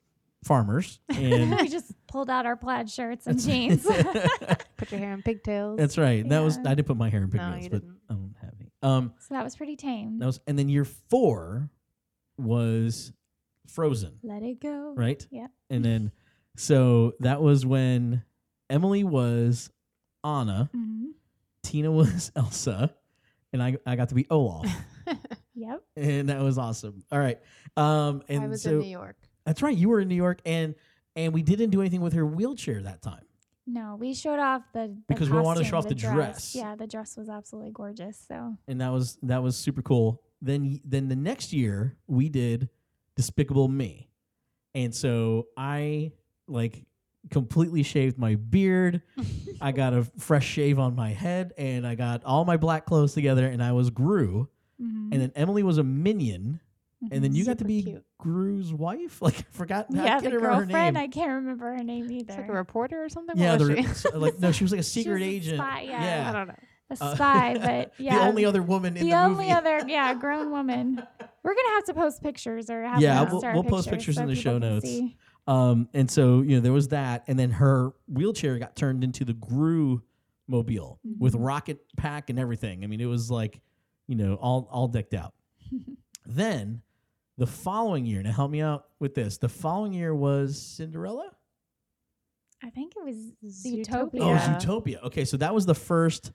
farmers, 0.45 1.01
and 1.09 1.51
we 1.61 1.69
just 1.69 1.93
pulled 2.09 2.29
out 2.29 2.45
our 2.47 2.57
plaid 2.57 2.91
shirts 2.91 3.27
and 3.27 3.39
jeans. 3.41 3.85
Put 4.77 4.91
your 4.93 5.01
hair 5.01 5.13
in 5.15 5.23
pigtails. 5.23 5.79
that's 5.79 5.97
right. 5.97 6.29
That 6.29 6.41
was 6.41 6.59
I 6.67 6.75
did 6.75 6.85
put 6.87 6.97
my 6.99 7.09
hair 7.09 7.23
in 7.23 7.31
No, 7.31 7.33
pigtails, 7.33 7.65
you 7.65 7.71
but 7.71 7.81
didn't. 7.83 7.97
I 8.11 8.13
don't 8.15 8.35
have 8.43 8.53
any. 8.61 8.71
Um, 8.83 9.15
so 9.21 9.35
that 9.35 9.43
was 9.43 9.57
pretty 9.57 9.77
tame. 9.77 10.19
that 10.19 10.27
was 10.27 10.39
and 10.47 10.59
then 10.59 10.69
year 10.69 10.85
four 10.85 11.71
was 12.37 13.13
Frozen, 13.69 14.19
Let 14.23 14.43
it 14.43 14.61
go. 14.61 14.95
right? 14.97 15.25
Yeah. 15.31 15.47
And 15.71 15.85
then 15.85 16.13
so 16.57 17.15
that 17.21 17.41
was 17.43 17.65
when 17.67 18.23
Emily 18.71 19.05
was 19.05 19.71
Anna, 20.25 20.71
hmm 20.73 21.07
Tina 21.63 21.91
was 21.91 22.31
Elsa, 22.37 22.95
and 23.53 23.63
I 23.63 23.77
I 23.87 23.97
got 23.97 24.09
to 24.11 24.15
be 24.15 24.27
Olaf. 24.31 24.67
Yep. 25.59 25.83
and 25.97 26.29
that 26.29 26.41
was 26.43 26.59
awesome. 26.59 27.03
All 27.11 27.19
right. 27.19 27.41
Um, 27.79 28.23
and 28.29 28.45
I 28.45 28.47
was 28.47 28.63
so 28.63 28.73
in 28.73 28.79
New 28.81 28.91
York. 28.91 29.17
that's 29.47 29.63
right. 29.63 29.75
You 29.77 29.89
were 29.89 30.01
in 30.01 30.09
New 30.09 30.15
York, 30.15 30.41
and 30.45 30.75
and 31.17 31.33
we 31.33 31.43
didn't 31.43 31.71
do 31.71 31.81
anything 31.81 32.03
with 32.03 32.13
her 32.13 32.27
wheelchair 32.27 32.83
that 32.83 33.01
time. 33.01 33.25
No, 33.67 33.97
we 33.99 34.13
showed 34.15 34.39
off 34.39 34.63
the, 34.75 34.81
the 34.89 34.97
Because 35.09 35.31
we 35.31 35.41
wanted 35.41 35.61
to 35.61 35.65
show 35.67 35.79
off 35.79 35.89
the 35.89 35.95
dress. 35.95 36.55
Yeah, 36.55 36.77
the 36.77 36.87
dress 36.87 37.17
was 37.17 37.29
absolutely 37.31 37.71
gorgeous. 37.73 38.23
So 38.29 38.55
and 38.69 38.81
that 38.83 38.93
was 38.93 39.19
that 39.23 39.43
was 39.43 39.57
super 39.57 39.81
cool. 39.83 40.21
Then 40.43 40.79
then 40.85 41.09
the 41.09 41.17
next 41.17 41.55
year 41.55 41.97
we 42.07 42.29
did 42.29 42.69
Despicable 43.17 43.69
Me, 43.69 44.09
and 44.75 44.95
so 44.95 45.47
I 45.57 46.13
like 46.49 46.85
completely 47.31 47.83
shaved 47.83 48.19
my 48.19 48.35
beard. 48.37 49.03
I 49.61 49.73
got 49.73 49.95
a 49.95 50.05
fresh 50.19 50.47
shave 50.47 50.79
on 50.79 50.95
my 50.95 51.11
head, 51.11 51.53
and 51.59 51.87
I 51.87 51.95
got 51.95 52.25
all 52.25 52.45
my 52.45 52.57
black 52.57 52.87
clothes 52.87 53.15
together, 53.15 53.47
and 53.47 53.63
I 53.63 53.73
was 53.73 53.91
Gru. 53.91 54.49
mhm. 54.81 55.09
And 55.13 55.21
then 55.21 55.33
Emily 55.35 55.63
was 55.63 55.79
a 55.79 55.83
minion, 55.85 56.61
and 57.11 57.25
then 57.25 57.35
you 57.35 57.45
got 57.45 57.59
to 57.59 57.65
be 57.65 57.83
cute. 57.83 58.05
Gru's 58.19 58.73
wife. 58.73 59.21
Like 59.23 59.39
I 59.39 59.45
forgot. 59.51 59.87
I 59.93 59.97
yeah, 59.97 60.07
can't 60.21 60.25
the 60.25 60.31
remember 60.31 60.49
her 60.49 60.57
girlfriend. 60.67 60.95
name. 60.95 61.03
I 61.03 61.09
can't 61.09 61.31
remember 61.33 61.75
her 61.75 61.83
name 61.83 62.11
either. 62.11 62.33
It's 62.33 62.37
like 62.37 62.49
a 62.49 62.53
reporter 62.53 63.03
or 63.03 63.09
something. 63.09 63.37
yeah, 63.39 63.53
What 63.53 63.61
was 63.61 63.69
the, 63.69 63.77
she? 63.83 63.89
so, 63.95 64.19
like 64.19 64.39
no, 64.39 64.53
she 64.53 64.65
was 64.65 64.73
like 64.73 64.81
a 64.81 64.85
She 64.85 65.03
secret 65.03 65.15
was 65.15 65.23
a 65.23 65.25
agent. 65.25 65.59
spy, 65.59 65.81
yeah. 65.83 66.27
I 66.29 66.33
don't 66.33 66.49
know. 66.49 66.55
a 66.91 66.97
Uh, 67.05 67.15
spy, 67.15 67.55
but 67.61 67.93
yeah, 67.99 68.19
the 68.19 68.25
only 68.27 68.45
other 68.45 68.63
woman 68.63 68.97
in 68.97 69.05
the 69.05 69.11
the 69.11 69.17
only 69.17 69.47
movie. 69.47 69.51
other 69.57 69.81
yeah 69.89 70.15
grown 70.15 70.51
woman. 70.51 71.03
We're 71.47 71.55
gonna 71.55 71.75
have 71.77 71.85
to 71.85 71.95
post 71.95 72.23
pictures 72.23 72.69
or 72.71 72.83
have 72.83 73.01
Yeah, 73.01 73.23
we'll- 73.23 73.41
we'll 73.41 73.63
post 73.65 73.89
pictures 73.89 74.17
so 74.17 74.23
in 74.23 74.29
the 74.29 74.35
show 74.35 74.59
notes. 74.59 74.91
Um, 75.47 75.89
and 75.95 76.11
so 76.11 76.41
you 76.43 76.57
know 76.57 76.61
there 76.61 76.73
was 76.73 76.89
that, 76.89 77.23
and 77.29 77.39
then 77.39 77.53
her 77.53 77.93
wheelchair 78.09 78.59
got 78.59 78.75
turned 78.75 79.05
into 79.05 79.25
the 79.25 79.33
Gru 79.33 80.03
mobile 80.49 80.99
with 81.19 81.35
Mhm. 81.35 81.47
rocket 81.47 81.79
pack 81.97 82.31
and 82.31 82.39
everything. 82.39 82.83
I 82.83 82.89
mean, 82.89 83.01
it 83.01 83.07
was 83.07 83.31
like, 83.31 83.61
you 84.09 84.17
know, 84.17 84.35
all 84.35 84.69
all 84.73 84.89
decked 84.89 85.15
out. 85.15 85.35
then 86.27 86.83
the 87.39 87.47
following 87.47 88.07
year, 88.07 88.23
now 88.25 88.33
help 88.33 88.51
me 88.51 88.61
out 88.61 88.87
with 88.99 89.15
this. 89.15 89.39
The 89.39 89.49
following 89.49 89.93
year 89.93 90.13
was 90.15 90.61
Cinderella. 90.61 91.31
I 92.63 92.71
think 92.71 92.95
it 92.97 93.05
was 93.05 93.33
Zootopia. 93.45 93.85
Zootopia. 93.87 94.21
Oh, 94.21 94.29
Yeah. 94.31 94.59
Zootopia. 94.59 95.03
Okay, 95.05 95.25
so 95.25 95.37
that 95.37 95.55
was 95.55 95.65
the 95.67 95.75
first 95.77 96.33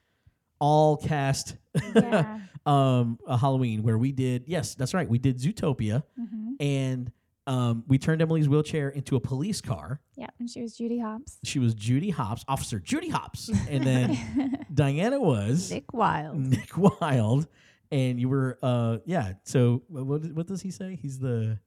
all 0.60 0.96
cast 0.96 1.58
yeah. 1.96 2.40
um 2.66 3.18
a 3.28 3.38
Halloween 3.38 3.84
where 3.84 3.98
we 3.98 4.12
did 4.12 4.44
yes, 4.48 4.76
that's 4.76 4.94
right. 4.94 5.10
We 5.10 5.18
did 5.20 5.38
Zootopia 5.40 6.04
hmm 6.18 6.54
and 6.60 7.12
um 7.48 7.84
we 7.88 7.98
turned 7.98 8.22
Emily's 8.22 8.48
wheelchair 8.48 8.90
into 8.90 9.16
a 9.16 9.20
police 9.20 9.62
car. 9.62 10.00
Yeah, 10.16 10.28
and 10.40 10.48
she 10.50 10.62
was 10.62 10.78
Judy 10.78 11.00
Hopps. 11.00 11.40
She 11.44 11.58
was 11.58 11.74
Judy 11.74 12.12
Hopps, 12.12 12.46
Officer 12.48 12.80
Judy 12.80 13.10
Hopps. 13.10 13.50
And 13.68 13.84
then 13.84 14.66
Diana 14.74 15.20
was 15.20 15.72
Nick 15.72 15.92
Wilde. 15.92 16.38
Nick 16.38 16.78
Wilde. 16.78 17.48
And 17.92 18.20
you 18.20 18.30
were 18.30 18.60
uh 18.62 19.00
yeah, 19.06 19.34
so 19.44 19.82
what 19.88 20.24
what 20.34 20.46
does 20.48 20.62
he 20.62 20.70
say? 20.70 21.00
He's 21.02 21.18
the 21.18 21.58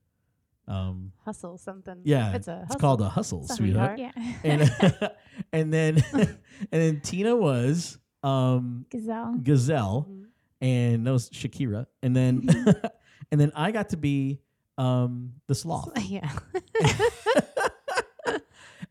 um 0.68 1.12
Hustle 1.24 1.58
something. 1.58 1.96
yeah, 2.04 2.34
It's 2.34 2.48
a 2.48 2.62
it's 2.66 2.76
called 2.76 3.00
a 3.02 3.08
hustle, 3.08 3.42
Sorry, 3.46 3.56
sweetheart. 3.58 3.98
heart. 4.00 4.12
yeah, 4.16 4.28
And 4.44 5.10
and 5.52 5.72
then 5.74 6.02
and 6.14 6.28
then 6.70 7.00
Tina 7.00 7.34
was 7.36 7.98
um 8.22 8.86
Gazelle. 8.90 9.34
Gazelle 9.42 10.06
Mhm. 10.08 10.23
And 10.64 11.06
that 11.06 11.12
was 11.12 11.28
Shakira. 11.30 11.86
And 12.02 12.16
then 12.16 12.48
and 13.30 13.40
then 13.40 13.52
I 13.54 13.70
got 13.70 13.90
to 13.90 13.96
be 13.96 14.40
um 14.78 15.34
the 15.46 15.54
sloth. 15.54 15.92
Yeah. 16.08 16.30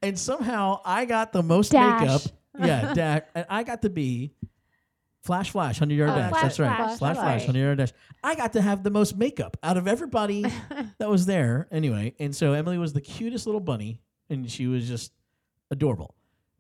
and 0.02 0.18
somehow 0.18 0.82
I 0.86 1.06
got 1.06 1.34
the 1.34 1.44
most 1.44 1.72
Dash. 1.72 2.02
makeup. 2.02 2.22
Yeah, 2.60 2.94
Dash. 2.94 3.22
And 3.36 3.46
I 3.50 3.64
got 3.64 3.82
to 3.82 3.90
be 3.90 4.34
Flash 5.24 5.52
Flash, 5.52 5.80
100 5.80 5.96
yard 5.96 6.12
Oh, 6.12 6.16
dash. 6.16 6.30
Flash 6.30 6.42
That's 6.42 6.60
right. 6.60 6.76
Flash, 6.78 6.98
Flash 7.00 7.16
Flash, 7.16 7.42
100 7.48 7.60
yard 7.60 7.78
dash. 7.78 7.92
I 8.24 8.36
got 8.36 8.54
to 8.54 8.62
have 8.62 8.84
the 8.84 8.92
most 8.92 9.18
makeup 9.18 9.58
out 9.64 9.78
of 9.78 9.88
everybody 9.88 10.46
that 11.00 11.10
was 11.10 11.26
there 11.26 11.68
anyway. 11.72 12.14
And 12.20 12.36
so 12.36 12.54
Emily 12.54 12.78
was 12.78 12.94
the 12.94 13.02
cutest 13.02 13.46
little 13.46 13.62
bunny 13.62 14.02
and 14.30 14.52
she 14.52 14.68
was 14.68 14.88
just 14.88 15.12
adorable. 15.72 16.14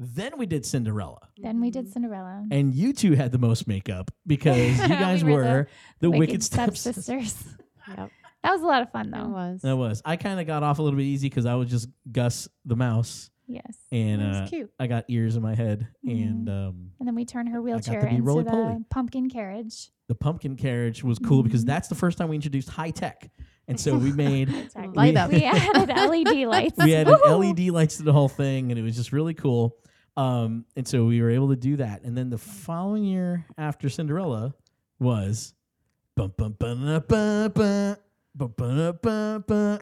Then 0.04 0.38
we 0.38 0.46
did 0.46 0.66
Cinderella. 0.66 1.20
Then 1.38 1.60
we 1.62 1.72
did 1.72 1.92
Cinderella. 1.92 2.46
And 2.52 2.74
you 2.74 2.94
two 2.94 3.14
had 3.14 3.32
the 3.32 3.38
most 3.40 3.68
makeup 3.68 4.12
because 4.28 4.78
you 4.78 4.84
We 4.90 4.90
guys 4.90 5.24
were 5.24 5.68
the 6.00 6.08
the, 6.08 6.10
Wicked, 6.12 6.20
Wicked 6.20 6.44
Stepsisters. 6.44 7.04
Stepsisters. 7.34 7.58
Yep. 7.98 8.12
that 8.44 8.52
was 8.54 8.62
a 8.62 8.66
lot 8.66 8.82
of 8.82 8.92
fun 8.92 9.12
though. 9.12 9.18
It 9.18 9.22
though. 9.24 9.28
was. 9.30 9.62
That 9.62 9.76
was. 9.78 10.02
I 10.06 10.16
kind 10.16 10.40
of 10.40 10.48
got 10.48 10.64
off 10.64 10.80
a 10.80 10.82
little 10.82 10.96
bit 10.98 11.04
easy 11.06 11.28
because 11.28 11.46
I 11.46 11.56
was 11.56 11.70
just 11.70 11.90
Gus 12.10 12.48
the 12.64 12.78
mouse, 12.78 13.30
Yes. 13.46 13.76
and 13.92 14.22
It 14.22 14.26
was 14.28 14.38
uh, 14.38 14.48
cute. 14.50 14.72
I 14.80 14.88
got 14.88 15.04
ears 15.10 15.36
in 15.36 15.42
my 15.42 15.54
head, 15.54 15.86
and 16.06 16.48
Mhm. 16.48 16.68
um, 16.70 16.92
And 17.00 17.08
then 17.08 17.14
we 17.16 17.26
turned 17.26 17.50
her 17.50 17.62
wheelchair 17.62 18.06
into 18.08 18.24
roly-poly. 18.24 18.76
the 18.76 18.86
pumpkin 18.90 19.30
carriage. 19.30 19.92
the 20.08 20.16
pumpkin 20.16 20.56
carriage 20.56 21.04
was 21.04 21.20
cool 21.20 21.44
because 21.44 21.64
Mhm. 21.64 21.68
that's 21.68 21.88
the 21.90 21.96
first 21.96 22.18
time 22.18 22.30
we 22.30 22.36
introduced 22.36 22.70
high 22.70 22.92
tech, 22.92 23.30
and 23.68 23.78
so 23.78 23.98
we 23.98 24.14
made 24.14 24.48
Light 24.94 25.14
We- 25.14 25.18
up. 25.18 25.30
We 25.32 25.44
added 25.44 25.90
LED 25.90 26.46
lights. 26.46 26.78
we 26.82 26.96
added 26.96 27.18
Woo! 27.26 27.36
LED 27.44 27.70
lights 27.70 27.98
to 27.98 28.04
the 28.04 28.14
whole 28.14 28.30
thing, 28.30 28.72
and 28.72 28.80
it 28.80 28.84
was 28.84 28.96
just 28.96 29.12
really 29.12 29.34
cool. 29.34 29.76
Um, 30.16 30.66
and 30.76 30.88
so 30.88 31.06
we 31.06 31.22
were 31.22 31.32
able 31.32 31.50
to 31.50 31.56
do 31.56 31.78
that. 31.78 32.04
And 32.04 32.16
then 32.18 32.30
the 32.30 32.38
following 32.38 33.04
year 33.04 33.46
after 33.58 33.90
Cinderella 33.90 34.54
was 35.00 35.54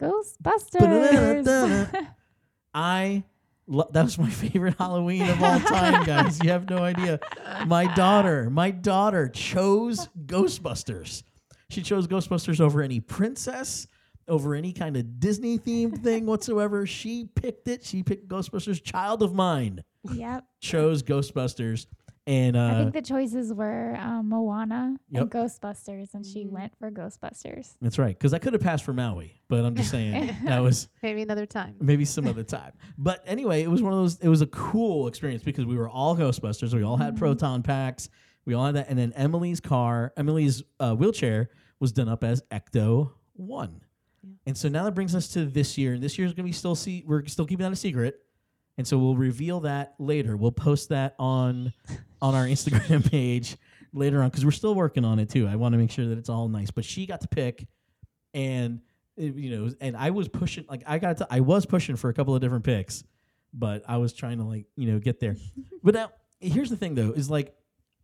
Ghostbusters. 0.00 2.06
I 2.74 3.24
lo- 3.66 3.88
that 3.92 4.04
was 4.04 4.18
my 4.18 4.30
favorite 4.30 4.76
Halloween 4.78 5.28
of 5.28 5.42
all 5.42 5.60
time, 5.60 6.04
guys. 6.04 6.42
You 6.42 6.50
have 6.50 6.68
no 6.68 6.78
idea. 6.78 7.20
My 7.66 7.92
daughter, 7.94 8.50
my 8.50 8.70
daughter 8.70 9.28
chose 9.28 10.08
Ghostbusters. 10.26 11.22
She 11.70 11.82
chose 11.82 12.06
Ghostbusters 12.06 12.60
over 12.60 12.82
any 12.82 13.00
princess 13.00 13.86
over 14.28 14.54
any 14.54 14.72
kind 14.72 14.96
of 14.96 15.18
Disney 15.20 15.58
themed 15.58 15.98
thing 16.02 16.26
whatsoever. 16.26 16.86
She 16.86 17.28
picked 17.34 17.68
it. 17.68 17.84
She 17.84 18.02
picked 18.02 18.28
Ghostbusters. 18.28 18.82
Child 18.82 19.22
of 19.22 19.34
mine 19.34 19.82
yep. 20.12 20.44
chose 20.60 21.02
Ghostbusters, 21.02 21.86
and 22.26 22.56
I 22.56 22.70
uh, 22.70 22.78
think 22.82 22.94
the 22.94 23.02
choices 23.02 23.52
were 23.52 23.96
um, 23.98 24.28
Moana 24.28 24.96
Yep. 25.10 25.22
and 25.22 25.30
Ghostbusters, 25.30 26.14
and 26.14 26.24
she 26.24 26.44
Mhm. 26.44 26.50
went 26.50 26.72
for 26.78 26.90
Ghostbusters. 26.90 27.74
that's 27.80 27.98
right. 27.98 28.16
Because 28.16 28.32
I 28.32 28.38
could 28.38 28.52
have 28.52 28.62
passed 28.62 28.84
for 28.84 28.92
Maui, 28.92 29.40
but 29.48 29.64
I'm 29.64 29.74
just 29.74 29.90
saying 29.96 30.36
that 30.44 30.60
was 30.60 30.88
Maybe 31.02 31.22
another 31.22 31.46
time. 31.46 31.74
maybe 31.80 32.04
some 32.04 32.26
other 32.26 32.44
time. 32.44 32.72
But 32.96 33.22
anyway, 33.26 33.62
it 33.62 33.70
was 33.70 33.82
one 33.82 33.92
of 33.92 33.98
those. 33.98 34.18
It 34.20 34.28
was 34.28 34.40
a 34.42 34.46
cool 34.46 35.08
experience 35.08 35.42
because 35.42 35.66
we 35.66 35.76
were 35.76 35.88
all 35.88 36.16
Ghostbusters. 36.16 36.72
We 36.74 36.82
all 36.84 36.96
had 36.96 37.14
Mhm. 37.14 37.18
proton 37.18 37.62
packs. 37.62 38.08
We 38.44 38.54
all 38.54 38.66
had 38.66 38.74
that, 38.76 38.86
and 38.88 38.98
then 38.98 39.12
Emily's 39.12 39.60
car, 39.60 40.12
Emily's 40.16 40.62
uh, 40.80 40.94
wheelchair 40.96 41.50
was 41.78 41.92
done 41.92 42.08
up 42.08 42.22
as 42.24 42.42
Ecto 42.50 43.10
One. 43.34 43.80
Yeah. 44.22 44.34
And 44.46 44.56
so 44.56 44.68
now 44.68 44.84
that 44.84 44.92
brings 44.94 45.14
us 45.14 45.28
to 45.28 45.44
this 45.46 45.76
year, 45.76 45.94
and 45.94 46.02
this 46.02 46.16
year 46.18 46.26
is 46.26 46.32
going 46.32 46.44
to 46.44 46.48
be 46.48 46.52
still 46.52 46.74
see 46.74 47.02
we're 47.06 47.26
still 47.26 47.46
keeping 47.46 47.64
that 47.64 47.72
a 47.72 47.76
secret, 47.76 48.20
and 48.78 48.86
so 48.86 48.96
we'll 48.98 49.16
reveal 49.16 49.60
that 49.60 49.94
later. 49.98 50.36
We'll 50.36 50.52
post 50.52 50.90
that 50.90 51.14
on 51.18 51.72
on 52.22 52.34
our 52.34 52.44
Instagram 52.46 53.08
page 53.10 53.56
later 53.92 54.22
on 54.22 54.30
because 54.30 54.44
we're 54.44 54.50
still 54.52 54.74
working 54.74 55.04
on 55.04 55.18
it 55.18 55.28
too. 55.28 55.46
I 55.48 55.56
want 55.56 55.72
to 55.72 55.78
make 55.78 55.90
sure 55.90 56.06
that 56.06 56.18
it's 56.18 56.28
all 56.28 56.48
nice. 56.48 56.70
But 56.70 56.84
she 56.84 57.04
got 57.06 57.20
to 57.22 57.28
pick, 57.28 57.66
and 58.34 58.80
it- 59.16 59.34
you 59.34 59.50
know, 59.56 59.70
and 59.80 59.96
I 59.96 60.10
was 60.10 60.28
pushing 60.28 60.64
like 60.68 60.82
I 60.86 60.98
got 60.98 61.18
to 61.18 61.26
I 61.30 61.40
was 61.40 61.66
pushing 61.66 61.96
for 61.96 62.08
a 62.10 62.14
couple 62.14 62.34
of 62.34 62.40
different 62.40 62.64
picks, 62.64 63.04
but 63.52 63.82
I 63.88 63.96
was 63.98 64.12
trying 64.12 64.38
to 64.38 64.44
like 64.44 64.66
you 64.76 64.92
know 64.92 64.98
get 64.98 65.20
there. 65.20 65.36
but 65.82 65.94
now 65.94 66.10
here's 66.40 66.70
the 66.70 66.76
thing 66.76 66.94
though 66.94 67.10
is 67.10 67.28
like 67.28 67.54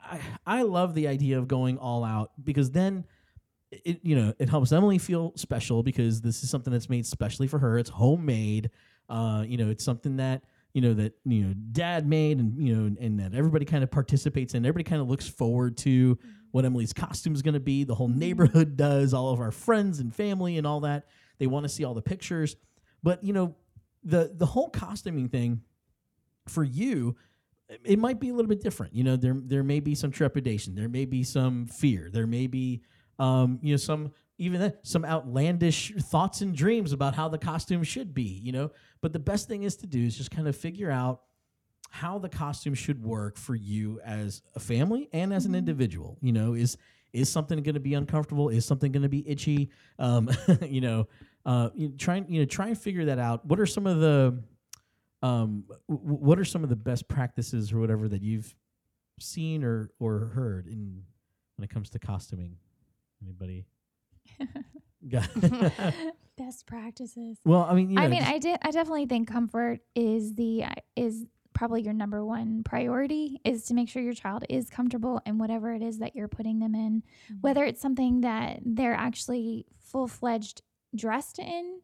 I 0.03 0.21
I 0.47 0.63
love 0.63 0.95
the 0.95 1.09
idea 1.09 1.39
of 1.39 1.49
going 1.49 1.79
all 1.79 2.05
out 2.05 2.33
because 2.43 2.71
then 2.73 3.05
it 3.71 4.01
you 4.03 4.17
know 4.17 4.33
it 4.39 4.49
helps 4.49 4.73
Emily 4.73 4.99
feel 4.99 5.33
special 5.37 5.83
because 5.83 6.21
this 6.21 6.43
is 6.43 6.51
something 6.51 6.73
that's 6.73 6.89
made 6.89 7.07
specially 7.07 7.49
for 7.49 7.59
her. 7.59 7.79
It's 7.79 7.91
homemade. 7.91 8.71
Uh, 9.09 9.45
you 9.47 9.57
know, 9.57 9.69
it's 9.69 9.85
something 9.85 10.17
that 10.17 10.43
you 10.73 10.81
know 10.81 10.95
that 10.95 11.15
you 11.25 11.45
know 11.45 11.55
dad 11.73 12.07
made 12.07 12.39
and 12.39 12.59
you 12.59 12.75
know 12.75 12.97
and 13.01 13.21
that 13.21 13.35
everybody 13.35 13.65
kind 13.65 13.83
of 13.83 13.91
participates 13.91 14.55
in. 14.55 14.65
Everybody 14.65 14.85
kind 14.85 15.03
of 15.03 15.09
looks 15.09 15.29
forward 15.29 15.77
to 15.79 16.19
what 16.51 16.65
Emily's 16.65 16.93
costume 16.93 17.35
is 17.35 17.43
going 17.43 17.55
to 17.55 17.61
be. 17.61 17.85
The 17.85 17.95
whole 17.95 18.09
neighborhood 18.09 18.77
does. 18.77 19.13
All 19.13 19.31
of 19.33 19.41
our 19.41 19.53
friends 19.53 20.01
and 20.01 20.15
family 20.15 20.57
and 20.57 20.67
all 20.67 20.81
that. 20.81 21.07
They 21.39 21.47
want 21.47 21.65
to 21.65 21.69
see 21.69 21.85
all 21.85 21.95
the 21.95 22.03
pictures. 22.03 22.57
But 23.03 23.23
you 23.23 23.33
know, 23.33 23.57
the 24.03 24.33
the 24.35 24.47
whole 24.47 24.71
costuming 24.71 25.29
thing 25.29 25.63
for 26.49 26.65
you 26.65 27.17
it 27.85 27.99
might 27.99 28.19
be 28.19 28.31
a 28.31 28.33
little 28.33 28.49
bit 28.49 28.63
different. 28.63 28.95
You 28.95 29.05
know, 29.05 29.17
there 29.17 29.37
there 29.37 29.63
may 29.63 29.81
be 29.81 29.95
some 29.95 30.11
trepidation, 30.11 30.75
there 30.75 30.89
may 30.89 31.05
be 31.05 31.23
some 31.23 31.67
fear, 31.67 32.09
there 32.11 32.27
may 32.27 32.47
be 32.47 32.83
um, 33.19 33.59
you 33.63 33.73
know, 33.73 33.77
some 33.77 34.13
even 34.39 34.61
then, 34.61 34.73
some 34.83 35.05
outlandish 35.05 35.93
thoughts 35.97 36.41
and 36.43 36.55
dreams 36.55 36.93
about 36.93 37.15
how 37.17 37.29
the 37.29 37.39
costume 37.39 37.83
should 37.83 38.15
be, 38.15 38.23
you 38.23 38.53
know. 38.53 38.71
But 39.01 39.13
the 39.13 39.19
best 39.19 39.49
thing 39.49 39.65
is 39.65 39.77
to 39.79 39.87
do 39.87 40.05
is 40.05 40.17
just 40.17 40.31
kind 40.31 40.47
of 40.47 40.57
figure 40.57 40.91
out 40.91 41.23
how 41.91 42.19
the 42.19 42.29
costume 42.29 42.75
should 42.75 43.03
work 43.03 43.37
for 43.37 43.55
you 43.57 44.01
as 44.05 44.43
a 44.55 44.61
family 44.61 45.09
and 45.13 45.33
as 45.33 45.47
an 45.47 45.53
Mhm. 45.53 45.59
individual. 45.59 46.19
You 46.21 46.33
know, 46.33 46.55
is 46.55 46.77
is 47.13 47.29
something 47.31 47.61
going 47.63 47.75
to 47.75 47.81
be 47.81 47.95
uncomfortable? 47.95 48.51
Is 48.51 48.65
something 48.67 48.93
going 48.93 49.03
to 49.03 49.09
be 49.09 49.27
itchy? 49.29 49.71
Um, 49.99 50.29
you 50.63 50.83
know, 50.83 51.09
uh, 51.47 51.71
you 51.75 51.89
try 51.89 52.17
and 52.17 52.29
you 52.31 52.41
know 52.41 52.45
try 52.47 52.69
and 52.69 52.79
figure 52.79 53.07
that 53.07 53.19
out. 53.19 53.45
What 53.47 53.59
are 53.59 53.67
some 53.67 53.87
of 53.87 53.99
the 53.99 54.41
um, 55.23 55.65
w- 55.89 56.15
what 56.17 56.39
are 56.39 56.45
some 56.45 56.63
of 56.63 56.69
the 56.71 56.77
best 56.77 57.09
practices 57.09 57.73
or 57.73 57.81
whatever 57.81 58.09
that 58.09 58.23
you've 58.23 58.55
seen 59.19 59.65
or 59.65 59.91
or 59.99 60.27
heard 60.27 60.67
in 60.69 61.03
when 61.57 61.65
it 61.65 61.71
comes 61.71 61.91
to 61.91 61.99
costuming? 61.99 62.57
Anybody? 63.23 63.67
Got 65.09 65.29
Best 66.39 66.67
practices. 66.67 67.39
well, 67.45 67.67
I 67.69 67.75
mean, 67.75 67.91
you 67.91 67.97
know, 67.97 68.03
I 68.03 68.09
mean, 68.09 68.23
I 68.23 68.39
did. 68.39 68.59
I 68.63 68.71
definitely 68.71 69.07
think 69.07 69.29
comfort 69.29 69.81
is 69.95 70.35
the 70.35 70.65
is 70.97 71.25
probably 71.53 71.83
your 71.83 71.93
number 71.93 72.25
one 72.25 72.63
priority 72.63 73.41
is 73.45 73.65
to 73.65 73.75
make 73.75 73.89
sure 73.89 74.01
your 74.01 74.13
child 74.13 74.45
is 74.49 74.71
comfortable 74.71 75.21
in 75.27 75.39
whatever 75.39 75.75
it 75.75 75.83
is 75.83 75.99
that 75.99 76.15
you're 76.15 76.29
putting 76.29 76.61
them 76.61 76.75
in, 76.77 77.03
whether 77.41 77.65
it's 77.65 77.81
something 77.81 78.21
that 78.21 78.61
they're 78.65 78.95
actually 78.95 79.67
full 79.81 80.07
fledged 80.07 80.63
dressed 80.95 81.41
in, 81.41 81.81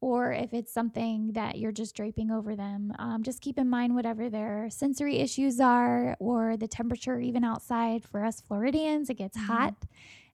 or 0.00 0.32
if 0.32 0.54
it's 0.54 0.72
something 0.72 1.32
that 1.34 1.58
you're 1.58 1.72
just 1.72 1.94
draping 1.94 2.30
over 2.30 2.56
them. 2.56 2.94
Um, 2.98 3.22
just 3.22 3.42
keep 3.42 3.58
in 3.58 3.68
mind 3.68 3.94
whatever 3.94 4.30
their 4.30 4.68
sensory 4.70 5.18
issues 5.18 5.60
are, 5.60 6.16
or 6.18 6.56
the 6.56 6.68
temperature 6.68 7.20
even 7.20 7.44
outside. 7.44 8.04
For 8.04 8.24
us 8.24 8.40
Floridians, 8.40 9.10
it 9.10 9.14
gets 9.18 9.36
Mhm. 9.36 9.42
hot. 9.46 9.74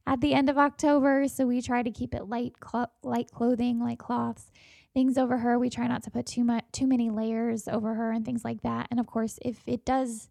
At 0.07 0.21
the 0.21 0.35
end 0.35 0.51
of 0.51 0.59
October, 0.59 1.29
so 1.29 1.47
we 1.47 1.63
try 1.63 1.83
to 1.83 1.91
keep 1.91 2.15
it 2.15 2.29
light, 2.29 2.61
clo- 2.61 2.91
light 3.03 3.31
clothing, 3.31 3.81
light 3.81 3.99
cloths, 3.99 4.51
things 4.93 5.17
over 5.17 5.39
her. 5.39 5.59
We 5.59 5.71
try 5.71 5.87
not 5.87 6.03
to 6.05 6.11
put 6.11 6.27
too 6.27 6.45
much, 6.45 6.65
too 6.73 6.87
many 6.87 7.11
layers 7.11 7.69
over 7.69 7.95
her 7.95 8.13
and 8.13 8.25
things 8.25 8.45
like 8.45 8.63
that. 8.63 8.89
And 8.91 9.01
of 9.01 9.07
course, 9.07 9.39
if 9.43 9.63
it 9.67 9.85
does, 9.85 10.29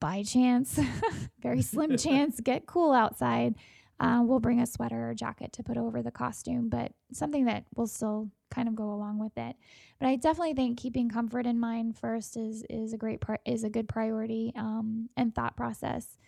by 0.00 0.22
chance, 0.22 0.78
very 1.40 1.62
slim 1.62 1.96
chance, 1.98 2.40
get 2.40 2.66
cool 2.66 2.92
outside, 2.92 3.56
uh, 4.00 4.20
we'll 4.22 4.40
bring 4.40 4.60
a 4.60 4.66
sweater 4.66 5.10
or 5.10 5.14
jacket 5.14 5.52
to 5.52 5.62
put 5.62 5.76
over 5.76 6.02
the 6.02 6.10
costume, 6.10 6.68
but 6.68 6.92
something 7.12 7.44
that 7.46 7.64
will 7.74 7.86
still 7.86 8.30
kind 8.50 8.68
of 8.68 8.74
go 8.74 8.92
along 8.92 9.18
with 9.18 9.36
it. 9.36 9.56
But 9.98 10.08
I 10.08 10.16
definitely 10.16 10.54
think 10.54 10.78
keeping 10.78 11.08
comfort 11.08 11.46
in 11.46 11.58
mind 11.58 11.96
first 11.96 12.36
is 12.36 12.64
is 12.68 12.92
a 12.92 12.96
great 12.96 13.20
pri- 13.20 13.38
is 13.44 13.64
a 13.64 13.70
good 13.70 13.88
priority 13.88 14.52
um, 14.56 15.08
and 15.16 15.34
thought 15.34 15.56
process. 15.56 16.18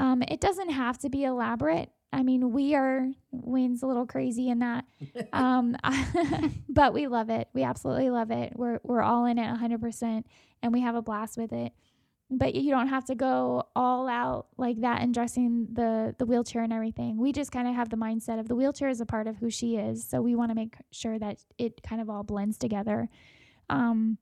Um, 0.00 0.22
it 0.22 0.40
doesn't 0.40 0.70
have 0.70 0.96
to 1.00 1.10
be 1.10 1.24
elaborate. 1.24 1.90
I 2.10 2.22
mean, 2.22 2.52
we 2.52 2.74
are 2.74 3.06
Wayne's 3.32 3.82
a 3.82 3.86
little 3.86 4.06
crazy 4.06 4.48
in 4.48 4.60
that, 4.60 4.86
um, 5.34 5.76
but 6.70 6.94
we 6.94 7.06
love 7.06 7.28
it. 7.28 7.48
We 7.52 7.64
absolutely 7.64 8.08
love 8.08 8.30
it. 8.30 8.54
We're 8.56 8.80
we're 8.82 9.02
all 9.02 9.26
in 9.26 9.38
it 9.38 9.46
100%, 9.46 10.24
and 10.62 10.72
we 10.72 10.80
have 10.80 10.94
a 10.94 11.02
blast 11.02 11.36
with 11.36 11.52
it. 11.52 11.72
But 12.30 12.54
you 12.54 12.70
don't 12.70 12.88
have 12.88 13.04
to 13.06 13.14
go 13.14 13.64
all 13.76 14.08
out 14.08 14.46
like 14.56 14.80
that 14.80 15.02
and 15.02 15.12
dressing 15.12 15.68
the 15.70 16.14
the 16.18 16.24
wheelchair 16.24 16.62
and 16.62 16.72
everything. 16.72 17.18
We 17.18 17.30
just 17.30 17.52
kind 17.52 17.68
of 17.68 17.74
have 17.74 17.90
the 17.90 17.96
mindset 17.96 18.40
of 18.40 18.48
the 18.48 18.56
wheelchair 18.56 18.88
is 18.88 19.02
a 19.02 19.06
part 19.06 19.26
of 19.26 19.36
who 19.36 19.50
she 19.50 19.76
is, 19.76 20.08
so 20.08 20.22
we 20.22 20.34
want 20.34 20.50
to 20.50 20.54
make 20.54 20.76
sure 20.92 21.18
that 21.18 21.44
it 21.58 21.82
kind 21.82 22.00
of 22.00 22.08
all 22.08 22.22
blends 22.22 22.56
together. 22.56 23.10
Um, 23.68 24.16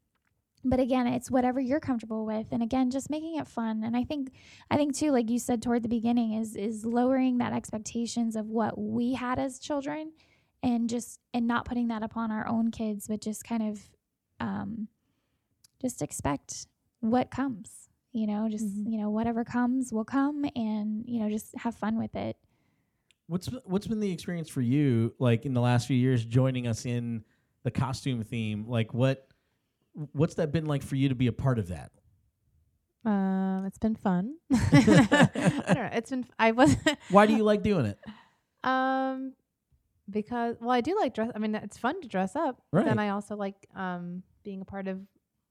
but 0.68 0.80
again 0.80 1.06
it's 1.06 1.30
whatever 1.30 1.60
you're 1.60 1.80
comfortable 1.80 2.24
with 2.26 2.46
and 2.52 2.62
again 2.62 2.90
just 2.90 3.10
making 3.10 3.36
it 3.36 3.46
fun 3.46 3.82
and 3.84 3.96
i 3.96 4.04
think 4.04 4.30
i 4.70 4.76
think 4.76 4.94
too 4.94 5.10
like 5.10 5.28
you 5.30 5.38
said 5.38 5.62
toward 5.62 5.82
the 5.82 5.88
beginning 5.88 6.32
is 6.34 6.56
is 6.56 6.84
lowering 6.84 7.38
that 7.38 7.52
expectations 7.52 8.36
of 8.36 8.46
what 8.48 8.78
we 8.78 9.14
had 9.14 9.38
as 9.38 9.58
children 9.58 10.12
and 10.62 10.88
just 10.88 11.20
and 11.34 11.46
not 11.46 11.64
putting 11.64 11.88
that 11.88 12.02
upon 12.02 12.30
our 12.30 12.46
own 12.48 12.70
kids 12.70 13.06
but 13.08 13.20
just 13.20 13.44
kind 13.44 13.62
of 13.62 13.80
um 14.40 14.88
just 15.80 16.02
expect 16.02 16.66
what 17.00 17.30
comes 17.30 17.88
you 18.12 18.26
know 18.26 18.48
just 18.48 18.64
Mhm. 18.66 18.90
you 18.92 18.98
know 18.98 19.10
whatever 19.10 19.44
comes 19.44 19.92
will 19.92 20.04
come 20.04 20.44
and 20.56 21.04
you 21.06 21.20
know 21.20 21.28
just 21.28 21.56
have 21.58 21.74
fun 21.74 21.98
with 21.98 22.14
it 22.16 22.36
What's 23.26 23.46
what's 23.64 23.86
been 23.86 24.00
the 24.00 24.10
experience 24.10 24.48
for 24.48 24.62
you 24.62 25.12
like 25.18 25.44
in 25.44 25.52
the 25.52 25.60
last 25.60 25.86
few 25.86 25.96
years 25.96 26.24
joining 26.24 26.66
us 26.66 26.86
in 26.86 27.22
the 27.62 27.70
costume 27.70 28.22
theme? 28.24 28.66
Like 28.66 28.94
what 28.94 29.27
what's 30.12 30.34
that 30.34 30.52
been 30.52 30.66
like 30.66 30.82
for 30.82 30.96
you 30.96 31.08
to 31.08 31.14
be 31.14 31.26
a 31.26 31.32
part 31.32 31.58
of 31.58 31.68
that? 31.68 31.90
Um, 33.04 33.64
it's 33.66 33.78
been 33.78 33.96
fun. 33.96 34.34
I 34.52 35.62
don't 35.66 35.74
know. 35.74 35.90
It's 35.92 36.10
been. 36.10 36.26
I 36.38 36.52
was. 36.52 36.76
Why 37.10 37.26
do 37.26 37.34
you 37.34 37.44
like 37.44 37.62
doing 37.62 37.86
it? 37.86 37.98
Um, 38.64 39.34
because 40.10 40.56
well, 40.60 40.70
I 40.70 40.80
do 40.80 40.96
like 40.98 41.14
dress. 41.14 41.30
I 41.34 41.38
mean, 41.38 41.54
it's 41.54 41.78
fun 41.78 42.00
to 42.02 42.08
dress 42.08 42.36
up. 42.36 42.60
Right. 42.72 42.84
Then 42.84 42.98
I 42.98 43.10
also 43.10 43.36
like 43.36 43.68
um 43.74 44.22
being 44.44 44.60
a 44.60 44.64
part 44.64 44.88
of 44.88 45.00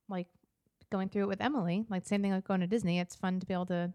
like 0.08 0.28
going 0.90 1.08
through 1.08 1.24
it 1.24 1.28
with 1.28 1.40
Emily. 1.40 1.84
Like 1.88 2.06
same 2.06 2.22
thing 2.22 2.32
like 2.32 2.44
going 2.44 2.60
to 2.60 2.66
Disney. 2.66 3.00
It's 3.00 3.16
fun 3.16 3.40
to 3.40 3.46
be 3.46 3.54
able 3.54 3.66
to 3.66 3.92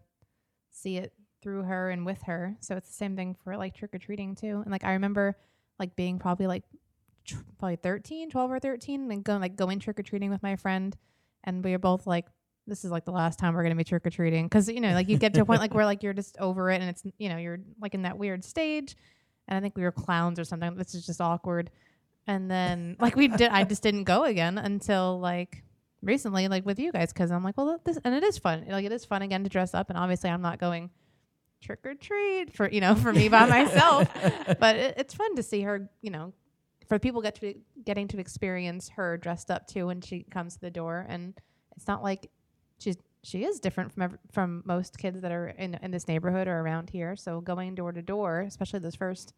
see 0.70 0.96
it 0.96 1.12
through 1.42 1.62
her 1.62 1.90
and 1.90 2.06
with 2.06 2.22
her. 2.22 2.56
So 2.60 2.76
it's 2.76 2.88
the 2.88 2.94
same 2.94 3.16
thing 3.16 3.36
for 3.44 3.56
like 3.56 3.74
trick 3.74 3.94
or 3.94 3.98
treating 3.98 4.34
too. 4.34 4.60
And 4.62 4.70
like 4.70 4.84
I 4.84 4.92
remember 4.94 5.36
like 5.78 5.96
being 5.96 6.18
probably 6.18 6.46
like 6.46 6.64
probably 7.58 7.76
13, 7.76 8.30
12 8.30 8.50
or 8.50 8.58
13 8.58 9.10
and 9.10 9.24
going 9.24 9.40
like 9.40 9.56
going 9.56 9.78
trick 9.78 9.98
or 9.98 10.02
treating 10.02 10.30
with 10.30 10.42
my 10.42 10.56
friend 10.56 10.96
and 11.44 11.64
we 11.64 11.72
were 11.72 11.78
both 11.78 12.06
like 12.06 12.26
this 12.66 12.84
is 12.84 12.90
like 12.90 13.04
the 13.04 13.12
last 13.12 13.38
time 13.38 13.54
we're 13.54 13.62
going 13.62 13.70
to 13.70 13.76
be 13.76 13.84
trick 13.84 14.06
or 14.06 14.10
treating 14.10 14.48
cuz 14.48 14.68
you 14.68 14.80
know 14.80 14.92
like 14.92 15.08
you 15.08 15.18
get 15.18 15.34
to 15.34 15.42
a 15.42 15.44
point 15.44 15.60
like 15.60 15.74
where 15.74 15.84
like 15.84 16.02
you're 16.02 16.14
just 16.14 16.36
over 16.38 16.70
it 16.70 16.80
and 16.80 16.90
it's 16.90 17.02
you 17.18 17.28
know 17.28 17.36
you're 17.36 17.60
like 17.80 17.94
in 17.94 18.02
that 18.02 18.18
weird 18.18 18.42
stage 18.44 18.96
and 19.48 19.56
I 19.56 19.60
think 19.60 19.76
we 19.76 19.82
were 19.82 19.92
clowns 19.92 20.38
or 20.38 20.44
something. 20.44 20.76
This 20.76 20.94
is 20.94 21.06
just 21.06 21.20
awkward. 21.20 21.70
And 22.26 22.50
then 22.50 22.96
like 23.00 23.16
we 23.16 23.28
did, 23.28 23.50
I 23.50 23.64
just 23.64 23.82
didn't 23.82 24.04
go 24.04 24.24
again 24.24 24.56
until 24.56 25.20
like 25.20 25.62
recently, 26.02 26.48
like 26.48 26.64
with 26.64 26.78
you 26.78 26.92
guys, 26.92 27.12
because 27.12 27.30
I'm 27.30 27.44
like, 27.44 27.56
well, 27.56 27.78
this 27.84 27.98
and 28.02 28.14
it 28.14 28.22
is 28.22 28.38
fun. 28.38 28.64
Like 28.68 28.86
it 28.86 28.92
is 28.92 29.04
fun 29.04 29.22
again 29.22 29.44
to 29.44 29.50
dress 29.50 29.74
up, 29.74 29.90
and 29.90 29.98
obviously 29.98 30.30
I'm 30.30 30.42
not 30.42 30.58
going 30.58 30.90
trick 31.62 31.80
or 31.84 31.94
treat 31.94 32.54
for 32.54 32.68
you 32.70 32.80
know 32.80 32.94
for 32.94 33.12
me 33.12 33.28
by 33.28 33.46
myself, 33.46 34.08
but 34.58 34.76
it, 34.76 34.94
it's 34.96 35.12
fun 35.12 35.36
to 35.36 35.42
see 35.42 35.60
her. 35.62 35.90
You 36.00 36.10
know, 36.12 36.32
for 36.88 36.98
people 36.98 37.22
get 37.22 37.34
to 37.36 37.54
getting 37.84 38.08
to 38.08 38.18
experience 38.18 38.88
her 38.90 39.16
dressed 39.16 39.50
up 39.50 39.66
too 39.66 39.86
when 39.86 40.00
she 40.00 40.22
comes 40.24 40.54
to 40.54 40.60
the 40.60 40.70
door, 40.70 41.06
and 41.08 41.34
it's 41.76 41.86
not 41.86 42.02
like 42.02 42.30
she's 42.78 42.96
she 43.22 43.44
is 43.44 43.58
different 43.58 43.92
from 43.92 44.02
ev- 44.02 44.18
from 44.32 44.62
most 44.66 44.98
kids 44.98 45.20
that 45.22 45.32
are 45.32 45.48
in 45.48 45.74
in 45.82 45.90
this 45.90 46.08
neighborhood 46.08 46.46
or 46.46 46.60
around 46.60 46.90
here. 46.90 47.16
So 47.16 47.40
going 47.40 47.74
door 47.74 47.92
to 47.92 48.02
door, 48.02 48.40
especially 48.40 48.80
those 48.80 48.94
first 48.94 49.32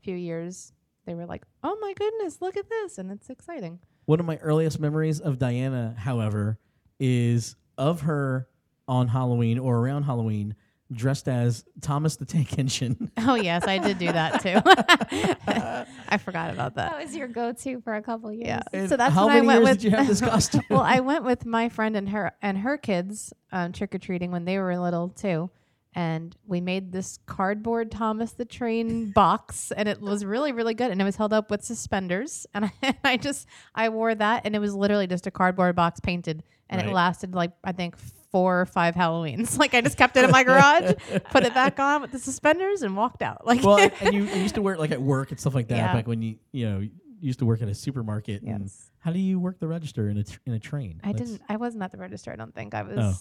few 0.00 0.16
years, 0.16 0.72
they 1.06 1.14
were 1.14 1.26
like, 1.26 1.44
"Oh 1.62 1.76
my 1.80 1.92
goodness, 1.94 2.40
look 2.40 2.56
at 2.56 2.68
this!" 2.68 2.98
and 2.98 3.10
it's 3.10 3.30
exciting. 3.30 3.80
One 4.06 4.20
of 4.20 4.26
my 4.26 4.36
earliest 4.38 4.80
memories 4.80 5.20
of 5.20 5.38
Diana, 5.38 5.94
however, 5.98 6.58
is 6.98 7.56
of 7.76 8.02
her 8.02 8.48
on 8.88 9.08
Halloween 9.08 9.58
or 9.58 9.78
around 9.78 10.04
Halloween 10.04 10.54
dressed 10.92 11.28
as 11.28 11.64
Thomas 11.82 12.16
the 12.16 12.24
Tank 12.24 12.58
Engine. 12.58 13.10
Oh 13.18 13.34
yes, 13.34 13.64
I 13.66 13.78
did 13.78 13.98
do 13.98 14.06
that 14.10 14.40
too. 14.40 14.60
I 16.08 16.16
forgot 16.18 16.50
about 16.50 16.74
that. 16.76 16.92
that 16.92 17.02
was 17.04 17.14
your 17.14 17.28
go-to 17.28 17.80
for 17.82 17.94
a 17.94 18.02
couple 18.02 18.32
years 18.32 18.46
Yeah. 18.46 18.62
And 18.72 18.88
so 18.88 18.96
that's 18.96 19.14
how 19.14 19.26
when 19.26 19.46
many 19.46 19.48
I 19.58 19.58
went 19.58 19.60
years 19.60 19.68
with. 19.74 19.78
did 19.80 19.84
you 19.90 19.96
have 19.96 20.06
this 20.08 20.20
costume? 20.22 20.62
well, 20.70 20.80
I 20.80 21.00
went 21.00 21.24
with 21.24 21.44
my 21.44 21.68
friend 21.68 21.96
and 21.96 22.08
her 22.10 22.32
and 22.40 22.58
her 22.58 22.78
kids 22.78 23.32
um, 23.52 23.72
trick 23.72 23.94
or 23.94 23.98
treating 23.98 24.30
when 24.30 24.44
they 24.44 24.58
were 24.58 24.76
little 24.78 25.08
too, 25.10 25.50
and 25.94 26.34
we 26.46 26.60
made 26.60 26.92
this 26.92 27.18
cardboard 27.26 27.90
Thomas 27.90 28.32
the 28.32 28.44
Train 28.44 29.10
box, 29.10 29.72
and 29.72 29.88
it 29.88 30.00
was 30.00 30.24
really 30.24 30.52
really 30.52 30.74
good, 30.74 30.90
and 30.90 31.00
it 31.00 31.04
was 31.04 31.16
held 31.16 31.32
up 31.32 31.50
with 31.50 31.62
suspenders, 31.64 32.46
and 32.54 32.70
I, 32.82 32.96
I 33.04 33.16
just 33.16 33.46
I 33.74 33.88
wore 33.90 34.14
that, 34.14 34.42
and 34.46 34.54
it 34.56 34.58
was 34.60 34.74
literally 34.74 35.06
just 35.06 35.26
a 35.26 35.30
cardboard 35.30 35.76
box 35.76 36.00
painted, 36.00 36.42
and 36.70 36.80
Right. 36.80 36.90
it 36.90 36.94
lasted 36.94 37.34
like 37.34 37.52
I 37.64 37.72
think 37.72 37.96
four 38.30 38.60
or 38.60 38.66
five 38.66 38.94
Halloweens. 38.94 39.56
Like 39.58 39.74
I 39.74 39.80
just 39.80 39.96
kept 39.96 40.16
it 40.16 40.24
in 40.24 40.30
my 40.30 40.44
garage, 40.44 40.92
put 41.30 41.44
it 41.44 41.54
back 41.54 41.78
on 41.80 42.02
with 42.02 42.12
the 42.12 42.18
suspenders, 42.18 42.82
and 42.82 42.96
walked 42.96 43.22
out. 43.22 43.46
Like 43.46 43.62
well, 43.62 43.78
and 43.78 43.92
you, 44.14 44.24
you 44.24 44.34
used 44.42 44.54
to 44.56 44.62
wear 44.62 44.74
it 44.74 44.80
like 44.80 44.90
at 44.92 45.00
work 45.02 45.30
and 45.30 45.40
stuff 45.40 45.54
like 45.54 45.68
that. 45.68 45.76
Yeah. 45.76 45.92
Back 45.92 46.06
when 46.06 46.22
you 46.22 46.36
you 46.52 46.68
know 46.70 46.78
you 46.80 46.90
used 47.20 47.38
to 47.40 47.46
work 47.46 47.62
at 47.62 47.68
a 47.68 47.74
supermarket. 47.74 48.42
And 48.42 48.62
Yes. 48.62 48.90
how 49.00 49.10
do 49.12 49.18
you 49.18 49.40
work 49.40 49.58
the 49.58 49.66
register 49.68 50.08
in 50.08 50.18
a 50.18 50.24
tr- 50.24 50.38
in 50.46 50.52
a 50.52 50.58
train? 50.60 51.00
I 51.02 51.12
That's- 51.12 51.30
didn't. 51.30 51.42
I 51.48 51.56
wasn't 51.56 51.82
at 51.82 51.90
the 51.92 51.98
register. 51.98 52.32
I 52.32 52.36
don't 52.36 52.54
think 52.54 52.74
I 52.74 52.82
was 52.82 52.98
Oh. 52.98 53.14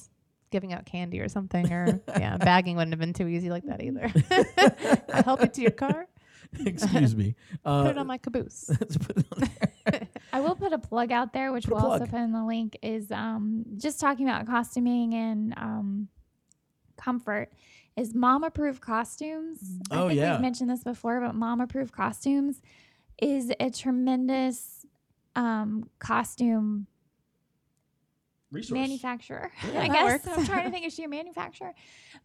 giving 0.51 0.73
out 0.73 0.85
candy 0.85 1.19
or 1.19 1.29
something. 1.29 1.71
Or 1.73 1.99
yeah, 2.09 2.37
bagging 2.37 2.75
wouldn't 2.75 2.93
have 2.93 2.99
been 2.99 3.13
too 3.13 3.27
easy 3.27 3.49
like 3.49 3.63
that 3.65 3.81
either. 3.81 4.11
I'll 5.13 5.23
help 5.23 5.41
you 5.41 5.47
to 5.47 5.61
your 5.61 5.71
car. 5.71 6.07
Excuse 6.65 7.15
me. 7.15 7.35
Uh, 7.65 7.83
Put 7.83 7.91
it 7.91 7.97
on 7.97 8.07
my 8.07 8.17
caboose. 8.19 8.65
put 8.77 9.17
it 9.17 9.25
on 9.31 9.49
there. 9.91 10.06
I 10.33 10.39
will 10.41 10.55
put 10.55 10.73
a 10.73 10.77
plug 10.77 11.11
out 11.11 11.33
there, 11.33 11.51
which 11.51 11.65
Put 11.65 11.75
we'll 11.75 11.85
also 11.85 12.05
put 12.05 12.19
in 12.19 12.31
the 12.33 12.43
link, 12.43 12.77
is 12.81 13.11
um, 13.11 13.63
just 13.77 13.99
talking 13.99 14.27
about 14.27 14.45
costuming 14.45 15.13
and 15.13 15.53
um, 15.57 16.07
comfort. 16.97 17.51
Is 17.95 18.13
mom 18.13 18.43
approved 18.43 18.81
costumes? 18.81 19.59
I 19.89 19.95
Oh, 20.01 20.07
think 20.09 20.19
yeah. 20.19 20.33
we've 20.33 20.41
mentioned 20.41 20.69
this 20.69 20.83
before, 20.83 21.21
but 21.21 21.33
mom 21.33 21.61
approved 21.61 21.93
costumes 21.93 22.61
is 23.21 23.51
a 23.59 23.69
tremendous 23.71 24.85
um, 25.35 25.89
costume 25.99 26.87
Resource. 28.51 28.77
manufacturer. 28.79 29.51
Yeah, 29.73 29.81
I 29.81 29.87
guess 29.87 30.03
works. 30.25 30.27
I'm 30.37 30.45
trying 30.45 30.65
to 30.65 30.71
think 30.71 30.85
is 30.85 30.93
she 30.93 31.03
a 31.03 31.07
manufacturer, 31.09 31.73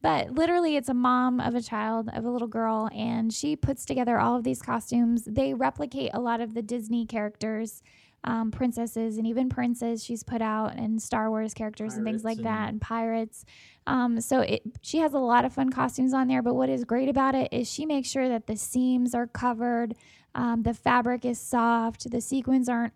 but 0.03 0.31
literally 0.31 0.77
it's 0.77 0.89
a 0.89 0.95
mom 0.95 1.41
of 1.41 1.55
a 1.55 1.61
child 1.63 2.09
of 2.13 2.25
a 2.25 2.31
little 2.31 2.49
girl, 2.49 2.89
and 2.95 3.33
she 3.33 3.57
puts 3.57 3.85
together 3.85 4.19
all 4.21 4.37
of 4.37 4.45
these 4.45 4.63
costumes. 4.63 5.25
They 5.25 5.53
replicate 5.55 6.11
a 6.15 6.21
lot 6.21 6.41
of 6.41 6.55
the 6.55 6.63
Disney 6.63 7.07
characters, 7.07 7.83
um, 8.25 8.53
princesses, 8.53 9.19
and 9.19 9.27
even 9.27 9.49
princes. 9.49 10.05
She's 10.05 10.23
put 10.23 10.41
out 10.43 10.77
and 10.77 11.03
Star 11.03 11.29
Wars 11.29 11.55
characters 11.55 11.95
and 11.95 12.05
things 12.05 12.23
Pirates 12.23 12.39
like 12.39 12.45
that, 12.45 12.61
and- 12.61 12.69
and 12.69 12.81
pirates. 12.81 13.45
Um, 13.89 14.21
so 14.21 14.41
it 14.41 14.63
she 14.81 14.99
has 14.99 15.13
a 15.15 15.19
lot 15.19 15.45
of 15.45 15.53
fun 15.53 15.71
costumes 15.71 16.15
on 16.15 16.29
there. 16.29 16.41
But 16.43 16.55
what 16.55 16.69
is 16.69 16.85
great 16.85 17.09
about 17.09 17.35
it 17.35 17.49
is 17.53 17.69
she 17.69 17.85
makes 17.85 18.09
sure 18.09 18.29
that 18.29 18.47
the 18.47 18.57
seams 18.57 19.13
are 19.13 19.27
covered. 19.27 19.97
Um, 20.37 20.63
the 20.63 20.73
fabric 20.73 21.25
is 21.25 21.41
soft. 21.41 22.09
The 22.11 22.21
sequins 22.21 22.69
aren't 22.69 22.93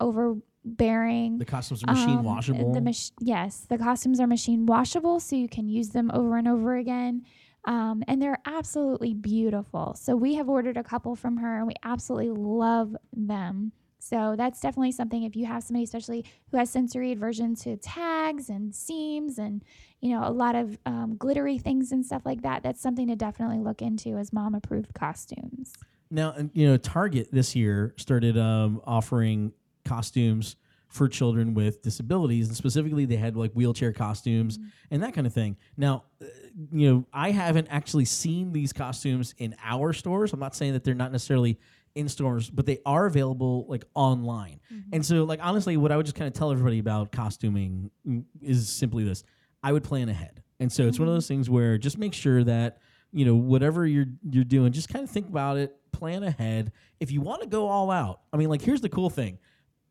overbearing. 0.66 1.38
The 1.38 1.44
costumes 1.44 1.82
are 1.84 1.92
machine 1.92 2.18
Um, 2.18 2.24
washable. 2.24 2.72
The 2.72 2.80
mach- 2.80 3.12
yes, 3.20 3.60
the 3.68 3.78
costumes 3.78 4.20
are 4.20 4.26
machine 4.26 4.66
washable, 4.66 5.20
so 5.20 5.36
you 5.36 5.48
can 5.48 5.68
use 5.68 5.90
them 5.90 6.10
over 6.12 6.36
and 6.36 6.48
over 6.48 6.76
again. 6.76 7.24
Um, 7.64 8.04
and 8.06 8.22
they're 8.22 8.38
absolutely 8.46 9.12
beautiful. 9.14 9.94
So 9.94 10.14
we 10.14 10.34
have 10.34 10.48
ordered 10.48 10.76
a 10.76 10.84
couple 10.84 11.16
from 11.16 11.38
her, 11.38 11.58
and 11.58 11.66
we 11.66 11.74
absolutely 11.82 12.30
love 12.30 12.96
them. 13.12 13.72
So 13.98 14.34
that's 14.36 14.60
definitely 14.60 14.92
something 14.92 15.24
if 15.24 15.34
you 15.34 15.46
have 15.46 15.64
somebody, 15.64 15.82
especially 15.82 16.24
who 16.50 16.58
has 16.58 16.70
sensory 16.70 17.10
aversion 17.10 17.56
to 17.56 17.76
tags 17.76 18.48
and 18.48 18.72
seams 18.72 19.38
and 19.38 19.64
you 20.00 20.10
know 20.10 20.22
a 20.28 20.30
lot 20.30 20.54
of 20.54 20.78
um, 20.86 21.16
glittery 21.18 21.58
things 21.58 21.90
and 21.90 22.06
stuff 22.06 22.22
like 22.24 22.42
that. 22.42 22.62
That's 22.62 22.80
something 22.80 23.08
to 23.08 23.16
definitely 23.16 23.58
look 23.58 23.82
into 23.82 24.16
as 24.16 24.32
mom 24.32 24.54
approved 24.54 24.94
costumes. 24.94 25.72
Now, 26.08 26.36
you 26.52 26.68
know, 26.68 26.76
Target 26.76 27.30
this 27.32 27.56
year 27.56 27.94
started 27.96 28.38
um, 28.38 28.80
offering 28.84 29.52
costumes 29.87 30.57
for 30.89 31.09
children 31.09 31.55
with 31.55 31.82
disabilities, 31.82 32.49
and 32.49 32.57
specifically, 32.57 33.05
they 33.05 33.16
had 33.16 33.37
like 33.37 33.53
wheelchair 33.53 33.93
costumes 33.93 34.59
and 34.91 35.03
that 35.03 35.14
kind 35.14 35.26
of 35.26 35.32
thing. 35.32 35.57
Now, 35.76 36.05
uh, 36.22 36.26
you 36.72 36.91
know, 36.91 37.07
I 37.12 37.30
haven't 37.30 37.68
actually 37.70 38.05
seen 38.05 38.53
these 38.53 38.72
costumes 38.72 39.34
in 39.39 39.55
our 39.62 39.93
stores. 39.93 40.32
I'm 40.32 40.41
not 40.41 40.55
saying 40.55 40.72
that 40.74 40.84
they're 40.84 40.95
not 40.95 41.12
necessarily 41.12 41.59
in 41.95 42.09
stores, 42.09 42.51
but 42.51 42.66
they 42.66 42.78
are 42.87 43.07
available 43.07 43.66
like 43.68 43.84
online. 43.95 44.61
And 44.93 45.05
so, 45.05 45.24
like 45.24 45.41
honestly, 45.43 45.76
what 45.76 45.91
I 45.91 45.97
would 45.97 46.07
just 46.07 46.16
kind 46.16 46.28
of 46.28 46.34
tell 46.34 46.53
everybody 46.53 46.78
about 46.78 47.11
costuming 47.11 47.91
mm, 48.07 48.24
is 48.41 48.68
simply 48.68 49.03
this: 49.03 49.24
I 49.62 49.72
would 49.72 49.82
plan 49.82 50.09
ahead. 50.09 50.43
And 50.61 50.72
so 50.72 50.87
it's 50.87 50.99
one 50.99 51.09
of 51.09 51.14
those 51.14 51.28
things 51.28 51.51
where 51.51 51.76
just 51.76 51.99
make 51.99 52.14
sure 52.14 52.43
that 52.45 52.78
you 53.12 53.24
know 53.24 53.34
whatever 53.34 53.87
you're 53.87 54.07
you're 54.30 54.45
doing, 54.45 54.72
just 54.72 54.89
kind 54.89 55.05
of 55.05 55.11
think 55.11 55.28
about 55.28 55.57
it, 55.57 55.76
plan 55.93 56.22
ahead. 56.22 56.72
If 57.01 57.11
you 57.11 57.20
want 57.20 57.43
to 57.43 57.49
go 57.49 57.66
all 57.66 57.91
out, 57.91 58.20
I 58.32 58.37
mean, 58.37 58.49
like 58.49 58.62
here's 58.62 58.80
the 58.80 58.89
cool 58.89 59.11
thing: 59.11 59.39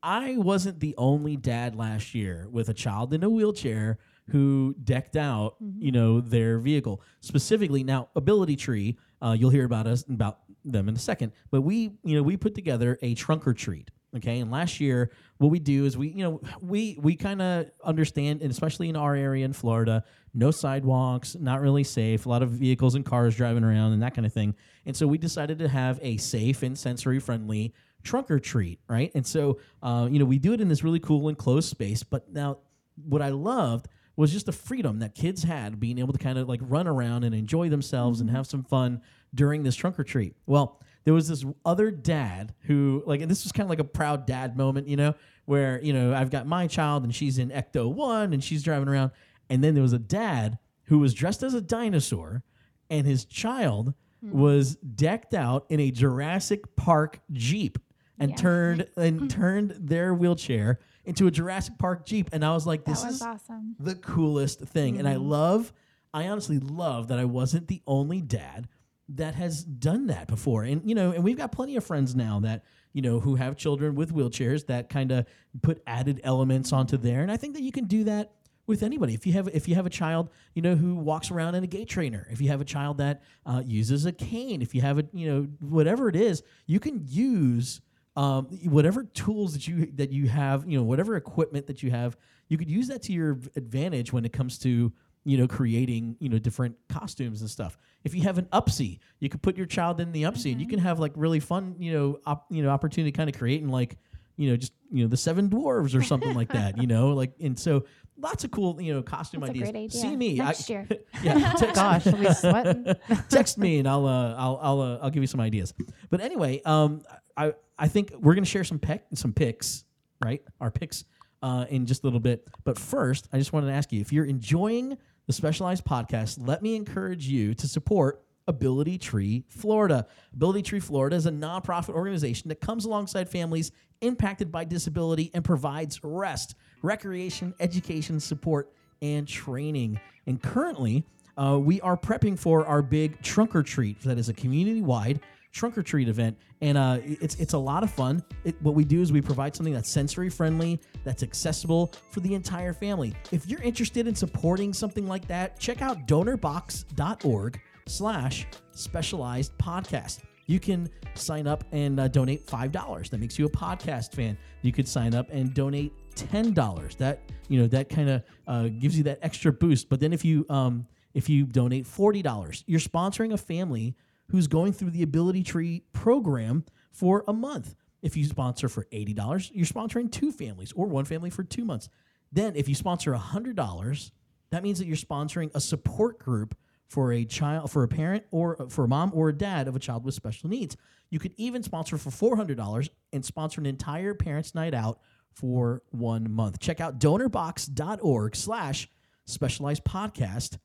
I 0.05 0.37
wasn't 0.37 0.79
the 0.81 0.93
only 0.99 1.35
dad 1.35 1.75
last 1.75 2.13
year 2.13 2.47
with 2.51 2.69
a 2.69 2.75
child 2.75 3.11
in 3.11 3.23
a 3.23 3.29
wheelchair 3.29 3.97
who 4.29 4.75
decked 4.83 5.15
out, 5.15 5.55
you 5.79 5.91
know, 5.91 6.21
their 6.21 6.59
vehicle. 6.59 7.01
Specifically, 7.21 7.83
now 7.83 8.09
Ability 8.15 8.55
Tree, 8.55 8.99
uh, 9.19 9.35
you'll 9.37 9.49
hear 9.49 9.65
about 9.65 9.87
us 9.87 10.03
about 10.07 10.41
them 10.63 10.89
in 10.89 10.95
a 10.95 10.99
second. 10.99 11.31
But 11.49 11.61
we, 11.61 11.97
you 12.03 12.15
know, 12.15 12.21
we 12.21 12.37
put 12.37 12.53
together 12.53 12.99
a 13.01 13.15
trunk 13.15 13.47
or 13.47 13.55
treat. 13.55 13.89
Okay, 14.15 14.39
and 14.39 14.49
last 14.49 14.79
year, 14.79 15.11
what 15.39 15.49
we 15.49 15.59
do 15.59 15.85
is 15.85 15.97
we, 15.97 16.09
you 16.09 16.23
know, 16.23 16.39
we 16.61 16.97
we 17.01 17.15
kind 17.15 17.41
of 17.41 17.71
understand, 17.83 18.43
and 18.43 18.51
especially 18.51 18.89
in 18.89 18.95
our 18.95 19.15
area 19.15 19.43
in 19.43 19.53
Florida, 19.53 20.03
no 20.35 20.51
sidewalks, 20.51 21.35
not 21.35 21.61
really 21.61 21.83
safe, 21.83 22.27
a 22.27 22.29
lot 22.29 22.43
of 22.43 22.51
vehicles 22.51 22.93
and 22.93 23.03
cars 23.03 23.35
driving 23.35 23.63
around, 23.63 23.91
and 23.91 24.03
that 24.03 24.13
kind 24.13 24.25
of 24.25 24.31
thing. 24.31 24.55
And 24.85 24.95
so 24.95 25.07
we 25.07 25.17
decided 25.17 25.57
to 25.59 25.67
have 25.67 25.99
a 26.01 26.17
safe 26.17 26.61
and 26.61 26.77
sensory 26.77 27.19
friendly 27.19 27.73
trunk 28.05 28.31
or 28.31 28.39
treat, 28.39 28.79
right? 28.87 29.11
And 29.15 29.25
so, 29.25 29.59
uh, 29.83 30.07
you 30.09 30.19
know, 30.19 30.25
we 30.25 30.39
do 30.39 30.53
it 30.53 30.61
in 30.61 30.69
this 30.69 30.83
really 30.83 30.99
cool 30.99 31.27
enclosed 31.27 31.69
space. 31.69 32.03
But 32.03 32.31
now, 32.31 32.59
what 33.07 33.21
I 33.21 33.29
loved 33.29 33.87
was 34.15 34.31
just 34.31 34.45
the 34.45 34.51
freedom 34.51 34.99
that 34.99 35.13
kids 35.13 35.43
had 35.43 35.79
being 35.79 35.99
able 35.99 36.13
to 36.13 36.19
kind 36.19 36.37
of 36.37 36.47
like 36.47 36.61
run 36.63 36.87
around 36.87 37.23
and 37.23 37.35
enjoy 37.35 37.67
themselves 37.69 38.21
and 38.21 38.29
have 38.29 38.47
some 38.47 38.63
fun 38.63 39.01
during 39.33 39.63
this 39.63 39.75
trunk 39.75 39.99
or 39.99 40.03
treat. 40.03 40.35
Well, 40.45 40.81
there 41.03 41.13
was 41.13 41.27
this 41.27 41.45
other 41.65 41.91
dad 41.91 42.53
who 42.61 43.03
like 43.05 43.21
and 43.21 43.29
this 43.29 43.43
was 43.43 43.51
kind 43.51 43.65
of 43.65 43.69
like 43.69 43.79
a 43.79 43.83
proud 43.83 44.25
dad 44.25 44.55
moment, 44.55 44.87
you 44.87 44.95
know, 44.95 45.15
where, 45.45 45.81
you 45.81 45.91
know, 45.91 46.13
I've 46.13 46.31
got 46.31 46.47
my 46.47 46.67
child 46.67 47.03
and 47.03 47.13
she's 47.13 47.37
in 47.37 47.49
Ecto 47.49 47.91
1 47.91 48.33
and 48.33 48.43
she's 48.43 48.63
driving 48.63 48.87
around 48.87 49.11
and 49.49 49.63
then 49.63 49.73
there 49.73 49.83
was 49.83 49.93
a 49.93 49.99
dad 49.99 50.57
who 50.85 50.99
was 50.99 51.13
dressed 51.13 51.43
as 51.43 51.53
a 51.53 51.61
dinosaur 51.61 52.43
and 52.89 53.05
his 53.05 53.25
child 53.25 53.93
was 54.21 54.75
decked 54.75 55.33
out 55.33 55.65
in 55.69 55.79
a 55.79 55.91
Jurassic 55.91 56.75
Park 56.75 57.19
Jeep 57.31 57.77
and 58.19 58.31
Yeah. 58.31 58.35
turned 58.37 58.87
and 58.97 59.29
turned 59.29 59.71
their 59.79 60.13
wheelchair 60.13 60.79
into 61.05 61.27
a 61.27 61.31
Jurassic 61.31 61.77
Park 61.77 62.05
Jeep 62.05 62.29
and 62.31 62.43
I 62.43 62.53
was 62.53 62.65
like 62.65 62.85
this 62.85 63.03
was 63.03 63.15
is 63.15 63.21
awesome. 63.21 63.75
the 63.79 63.95
coolest 63.95 64.59
thing. 64.61 64.97
And 64.97 65.07
I 65.07 65.15
love, 65.17 65.71
I 66.13 66.27
honestly 66.27 66.59
love 66.59 67.09
that 67.09 67.19
I 67.19 67.25
wasn't 67.25 67.67
the 67.67 67.81
only 67.85 68.21
dad 68.21 68.67
that 69.09 69.35
has 69.35 69.63
done 69.63 70.07
that 70.07 70.27
before. 70.27 70.63
And, 70.63 70.81
you 70.87 70.95
know, 70.95 71.11
and 71.11 71.23
we've 71.23 71.37
got 71.37 71.51
plenty 71.51 71.75
of 71.75 71.83
friends 71.85 72.15
now 72.15 72.39
that, 72.39 72.63
you 72.91 73.03
know, 73.03 73.19
who 73.19 73.35
have 73.35 73.55
children 73.55 73.93
with 73.93 74.11
wheelchairs 74.13 74.65
that 74.65 74.89
kind 74.89 75.11
of 75.11 75.27
put 75.61 75.83
added 75.85 76.21
elements 76.23 76.73
onto 76.73 76.97
there. 76.97 77.21
And 77.21 77.31
I 77.31 77.37
think 77.37 77.53
that 77.53 77.61
you 77.61 77.71
can 77.71 77.85
do 77.85 78.05
that 78.05 78.31
with 78.65 78.81
anybody. 78.81 79.13
If 79.13 79.27
you 79.27 79.33
have 79.33 79.47
if 79.49 79.67
you 79.67 79.75
have 79.75 79.85
a 79.85 79.91
child, 79.91 80.31
you 80.55 80.61
know, 80.63 80.75
who 80.75 80.95
walks 80.95 81.29
around 81.29 81.53
in 81.53 81.63
a 81.63 81.67
gait 81.67 81.87
trainer, 81.87 82.27
if 82.31 82.41
you 82.41 82.47
have 82.47 82.61
a 82.61 82.65
child 82.65 82.97
that 82.97 83.21
uh, 83.45 83.61
uses 83.63 84.07
a 84.07 84.11
cane, 84.11 84.63
if 84.63 84.73
you 84.73 84.81
have 84.81 84.97
a, 84.97 85.05
you 85.13 85.27
know, 85.29 85.41
whatever 85.59 86.09
it 86.09 86.15
is, 86.15 86.41
you 86.65 86.79
can 86.79 87.03
use 87.05 87.81
um, 88.15 88.45
whatever 88.63 89.03
tools 89.03 89.53
that 89.53 89.67
you 89.67 89.91
that 89.95 90.11
you 90.11 90.27
have, 90.27 90.67
you 90.67 90.77
know, 90.77 90.83
whatever 90.83 91.15
equipment 91.15 91.67
that 91.67 91.83
you 91.83 91.91
have, 91.91 92.17
you 92.47 92.57
could 92.57 92.69
use 92.69 92.87
that 92.87 93.01
to 93.03 93.13
your 93.13 93.39
advantage 93.55 94.13
when 94.13 94.25
it 94.25 94.33
comes 94.33 94.57
to 94.59 94.93
you 95.25 95.37
know 95.37 95.47
creating 95.47 96.15
you 96.19 96.29
know 96.29 96.37
different 96.37 96.75
costumes 96.87 97.41
and 97.41 97.49
stuff. 97.49 97.77
If 98.03 98.13
you 98.13 98.21
have 98.23 98.37
an 98.37 98.45
Upsee, 98.53 98.99
you 99.19 99.29
could 99.29 99.41
put 99.41 99.57
your 99.57 99.65
child 99.65 99.99
in 99.99 100.11
the 100.11 100.23
Upsee, 100.23 100.51
and 100.51 100.61
you 100.61 100.67
can 100.67 100.79
have 100.79 100.99
like 100.99 101.11
really 101.15 101.39
fun 101.39 101.75
you 101.79 101.91
know 101.91 102.19
op, 102.25 102.45
you 102.49 102.63
know 102.63 102.69
opportunity 102.69 103.11
to 103.11 103.17
kind 103.17 103.29
of 103.29 103.37
create 103.37 103.61
and 103.61 103.71
like 103.71 103.97
you 104.37 104.49
know 104.49 104.55
just 104.55 104.73
you 104.91 105.03
know 105.03 105.09
the 105.09 105.17
seven 105.17 105.49
dwarves 105.49 105.95
or 105.95 106.01
something 106.03 106.33
like 106.33 106.49
that. 106.53 106.77
You 106.77 106.87
know, 106.87 107.09
like 107.09 107.33
and 107.41 107.57
so 107.57 107.85
lots 108.17 108.43
of 108.43 108.51
cool 108.51 108.79
you 108.81 108.93
know 108.93 109.01
costume 109.01 109.41
That's 109.41 109.49
ideas. 109.49 109.69
idea. 109.69 109.89
See 109.89 110.15
me 110.15 110.35
Next 110.35 110.69
I, 110.69 110.73
year. 110.73 110.87
yeah, 111.23 111.53
text, 111.53 111.75
Gosh, 111.75 112.07
I'll 112.07 112.17
be 112.17 112.33
sweating. 112.33 112.95
text 113.29 113.57
me 113.57 113.79
and 113.79 113.87
I'll 113.87 114.05
uh, 114.05 114.35
I'll 114.35 114.59
I'll 114.61 114.81
uh, 114.81 114.99
I'll 115.01 115.09
give 115.09 115.23
you 115.23 115.27
some 115.27 115.41
ideas. 115.41 115.73
But 116.09 116.21
anyway, 116.21 116.61
um, 116.65 117.01
I 117.35 117.53
I 117.77 117.87
think 117.87 118.13
we're 118.19 118.35
gonna 118.35 118.45
share 118.45 118.63
some 118.63 118.79
pec 118.79 119.01
some 119.13 119.33
picks, 119.33 119.85
right? 120.23 120.41
Our 120.61 120.71
picks 120.71 121.05
uh, 121.41 121.65
in 121.69 121.85
just 121.85 122.03
a 122.03 122.07
little 122.07 122.19
bit. 122.19 122.47
But 122.63 122.79
first, 122.79 123.27
I 123.33 123.37
just 123.37 123.53
wanted 123.53 123.67
to 123.67 123.73
ask 123.73 123.91
you 123.91 124.01
if 124.01 124.11
you're 124.11 124.25
enjoying 124.25 124.97
the 125.27 125.33
Specialized 125.33 125.83
podcast, 125.85 126.37
let 126.39 126.61
me 126.61 126.75
encourage 126.75 127.27
you 127.27 127.53
to 127.55 127.67
support 127.67 128.23
Ability 128.47 128.97
Tree 128.97 129.43
Florida. 129.49 130.05
Ability 130.33 130.61
Tree 130.61 130.79
Florida 130.79 131.15
is 131.15 131.25
a 131.25 131.31
nonprofit 131.31 131.95
organization 131.95 132.49
that 132.49 132.61
comes 132.61 132.85
alongside 132.85 133.27
families 133.29 133.71
impacted 134.01 134.51
by 134.51 134.63
disability 134.63 135.31
and 135.33 135.43
provides 135.43 136.03
rest, 136.03 136.55
recreation, 136.81 137.53
education, 137.59 138.19
support, 138.19 138.71
and 139.01 139.27
training. 139.27 139.99
And 140.27 140.41
currently, 140.41 141.03
uh, 141.37 141.59
we 141.59 141.81
are 141.81 141.97
prepping 141.97 142.37
for 142.37 142.65
our 142.65 142.81
big 142.81 143.21
trunk 143.21 143.55
or 143.55 143.63
treat 143.63 143.99
that 144.01 144.17
is 144.17 144.29
a 144.29 144.33
community 144.33 144.81
wide 144.81 145.19
trunk 145.55 145.75
or 145.77 145.81
treat 145.81 146.09
event, 146.09 146.37
and 146.61 146.77
uh, 146.77 146.99
it's 147.01 147.33
it's 147.35 147.53
a 147.53 147.57
lot 147.57 147.81
of 147.81 147.89
fun. 147.89 148.21
It, 148.43 148.61
what 148.61 148.75
we 148.75 148.83
do 148.83 149.01
is 149.01 149.13
we 149.13 149.21
provide 149.21 149.55
something 149.55 149.73
that's 149.73 149.89
sensory 149.89 150.29
friendly, 150.29 150.79
that's 151.03 151.23
accessible 151.23 151.93
for 152.11 152.19
the 152.19 152.35
entire 152.35 152.73
family. 152.73 153.15
If 153.31 153.47
you're 153.47 153.61
interested 153.61 154.05
in 154.05 154.13
supporting 154.13 154.73
something 154.73 155.07
like 155.07 155.25
that, 155.29 155.57
check 155.59 155.81
out 155.81 156.05
donorbox.org/slash 156.07 158.47
specialized 158.71 159.57
podcast. 159.57 160.19
You 160.47 160.59
can 160.59 160.87
sign 161.15 161.47
up 161.47 161.63
and 161.71 161.99
uh, 161.99 162.07
donate 162.09 162.47
five 162.47 162.71
dollars. 162.71 163.09
That 163.09 163.17
makes 163.19 163.39
you 163.39 163.45
a 163.45 163.49
podcast 163.49 164.13
fan. 164.13 164.37
You 164.61 164.71
could 164.71 164.87
sign 164.87 165.15
up 165.15 165.27
and 165.31 165.51
donate 165.53 165.91
ten 166.15 166.53
dollars. 166.53 166.95
That 166.97 167.21
you 167.47 167.59
know 167.61 167.67
that 167.67 167.89
kind 167.89 168.09
of 168.09 168.21
uh, 168.45 168.67
gives 168.67 168.95
you 168.97 169.03
that 169.05 169.19
extra 169.21 169.53
boost. 169.53 169.87
But 169.89 170.01
then 170.01 170.13
if 170.13 170.23
you 170.25 170.45
um, 170.49 170.85
if 171.13 171.29
you 171.29 171.45
donate 171.45 171.87
forty 171.87 172.21
dollars, 172.21 172.65
you're 172.67 172.81
sponsoring 172.81 173.31
a 173.33 173.37
family 173.37 173.95
who's 174.29 174.47
going 174.47 174.73
through 174.73 174.91
the 174.91 175.03
Ability 175.03 175.43
Tree 175.43 175.83
program 175.93 176.65
for 176.91 177.23
a 177.27 177.33
month. 177.33 177.75
If 178.01 178.15
you 178.15 178.25
sponsor 178.25 178.69
for 178.69 178.87
eighty 178.91 179.13
dollars, 179.13 179.51
you're 179.53 179.65
sponsoring 179.65 180.11
two 180.11 180.31
families 180.31 180.71
or 180.73 180.87
one 180.87 181.05
family 181.05 181.29
for 181.29 181.43
two 181.43 181.65
months. 181.65 181.89
Then 182.31 182.55
if 182.55 182.69
you 182.69 182.75
sponsor 182.75 183.13
hundred 183.13 183.55
dollars, 183.55 184.11
that 184.51 184.63
means 184.63 184.79
that 184.79 184.85
you're 184.85 184.95
sponsoring 184.95 185.49
a 185.55 185.59
support 185.59 186.19
group 186.19 186.55
for 186.87 187.11
a 187.13 187.25
child, 187.25 187.71
for 187.71 187.83
a 187.83 187.87
parent, 187.87 188.25
or 188.29 188.67
for 188.69 188.85
a 188.85 188.87
mom 188.87 189.11
or 189.15 189.29
a 189.29 189.33
dad 189.33 189.67
of 189.67 189.75
a 189.75 189.79
child 189.79 190.05
with 190.05 190.13
special 190.13 190.49
needs. 190.49 190.77
You 191.09 191.17
could 191.19 191.33
even 191.37 191.63
sponsor 191.63 191.97
for 191.97 192.11
four 192.11 192.35
hundred 192.35 192.57
dollars 192.57 192.89
and 193.11 193.25
sponsor 193.25 193.59
an 193.59 193.65
entire 193.65 194.13
parents' 194.13 194.53
night 194.53 194.73
out 194.73 194.99
for 195.33 195.81
one 195.89 196.31
month. 196.31 196.59
Check 196.59 196.79
out 196.79 196.99
donorbox.org/slash 196.99 198.89
specialized 199.25 199.83
podcast. 199.83 200.57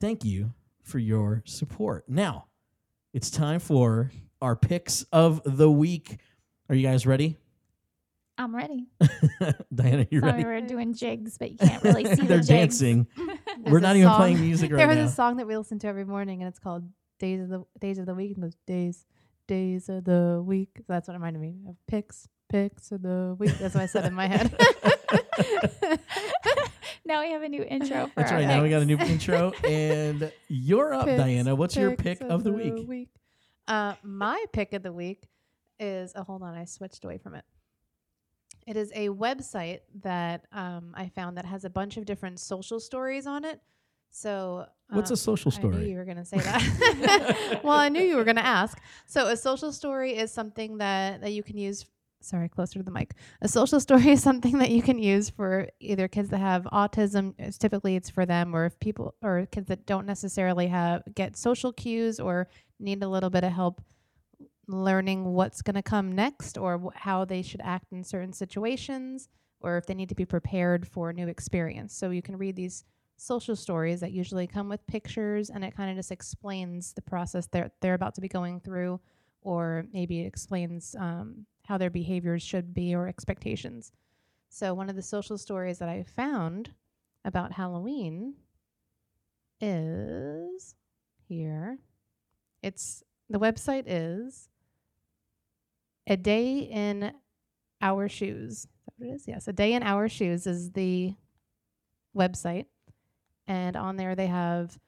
Thank 0.00 0.24
you 0.24 0.52
for 0.82 0.98
your 0.98 1.42
support. 1.46 2.04
Now, 2.08 2.46
it's 3.14 3.30
time 3.30 3.60
for 3.60 4.10
our 4.42 4.54
picks 4.56 5.04
of 5.12 5.40
the 5.46 5.70
week. 5.70 6.18
Are 6.68 6.74
you 6.74 6.86
guys 6.86 7.06
ready? 7.06 7.38
I'm 8.36 8.54
ready. 8.54 8.88
Diana, 9.74 10.06
you 10.10 10.18
Sorry, 10.20 10.32
ready? 10.32 10.44
we're 10.44 10.60
doing 10.62 10.92
jigs, 10.92 11.38
but 11.38 11.52
you 11.52 11.56
can't 11.58 11.82
really 11.84 12.04
see 12.16 12.26
They're 12.26 12.38
the 12.40 12.44
dancing. 12.46 13.06
We're 13.66 13.78
not 13.80 13.94
even 13.96 14.08
song- 14.08 14.16
playing 14.16 14.40
music 14.40 14.72
right 14.72 14.78
now. 14.80 14.88
there 14.92 15.02
was 15.04 15.12
a 15.12 15.14
song 15.14 15.36
that 15.36 15.46
we 15.46 15.56
listen 15.56 15.78
to 15.78 15.86
every 15.86 16.04
morning, 16.04 16.42
and 16.42 16.48
it's 16.48 16.58
called 16.58 16.82
"Days 17.20 17.40
of 17.40 17.48
the 17.48 17.64
Days 17.80 17.98
of 17.98 18.06
the 18.06 18.14
Week." 18.14 18.32
And 18.34 18.42
goes 18.42 18.56
days, 18.66 19.06
days 19.46 19.88
of 19.88 20.04
the 20.04 20.42
week. 20.44 20.70
So 20.78 20.84
that's 20.88 21.06
what 21.06 21.14
it 21.14 21.18
reminded 21.18 21.40
me 21.40 21.54
of 21.68 21.76
picks, 21.86 22.28
picks 22.48 22.90
of 22.90 23.02
the 23.02 23.36
week. 23.38 23.56
That's 23.58 23.74
what 23.74 23.84
I 23.84 23.86
said 23.86 24.04
in 24.06 24.14
my 24.14 24.26
head. 24.26 24.52
Now 27.04 27.22
we 27.22 27.30
have 27.32 27.42
a 27.42 27.48
new 27.48 27.62
intro 27.62 28.06
for 28.06 28.12
That's 28.16 28.32
right. 28.32 28.46
Now 28.46 28.62
we 28.62 28.70
got 28.70 28.82
a 28.82 28.86
new 28.86 28.98
intro, 28.98 29.52
and 29.62 30.32
you're 30.48 30.94
up, 30.94 31.06
Picks, 31.06 31.18
Diana. 31.18 31.54
What's 31.54 31.76
your 31.76 31.96
pick 31.96 32.20
of 32.20 32.44
the 32.44 32.52
week? 32.52 33.08
Uh, 33.66 33.94
my 34.02 34.44
pick 34.52 34.72
of 34.72 34.82
the 34.82 34.92
week 34.92 35.28
is. 35.78 36.12
Oh, 36.14 36.22
hold 36.22 36.42
on, 36.42 36.54
I 36.54 36.64
switched 36.64 37.04
away 37.04 37.18
from 37.18 37.34
it. 37.34 37.44
It 38.66 38.76
is 38.76 38.90
a 38.94 39.08
website 39.08 39.80
that 40.02 40.46
um, 40.52 40.94
I 40.94 41.08
found 41.08 41.36
that 41.36 41.44
has 41.44 41.64
a 41.64 41.70
bunch 41.70 41.96
of 41.96 42.06
different 42.06 42.40
social 42.40 42.80
stories 42.80 43.26
on 43.26 43.44
it. 43.44 43.60
So, 44.10 44.66
What's 44.90 45.10
um, 45.10 45.14
a 45.14 45.16
social 45.16 45.52
I 45.52 45.60
knew 45.60 45.72
story? 45.72 45.90
you 45.90 45.96
were 45.96 46.04
going 46.04 46.18
to 46.18 46.24
say 46.24 46.38
that. 46.38 47.60
well, 47.64 47.76
I 47.76 47.88
knew 47.88 48.00
you 48.00 48.16
were 48.16 48.24
going 48.24 48.36
to 48.36 48.46
ask. 48.46 48.80
So, 49.06 49.26
a 49.26 49.36
social 49.36 49.72
story 49.72 50.16
is 50.16 50.30
something 50.30 50.78
that, 50.78 51.20
that 51.20 51.32
you 51.32 51.42
can 51.42 51.58
use. 51.58 51.84
Sorry, 52.24 52.48
closer 52.48 52.78
to 52.78 52.82
the 52.82 52.90
mic. 52.90 53.14
A 53.42 53.48
social 53.48 53.80
story 53.80 54.10
is 54.10 54.22
something 54.28 54.58
that 54.58 54.70
you 54.70 54.82
can 54.82 54.98
use 54.98 55.28
for 55.30 55.68
either 55.80 56.08
kids 56.08 56.30
that 56.30 56.38
have 56.38 56.64
autism. 56.72 57.34
It's 57.38 57.58
typically, 57.58 57.96
it's 57.96 58.10
for 58.10 58.24
them, 58.26 58.54
or 58.54 58.64
if 58.64 58.78
people 58.80 59.14
or 59.22 59.46
kids 59.50 59.68
that 59.68 59.86
don't 59.86 60.06
necessarily 60.06 60.68
have 60.68 61.02
get 61.14 61.36
social 61.36 61.72
cues 61.72 62.18
or 62.18 62.48
need 62.80 63.02
a 63.02 63.08
little 63.08 63.30
bit 63.30 63.44
of 63.44 63.52
help 63.52 63.82
learning 64.66 65.24
what's 65.24 65.62
going 65.62 65.74
to 65.74 65.82
come 65.82 66.12
next 66.12 66.56
or 66.56 66.78
wh- 66.78 66.96
how 66.96 67.24
they 67.24 67.42
should 67.42 67.60
act 67.62 67.92
in 67.92 68.02
certain 68.02 68.32
situations 68.32 69.28
or 69.60 69.76
if 69.76 69.86
they 69.86 69.94
need 69.94 70.08
to 70.08 70.14
be 70.14 70.24
prepared 70.24 70.86
for 70.86 71.10
a 71.10 71.12
new 71.12 71.28
experience. 71.28 71.94
So 71.94 72.10
you 72.10 72.22
can 72.22 72.36
read 72.36 72.56
these 72.56 72.84
social 73.16 73.56
stories 73.56 74.00
that 74.00 74.12
usually 74.12 74.46
come 74.46 74.68
with 74.68 74.86
pictures 74.86 75.50
and 75.50 75.64
it 75.64 75.76
kind 75.76 75.90
of 75.90 75.96
just 75.96 76.10
explains 76.10 76.94
the 76.94 77.02
process 77.02 77.46
they're, 77.46 77.70
they're 77.80 77.94
about 77.94 78.14
to 78.14 78.20
be 78.20 78.28
going 78.28 78.60
through 78.60 79.00
or 79.42 79.86
maybe 79.92 80.22
it 80.22 80.26
explains 80.26 80.96
um, 80.98 81.46
how 81.64 81.78
their 81.78 81.90
behaviors 81.90 82.42
should 82.42 82.74
be 82.74 82.94
or 82.94 83.08
expectations. 83.08 83.92
So, 84.48 84.74
one 84.74 84.88
of 84.88 84.96
the 84.96 85.02
social 85.02 85.38
stories 85.38 85.78
that 85.78 85.88
I 85.88 86.04
found 86.04 86.70
about 87.24 87.52
Halloween 87.52 88.34
is 89.60 90.74
here. 91.28 91.78
It's 92.62 93.02
the 93.28 93.38
website 93.38 93.84
is 93.86 94.48
a 96.06 96.16
day 96.16 96.58
in 96.58 97.12
our 97.80 98.08
shoes. 98.08 98.58
Is 98.58 98.68
that 98.86 98.92
what 98.96 99.08
it 99.08 99.14
is? 99.14 99.28
Yes, 99.28 99.48
a 99.48 99.52
day 99.52 99.72
in 99.72 99.82
our 99.82 100.08
shoes 100.08 100.46
is 100.46 100.72
the 100.72 101.14
website, 102.16 102.66
and 103.46 103.76
on 103.76 103.96
there 103.96 104.14
they 104.14 104.26
have 104.26 104.78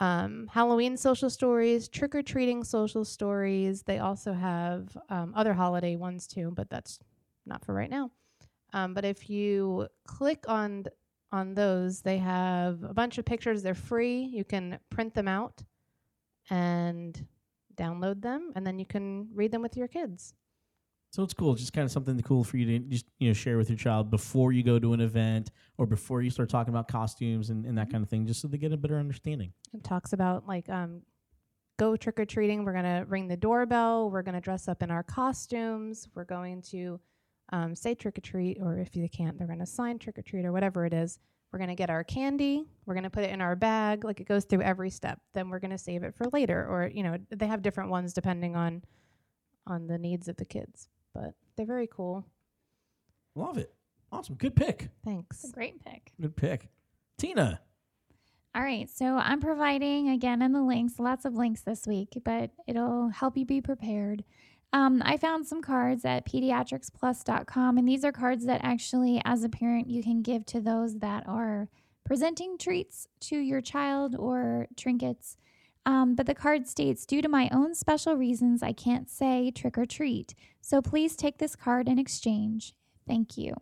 um, 0.00 0.48
Halloween 0.52 0.96
social 0.96 1.30
stories, 1.30 1.88
trick 1.88 2.14
or 2.14 2.22
treating 2.22 2.62
social 2.62 3.04
stories. 3.04 3.82
They 3.82 3.98
also 3.98 4.32
have 4.32 4.96
um, 5.08 5.32
other 5.36 5.54
holiday 5.54 5.96
ones 5.96 6.26
too, 6.26 6.52
but 6.54 6.70
that's 6.70 6.98
not 7.46 7.64
for 7.64 7.74
right 7.74 7.90
now. 7.90 8.10
Um, 8.72 8.94
but 8.94 9.04
if 9.04 9.28
you 9.28 9.88
click 10.06 10.44
on 10.48 10.84
on 11.30 11.54
those, 11.54 12.00
they 12.00 12.18
have 12.18 12.82
a 12.84 12.94
bunch 12.94 13.18
of 13.18 13.24
pictures. 13.24 13.62
They're 13.62 13.74
free. 13.74 14.22
You 14.22 14.44
can 14.44 14.78
print 14.90 15.14
them 15.14 15.28
out 15.28 15.62
and 16.48 17.26
download 17.76 18.22
them, 18.22 18.52
and 18.54 18.66
then 18.66 18.78
you 18.78 18.86
can 18.86 19.28
read 19.34 19.52
them 19.52 19.62
with 19.62 19.76
your 19.76 19.88
kids. 19.88 20.34
So 21.10 21.22
it's 21.22 21.32
cool. 21.32 21.52
It's 21.52 21.62
just 21.62 21.72
kind 21.72 21.84
of 21.84 21.90
something 21.90 22.20
cool 22.20 22.44
for 22.44 22.58
you 22.58 22.66
to 22.66 22.84
just 22.86 23.06
you 23.18 23.28
know 23.28 23.34
share 23.34 23.56
with 23.56 23.70
your 23.70 23.78
child 23.78 24.10
before 24.10 24.52
you 24.52 24.62
go 24.62 24.78
to 24.78 24.92
an 24.92 25.00
event 25.00 25.50
or 25.78 25.86
before 25.86 26.22
you 26.22 26.30
start 26.30 26.50
talking 26.50 26.72
about 26.72 26.88
costumes 26.88 27.50
and, 27.50 27.64
and 27.64 27.78
that 27.78 27.90
kind 27.90 28.02
of 28.02 28.10
thing, 28.10 28.26
just 28.26 28.40
so 28.40 28.48
they 28.48 28.58
get 28.58 28.72
a 28.72 28.76
better 28.76 28.98
understanding. 28.98 29.52
It 29.72 29.84
talks 29.84 30.12
about 30.12 30.46
like 30.46 30.68
um, 30.68 31.02
go 31.78 31.96
trick 31.96 32.20
or 32.20 32.26
treating. 32.26 32.64
We're 32.64 32.74
gonna 32.74 33.06
ring 33.08 33.26
the 33.26 33.36
doorbell. 33.36 34.10
We're 34.10 34.22
gonna 34.22 34.40
dress 34.40 34.68
up 34.68 34.82
in 34.82 34.90
our 34.90 35.02
costumes. 35.02 36.08
We're 36.14 36.24
going 36.24 36.60
to 36.62 37.00
um, 37.52 37.74
say 37.74 37.94
trick 37.94 38.18
or 38.18 38.20
treat, 38.20 38.58
or 38.60 38.78
if 38.78 38.94
you 38.94 39.08
can't, 39.08 39.38
they're 39.38 39.48
gonna 39.48 39.66
sign 39.66 39.98
trick 39.98 40.18
or 40.18 40.22
treat 40.22 40.44
or 40.44 40.52
whatever 40.52 40.84
it 40.84 40.92
is. 40.92 41.18
We're 41.52 41.58
gonna 41.58 41.74
get 41.74 41.88
our 41.88 42.04
candy. 42.04 42.66
We're 42.84 42.94
gonna 42.94 43.08
put 43.08 43.24
it 43.24 43.30
in 43.30 43.40
our 43.40 43.56
bag. 43.56 44.04
Like 44.04 44.20
it 44.20 44.28
goes 44.28 44.44
through 44.44 44.60
every 44.60 44.90
step. 44.90 45.20
Then 45.32 45.48
we're 45.48 45.60
gonna 45.60 45.78
save 45.78 46.02
it 46.02 46.14
for 46.14 46.26
later, 46.34 46.66
or 46.68 46.90
you 46.92 47.02
know 47.02 47.16
they 47.30 47.46
have 47.46 47.62
different 47.62 47.88
ones 47.88 48.12
depending 48.12 48.56
on 48.56 48.82
on 49.66 49.86
the 49.86 49.96
needs 49.96 50.28
of 50.28 50.36
the 50.36 50.44
kids. 50.44 50.88
But 51.18 51.34
they're 51.56 51.66
very 51.66 51.88
cool. 51.90 52.24
Love 53.34 53.58
it. 53.58 53.74
Awesome. 54.12 54.36
Good 54.36 54.54
pick. 54.54 54.90
Thanks. 55.04 55.42
It's 55.42 55.52
a 55.52 55.54
great 55.54 55.84
pick. 55.84 56.12
Good 56.20 56.36
pick. 56.36 56.68
Tina. 57.18 57.60
All 58.54 58.62
right, 58.62 58.88
so 58.88 59.16
I'm 59.16 59.40
providing 59.40 60.08
again 60.08 60.42
in 60.42 60.52
the 60.52 60.62
links, 60.62 60.98
lots 60.98 61.24
of 61.24 61.34
links 61.34 61.60
this 61.60 61.86
week, 61.86 62.18
but 62.24 62.50
it'll 62.66 63.08
help 63.10 63.36
you 63.36 63.44
be 63.44 63.60
prepared. 63.60 64.24
Um, 64.72 65.02
I 65.04 65.16
found 65.16 65.46
some 65.46 65.62
cards 65.62 66.04
at 66.04 66.26
pediatricsplus.com, 66.26 67.78
and 67.78 67.88
these 67.88 68.04
are 68.04 68.12
cards 68.12 68.46
that 68.46 68.60
actually, 68.64 69.20
as 69.24 69.44
a 69.44 69.48
parent, 69.48 69.88
you 69.88 70.02
can 70.02 70.22
give 70.22 70.46
to 70.46 70.60
those 70.60 70.98
that 70.98 71.24
are 71.28 71.68
presenting 72.04 72.56
treats 72.58 73.06
to 73.20 73.36
your 73.36 73.60
child 73.60 74.16
or 74.16 74.66
trinkets. 74.76 75.36
Um, 75.86 76.14
but 76.14 76.26
the 76.26 76.34
card 76.34 76.66
states, 76.66 77.06
due 77.06 77.22
to 77.22 77.28
my 77.28 77.48
own 77.50 77.74
special 77.74 78.14
reasons, 78.14 78.62
I 78.62 78.72
can't 78.72 79.08
say 79.08 79.50
trick 79.50 79.78
or 79.78 79.86
treat. 79.86 80.34
So 80.68 80.82
please 80.82 81.16
take 81.16 81.38
this 81.38 81.56
card 81.56 81.88
in 81.88 81.98
exchange. 81.98 82.74
Thank 83.06 83.38
you. 83.38 83.54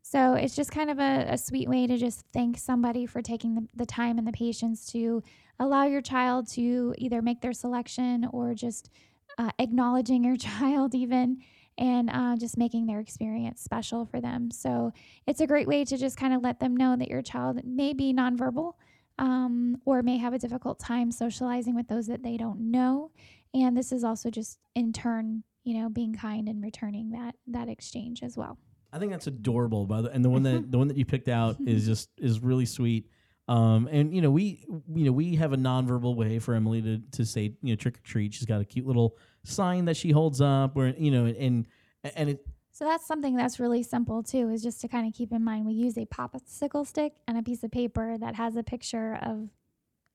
So 0.00 0.34
it's 0.34 0.54
just 0.54 0.70
kind 0.70 0.88
of 0.88 1.00
a, 1.00 1.26
a 1.30 1.36
sweet 1.36 1.68
way 1.68 1.88
to 1.88 1.98
just 1.98 2.24
thank 2.32 2.56
somebody 2.56 3.04
for 3.04 3.20
taking 3.20 3.56
the, 3.56 3.66
the 3.74 3.84
time 3.84 4.16
and 4.16 4.24
the 4.24 4.30
patience 4.30 4.86
to 4.92 5.24
allow 5.58 5.86
your 5.86 6.00
child 6.00 6.46
to 6.50 6.94
either 6.98 7.20
make 7.20 7.40
their 7.40 7.52
selection 7.52 8.28
or 8.30 8.54
just 8.54 8.90
uh, 9.38 9.50
acknowledging 9.58 10.22
your 10.22 10.36
child, 10.60 10.94
even 10.94 11.38
and 11.78 12.08
uh, 12.10 12.36
just 12.36 12.56
making 12.56 12.86
their 12.86 13.00
experience 13.00 13.60
special 13.60 14.06
for 14.06 14.20
them. 14.20 14.52
So 14.52 14.92
it's 15.26 15.40
a 15.40 15.48
great 15.48 15.66
way 15.66 15.84
to 15.84 15.96
just 15.96 16.16
kind 16.16 16.32
of 16.32 16.44
let 16.44 16.60
them 16.60 16.76
know 16.76 16.94
that 16.94 17.08
your 17.08 17.22
child 17.22 17.64
may 17.64 17.92
be 17.92 18.14
nonverbal 18.14 18.74
um, 19.18 19.78
or 19.84 20.00
may 20.04 20.18
have 20.18 20.32
a 20.32 20.38
difficult 20.38 20.78
time 20.78 21.10
socializing 21.10 21.74
with 21.74 21.88
those 21.88 22.06
that 22.06 22.22
they 22.22 22.36
don't 22.36 22.70
know. 22.70 23.10
And 23.52 23.76
this 23.76 23.90
is 23.90 24.04
also 24.04 24.30
just 24.30 24.60
in 24.76 24.92
turn, 24.92 25.42
you 25.64 25.80
know, 25.80 25.88
being 25.88 26.14
kind 26.14 26.48
and 26.48 26.62
returning 26.62 27.10
that 27.10 27.34
that 27.48 27.68
exchange 27.68 28.22
as 28.22 28.36
well. 28.36 28.58
I 28.92 28.98
think 28.98 29.10
that's 29.10 29.26
adorable. 29.26 29.86
By 29.86 30.02
the 30.02 30.10
and 30.10 30.24
the 30.24 30.30
one 30.30 30.42
that 30.44 30.70
the 30.70 30.78
one 30.78 30.88
that 30.88 30.96
you 30.96 31.04
picked 31.04 31.28
out 31.28 31.56
is 31.66 31.86
just 31.92 32.10
is 32.18 32.40
really 32.40 32.66
sweet. 32.66 33.08
Um, 33.46 33.88
and 33.90 34.14
you 34.14 34.22
know 34.22 34.30
we 34.30 34.64
you 34.94 35.04
know 35.04 35.12
we 35.12 35.34
have 35.36 35.52
a 35.52 35.56
nonverbal 35.56 36.16
way 36.16 36.38
for 36.38 36.54
Emily 36.54 36.80
to 36.82 36.98
to 37.12 37.26
say 37.26 37.54
you 37.62 37.72
know 37.72 37.76
trick 37.76 37.98
or 37.98 38.02
treat. 38.02 38.32
She's 38.34 38.46
got 38.46 38.60
a 38.60 38.64
cute 38.64 38.86
little 38.86 39.16
sign 39.44 39.86
that 39.86 39.96
she 39.96 40.10
holds 40.12 40.40
up, 40.40 40.76
where 40.76 40.94
you 40.96 41.10
know 41.10 41.26
and 41.26 41.66
and 42.16 42.30
it 42.30 42.46
So 42.70 42.84
that's 42.84 43.06
something 43.06 43.36
that's 43.36 43.60
really 43.60 43.82
simple 43.82 44.22
too, 44.22 44.48
is 44.50 44.62
just 44.62 44.80
to 44.82 44.88
kind 44.88 45.06
of 45.06 45.12
keep 45.12 45.32
in 45.32 45.44
mind. 45.44 45.66
We 45.66 45.74
use 45.74 45.98
a 45.98 46.06
popsicle 46.06 46.86
stick 46.86 47.14
and 47.28 47.36
a 47.36 47.42
piece 47.42 47.62
of 47.64 47.70
paper 47.70 48.16
that 48.18 48.34
has 48.34 48.56
a 48.56 48.62
picture 48.62 49.18
of, 49.22 49.48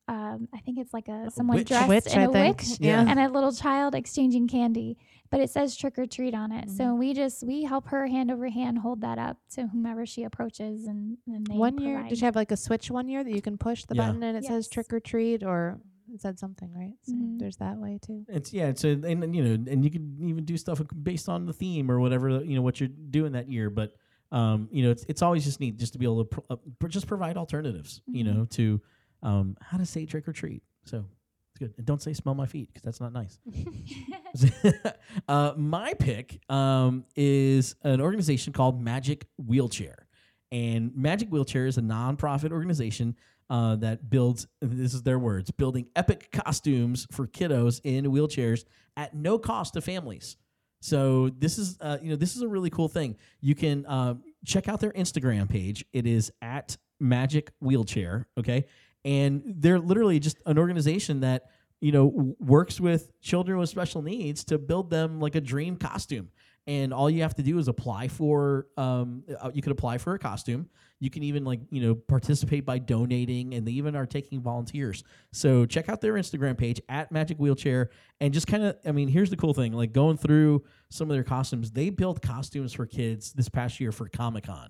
um, 0.10 0.47
I 0.53 0.60
think 0.60 0.80
it's 0.80 0.93
like 0.93 1.07
a 1.07 1.30
someone 1.30 1.57
witch. 1.57 1.68
dressed 1.68 1.88
Witch, 1.88 2.07
in 2.14 2.20
I 2.20 2.24
a 2.24 2.32
think. 2.32 2.57
witch 2.57 2.80
Yeah. 2.80 3.05
and 3.07 3.20
a 3.20 3.30
little 3.30 3.51
child 3.51 3.93
exchanging 3.93 4.47
candy, 4.47 4.97
but 5.30 5.39
it 5.39 5.49
says 5.51 5.76
trick 5.78 5.99
or 5.99 6.07
treat 6.07 6.34
on 6.34 6.51
it. 6.51 6.70
So 6.72 6.84
Mhm. 6.86 6.97
we 6.99 7.14
just 7.14 7.43
we 7.45 7.64
help 7.64 7.88
her 7.89 8.07
hand 8.07 8.32
over 8.32 8.49
hand 8.49 8.80
hold 8.80 9.01
that 9.01 9.20
up 9.20 9.38
to 9.51 9.68
whomever 9.68 10.05
she 10.05 10.24
approaches, 10.24 10.88
and 10.88 11.18
then 11.28 11.43
they 11.43 11.55
one 11.55 11.78
year, 11.78 11.95
provide. 11.95 12.10
did 12.10 12.22
you 12.22 12.26
have 12.26 12.36
like 12.36 12.51
a 12.51 12.57
switch 12.57 12.89
one 12.89 13.07
year 13.07 13.24
that 13.24 13.32
you 13.34 13.41
can 13.41 13.57
push 13.57 13.86
the 13.86 13.95
Yeah. 13.95 14.07
button 14.07 14.24
and 14.24 14.36
it 14.36 14.45
says 14.45 14.68
trick 14.68 14.91
or 14.91 14.99
treat, 14.99 15.43
or 15.43 15.80
it 16.12 16.20
said 16.22 16.39
something, 16.39 16.74
right? 16.74 16.95
So 17.03 17.14
Mhm. 17.14 17.38
there's 17.38 17.57
that 17.57 17.78
way 17.78 17.99
too. 18.01 18.26
It's 18.30 18.51
yeah, 18.51 18.70
it's 18.70 18.84
a, 18.84 18.89
and 18.89 19.36
you 19.36 19.43
know, 19.43 19.72
and 19.72 19.84
you 19.84 19.91
can 19.91 20.18
even 20.24 20.43
do 20.43 20.57
stuff 20.57 20.82
based 21.03 21.30
on 21.30 21.45
the 21.45 21.53
theme 21.53 21.91
or 21.91 21.99
whatever 21.99 22.43
you 22.43 22.55
know 22.55 22.64
what 22.64 22.80
you're 22.80 22.89
doing 22.89 23.34
that 23.34 23.47
year. 23.49 23.70
But 23.70 23.93
um, 24.32 24.70
you 24.72 24.82
know, 24.84 24.89
it's 24.91 25.05
it's 25.07 25.22
always 25.22 25.43
just 25.43 25.60
neat 25.60 25.78
just 25.78 25.93
to 25.93 25.99
be 25.99 26.05
able 26.05 26.24
to 26.24 26.26
pro- 26.26 26.45
uh, 26.49 26.55
pr- 26.80 26.88
just 26.88 27.05
provide 27.07 27.36
alternatives, 27.38 28.01
you 28.07 28.24
Mhm. 28.24 28.28
know, 28.36 28.45
to 28.45 28.82
um, 29.24 29.57
how 29.61 29.78
to 29.78 29.86
say 29.86 30.05
trick 30.05 30.28
or 30.28 30.34
treat. 30.34 30.63
So 30.86 31.05
it's 31.51 31.59
good, 31.59 31.74
and 31.78 31.86
don't 31.86 32.01
say 32.01 32.13
smell 32.13 32.36
my 32.36 32.45
feet 32.45 32.70
because 32.70 32.84
that's 32.84 33.01
not 33.01 33.13
nice. 33.13 33.39
uh, 35.28 35.53
my 35.57 35.93
pick 35.93 36.39
um, 36.49 37.05
is 37.15 37.76
an 37.84 38.01
organization 38.01 38.53
called 38.53 38.82
Magic 38.82 39.26
Wheelchair. 39.38 40.07
And 40.51 40.95
Magic 40.95 41.30
Wheelchair 41.30 41.67
is 41.67 41.78
a 41.78 41.82
nonprofit 41.82 42.51
organization 42.51 43.15
uh, 43.49 43.76
that 43.78 44.09
builds, 44.09 44.47
this 44.61 44.93
is 44.93 45.03
their 45.03 45.20
words, 45.20 45.51
building 45.51 45.88
epic 45.95 46.32
costumes 46.32 47.07
for 47.11 47.28
kiddos 47.28 47.82
in 47.84 48.05
wheelchairs 48.05 48.65
at 48.95 49.15
no 49.15 49.38
cost 49.39 49.74
to 49.74 49.82
families. 49.82 50.38
So 50.82 51.30
this 51.30 51.57
is, 51.57 51.78
uh, 51.82 51.97
you 52.01 52.11
know, 52.11 52.15
this 52.15 52.36
is 52.36 52.41
a 52.41 52.47
really 52.47 52.70
cool 52.70 52.88
thing. 52.88 53.17
You 53.41 53.55
can 53.55 53.86
uh, 53.86 54.15
check 54.45 54.67
out 54.67 54.80
their 54.80 54.91
Instagram 54.91 55.49
page. 55.49 55.84
It 55.93 56.05
is 56.05 56.32
at 56.41 56.78
Magic 56.99 57.51
Wheelchair. 57.59 58.28
Okay, 58.38 58.65
and 59.05 59.41
they're 59.45 59.79
literally 59.79 60.19
just 60.19 60.37
an 60.45 60.57
organization 60.57 61.21
that 61.21 61.43
you 61.81 61.91
know 61.91 62.35
works 62.39 62.79
with 62.79 63.11
children 63.21 63.57
with 63.57 63.69
special 63.69 64.01
needs 64.01 64.43
to 64.45 64.57
build 64.57 64.89
them 64.89 65.19
like 65.19 65.35
a 65.35 65.41
dream 65.41 65.75
costume. 65.77 66.29
And 66.67 66.93
all 66.93 67.09
you 67.09 67.23
have 67.23 67.33
to 67.35 67.41
do 67.41 67.57
is 67.57 67.67
apply 67.67 68.09
for 68.09 68.67
um, 68.77 69.23
uh, 69.41 69.49
you 69.51 69.61
could 69.63 69.71
apply 69.71 69.97
for 69.97 70.13
a 70.13 70.19
costume. 70.19 70.69
You 70.99 71.09
can 71.09 71.23
even 71.23 71.43
like 71.43 71.61
you 71.71 71.81
know 71.81 71.95
participate 71.95 72.65
by 72.65 72.77
donating 72.77 73.55
and 73.55 73.65
they 73.65 73.71
even 73.71 73.95
are 73.95 74.05
taking 74.05 74.41
volunteers. 74.41 75.03
So 75.31 75.65
check 75.65 75.89
out 75.89 76.01
their 76.01 76.13
instagram 76.13 76.57
page 76.57 76.81
at 76.87 77.11
magic 77.11 77.37
wheelchair 77.37 77.89
and 78.19 78.33
just 78.33 78.45
kind 78.45 78.63
of 78.63 78.77
i 78.85 78.91
mean 78.91 79.07
here's 79.07 79.29
the 79.29 79.37
cool 79.37 79.53
thing 79.53 79.71
like 79.73 79.93
going 79.93 80.17
through 80.17 80.63
some 80.89 81.09
of 81.09 81.15
their 81.15 81.23
costumes 81.23 81.71
they 81.71 81.89
built 81.89 82.21
costumes 82.21 82.73
for 82.73 82.85
kids 82.85 83.33
this 83.33 83.49
past 83.49 83.79
year 83.79 83.91
for 83.91 84.07
comic-con. 84.09 84.69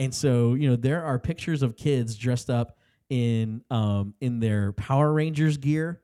And 0.00 0.14
so, 0.14 0.54
you 0.54 0.66
know, 0.70 0.76
there 0.76 1.04
are 1.04 1.18
pictures 1.18 1.62
of 1.62 1.76
kids 1.76 2.16
dressed 2.16 2.48
up 2.48 2.78
in 3.10 3.62
um, 3.70 4.14
in 4.20 4.40
their 4.40 4.72
Power 4.72 5.12
Rangers 5.12 5.58
gear, 5.58 6.00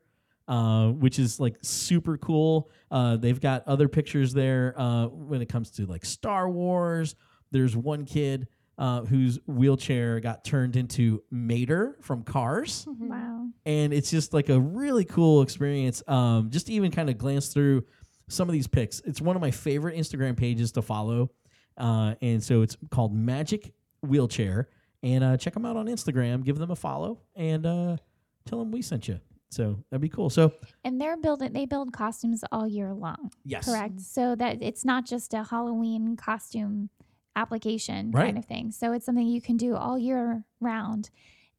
uh, 0.49 0.89
which 0.89 1.19
is 1.19 1.41
like 1.41 1.57
super 1.63 2.19
cool. 2.19 2.71
Uh, 2.91 3.17
they've 3.17 3.41
got 3.41 3.67
other 3.67 3.89
pictures 3.89 4.35
there 4.35 4.75
uh, 4.77 5.07
when 5.07 5.41
it 5.41 5.49
comes 5.49 5.71
to 5.73 5.87
like 5.87 6.05
Star 6.05 6.51
Wars. 6.51 7.15
There's 7.53 7.77
one 7.77 8.05
kid 8.05 8.49
uh, 8.79 9.03
whose 9.03 9.39
wheelchair 9.47 10.21
got 10.21 10.45
turned 10.45 10.77
into 10.77 11.23
Mater 11.31 11.97
from 12.03 12.23
Cars 12.23 12.87
wow. 12.87 13.47
and 13.65 13.93
it's 13.95 14.11
just 14.11 14.35
like 14.35 14.51
a 14.51 14.61
really 14.61 15.05
cool 15.05 15.43
experience. 15.43 16.03
Um, 16.07 16.51
just 16.51 16.67
to 16.67 16.73
even 16.73 16.91
kind 16.91 17.09
of 17.09 17.17
glance 17.17 17.49
through 17.49 17.85
some 18.29 18.49
of 18.49 18.53
these 18.53 18.67
pics. 18.67 19.01
It's 19.05 19.21
one 19.21 19.37
of 19.37 19.43
my 19.43 19.51
favorite 19.51 19.97
Instagram 19.97 20.37
pages 20.37 20.73
to 20.73 20.83
follow, 20.83 21.31
uh, 21.79 22.17
and 22.21 22.43
so 22.43 22.63
it's 22.63 22.77
called 22.91 23.15
Magic 23.15 23.73
Wheelchair. 24.03 24.69
And 25.07 25.23
uh, 25.25 25.37
check 25.37 25.55
them 25.55 25.65
out 25.65 25.77
on 25.77 25.87
Instagram. 25.87 26.45
Give 26.45 26.59
them 26.59 26.71
a 26.71 26.77
follow 26.77 27.21
and 27.37 27.65
uh, 27.65 27.97
tell 28.45 28.59
them 28.59 28.71
we 28.73 28.83
sent 28.83 29.07
you. 29.09 29.21
So 29.51 29.79
that'd 29.91 30.01
be 30.03 30.09
cool. 30.09 30.29
So 30.31 30.53
And 30.85 31.01
they're 31.01 31.17
building 31.17 31.53
they 31.53 31.67
build 31.67 31.93
costumes 31.93 32.43
all 32.51 32.67
year 32.67 32.93
long. 32.93 33.31
yes, 33.45 33.65
Correct. 33.67 34.01
So 34.01 34.35
that 34.35 34.59
it's 34.61 34.85
not 34.85 35.07
just 35.07 35.33
a 35.35 35.45
Halloween 35.45 36.17
costume 36.17 36.91
application 37.37 38.11
Right. 38.11 38.27
kind 38.27 38.39
of 38.39 38.45
thing. 38.47 38.71
So 38.73 38.93
it's 38.93 39.07
something 39.07 39.27
you 39.27 39.41
can 39.41 39.57
do 39.57 39.77
all 39.77 39.99
year 39.99 40.45
round. 40.61 41.11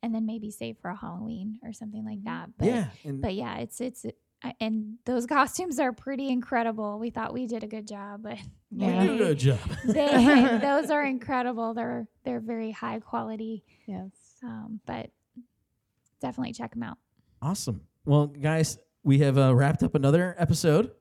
and 0.04 0.14
then 0.14 0.26
maybe 0.28 0.52
save 0.52 0.78
for 0.78 0.90
a 0.92 0.96
Halloween 0.96 1.58
or 1.64 1.74
something 1.74 2.06
like 2.06 2.24
that. 2.26 2.50
But 2.58 2.68
yeah. 2.68 2.88
And 3.04 3.20
but 3.22 3.34
yeah, 3.34 3.58
it's 3.58 3.82
it's 3.82 4.06
and 4.60 4.96
those 5.06 5.26
costumes 5.28 5.80
are 5.80 5.92
pretty 5.92 6.30
incredible. 6.30 7.00
We 7.00 7.10
thought 7.10 7.34
we 7.34 7.48
did 7.48 7.64
a 7.64 7.68
good 7.68 7.88
job, 7.88 8.22
but 8.24 8.38
we 8.72 8.86
Yeah. 8.86 9.04
do 9.06 9.14
a 9.14 9.18
good 9.18 9.40
job. 9.40 9.60
they, 9.86 10.60
those 10.62 10.90
are 10.90 11.04
incredible. 11.06 11.74
They're 11.74 12.08
they're 12.24 12.40
very 12.40 12.72
high 12.72 13.00
quality. 13.00 13.64
Yes. 13.88 14.12
Um, 14.44 14.80
but 14.86 15.10
definitely 16.22 16.54
check 16.54 16.74
them 16.74 16.84
out. 16.84 16.98
Awesome. 17.42 17.82
Well, 18.06 18.28
guys, 18.28 18.78
we 19.04 19.20
have 19.20 19.38
uh, 19.38 19.54
wrapped 19.56 19.84
up 19.84 19.96
another 19.96 20.36
episode 20.38 20.92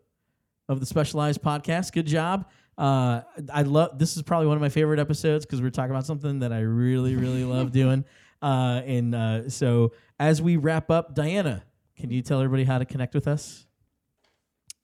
of 0.69 0.81
the 0.81 0.87
Specialized 0.87 1.43
Podcast. 1.43 1.93
Good 1.93 2.07
job. 2.07 2.47
Uh, 2.79 3.23
I 3.53 3.63
love 3.63 3.99
this 3.99 4.17
is 4.17 4.23
probably 4.23 4.49
one 4.49 4.57
of 4.57 4.61
my 4.61 4.69
favorite 4.69 4.99
episodes 5.01 5.47
because 5.47 5.63
we're 5.63 5.71
talking 5.71 5.91
about 5.93 6.05
something 6.07 6.41
that 6.41 6.53
I 6.53 6.61
really, 6.61 7.17
really 7.17 7.45
love 7.45 7.73
doing. 7.73 8.05
Uh, 8.43 8.83
and 8.85 9.15
uh, 9.15 9.49
so 9.49 9.93
as 10.19 10.43
we 10.43 10.57
wrap 10.59 10.91
up, 10.91 11.15
Diana, 11.15 11.65
can 11.97 12.11
you 12.11 12.23
tell 12.23 12.41
everybody 12.41 12.65
how 12.65 12.79
to 12.79 12.85
connect 12.85 13.15
with 13.15 13.27
us? 13.29 13.67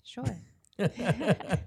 Sure. 0.04 0.24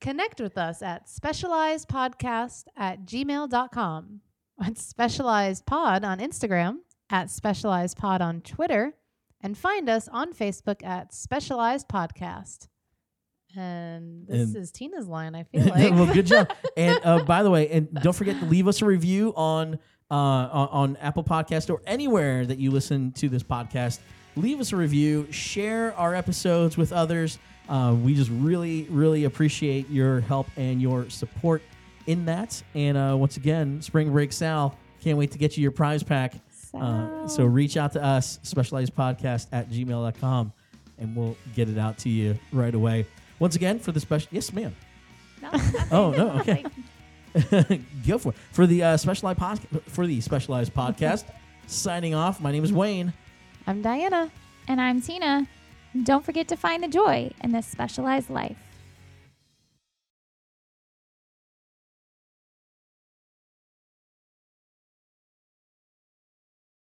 Connect 0.00 0.40
with 0.40 0.56
us 0.56 0.80
at 0.82 1.06
specializedpodcast 1.08 2.64
at 2.76 3.04
gmail.com, 3.04 4.20
at 4.62 4.74
specializedpod 4.74 6.04
on 6.04 6.18
Instagram, 6.20 6.76
at 7.10 7.28
specializedpod 7.28 8.20
on 8.20 8.40
Twitter, 8.42 8.94
and 9.40 9.58
find 9.58 9.88
us 9.88 10.08
on 10.08 10.32
Facebook 10.32 10.84
at 10.84 11.12
specialized 11.12 11.88
podcast. 11.88 12.68
And 13.56 14.26
this 14.28 14.48
And- 14.54 14.56
is 14.56 14.70
Tina's 14.70 15.08
line, 15.08 15.34
I 15.34 15.42
feel 15.52 15.64
like. 15.66 15.92
well, 15.94 16.12
good 16.12 16.26
job. 16.26 16.52
And 16.76 17.00
uh, 17.02 17.24
by 17.24 17.42
the 17.42 17.50
way, 17.50 17.68
and 17.68 17.92
don't 17.94 18.12
forget 18.14 18.38
to 18.38 18.46
leave 18.46 18.68
us 18.68 18.82
a 18.82 18.84
review 18.84 19.32
on 19.36 19.78
uh, 20.10 20.14
on, 20.14 20.68
on 20.68 20.96
Apple 20.98 21.24
Podcast 21.24 21.68
or 21.70 21.82
anywhere 21.86 22.46
that 22.46 22.58
you 22.58 22.70
listen 22.70 23.12
to 23.12 23.28
this 23.28 23.42
podcast. 23.42 23.98
Leave 24.38 24.60
us 24.60 24.72
a 24.72 24.76
review. 24.76 25.26
Share 25.30 25.94
our 25.96 26.14
episodes 26.14 26.76
with 26.76 26.92
others. 26.92 27.38
Uh, 27.68 27.94
we 28.00 28.14
just 28.14 28.30
really, 28.30 28.86
really 28.88 29.24
appreciate 29.24 29.90
your 29.90 30.20
help 30.20 30.46
and 30.56 30.80
your 30.80 31.10
support 31.10 31.60
in 32.06 32.24
that. 32.26 32.62
And 32.74 32.96
uh, 32.96 33.16
once 33.18 33.36
again, 33.36 33.82
Spring 33.82 34.10
Break 34.10 34.32
Sal, 34.32 34.76
can't 35.02 35.18
wait 35.18 35.32
to 35.32 35.38
get 35.38 35.56
you 35.56 35.62
your 35.62 35.72
prize 35.72 36.02
pack. 36.02 36.34
Uh, 36.72 37.26
so 37.26 37.44
reach 37.44 37.76
out 37.76 37.92
to 37.94 38.02
us, 38.02 38.38
specializedpodcast 38.44 39.48
at 39.52 39.70
gmail.com, 39.70 40.52
and 40.98 41.16
we'll 41.16 41.36
get 41.54 41.68
it 41.68 41.78
out 41.78 41.98
to 41.98 42.08
you 42.08 42.38
right 42.52 42.74
away. 42.74 43.06
Once 43.38 43.56
again, 43.56 43.78
for 43.78 43.92
the 43.92 44.00
special, 44.00 44.28
yes, 44.30 44.52
ma'am. 44.52 44.74
No, 45.42 45.50
Oh, 45.90 46.10
no, 46.12 46.30
okay. 46.40 46.64
Go 48.06 48.18
for 48.18 48.30
it. 48.30 48.34
For 48.52 48.66
the 48.66 48.82
uh, 48.82 48.96
specialized 48.96 49.38
podcast, 49.38 49.82
for 49.90 50.06
the 50.06 50.20
specialized 50.20 50.72
podcast. 50.74 51.24
signing 51.66 52.14
off. 52.14 52.40
My 52.40 52.50
name 52.52 52.64
is 52.64 52.72
Wayne. 52.72 53.12
I'm 53.68 53.82
Diana. 53.82 54.30
And 54.66 54.80
I'm 54.80 55.02
Tina. 55.02 55.46
Don't 56.02 56.24
forget 56.24 56.48
to 56.48 56.56
find 56.56 56.82
the 56.82 56.88
joy 56.88 57.32
in 57.44 57.52
this 57.52 57.66
specialized 57.66 58.30
life. 58.30 58.56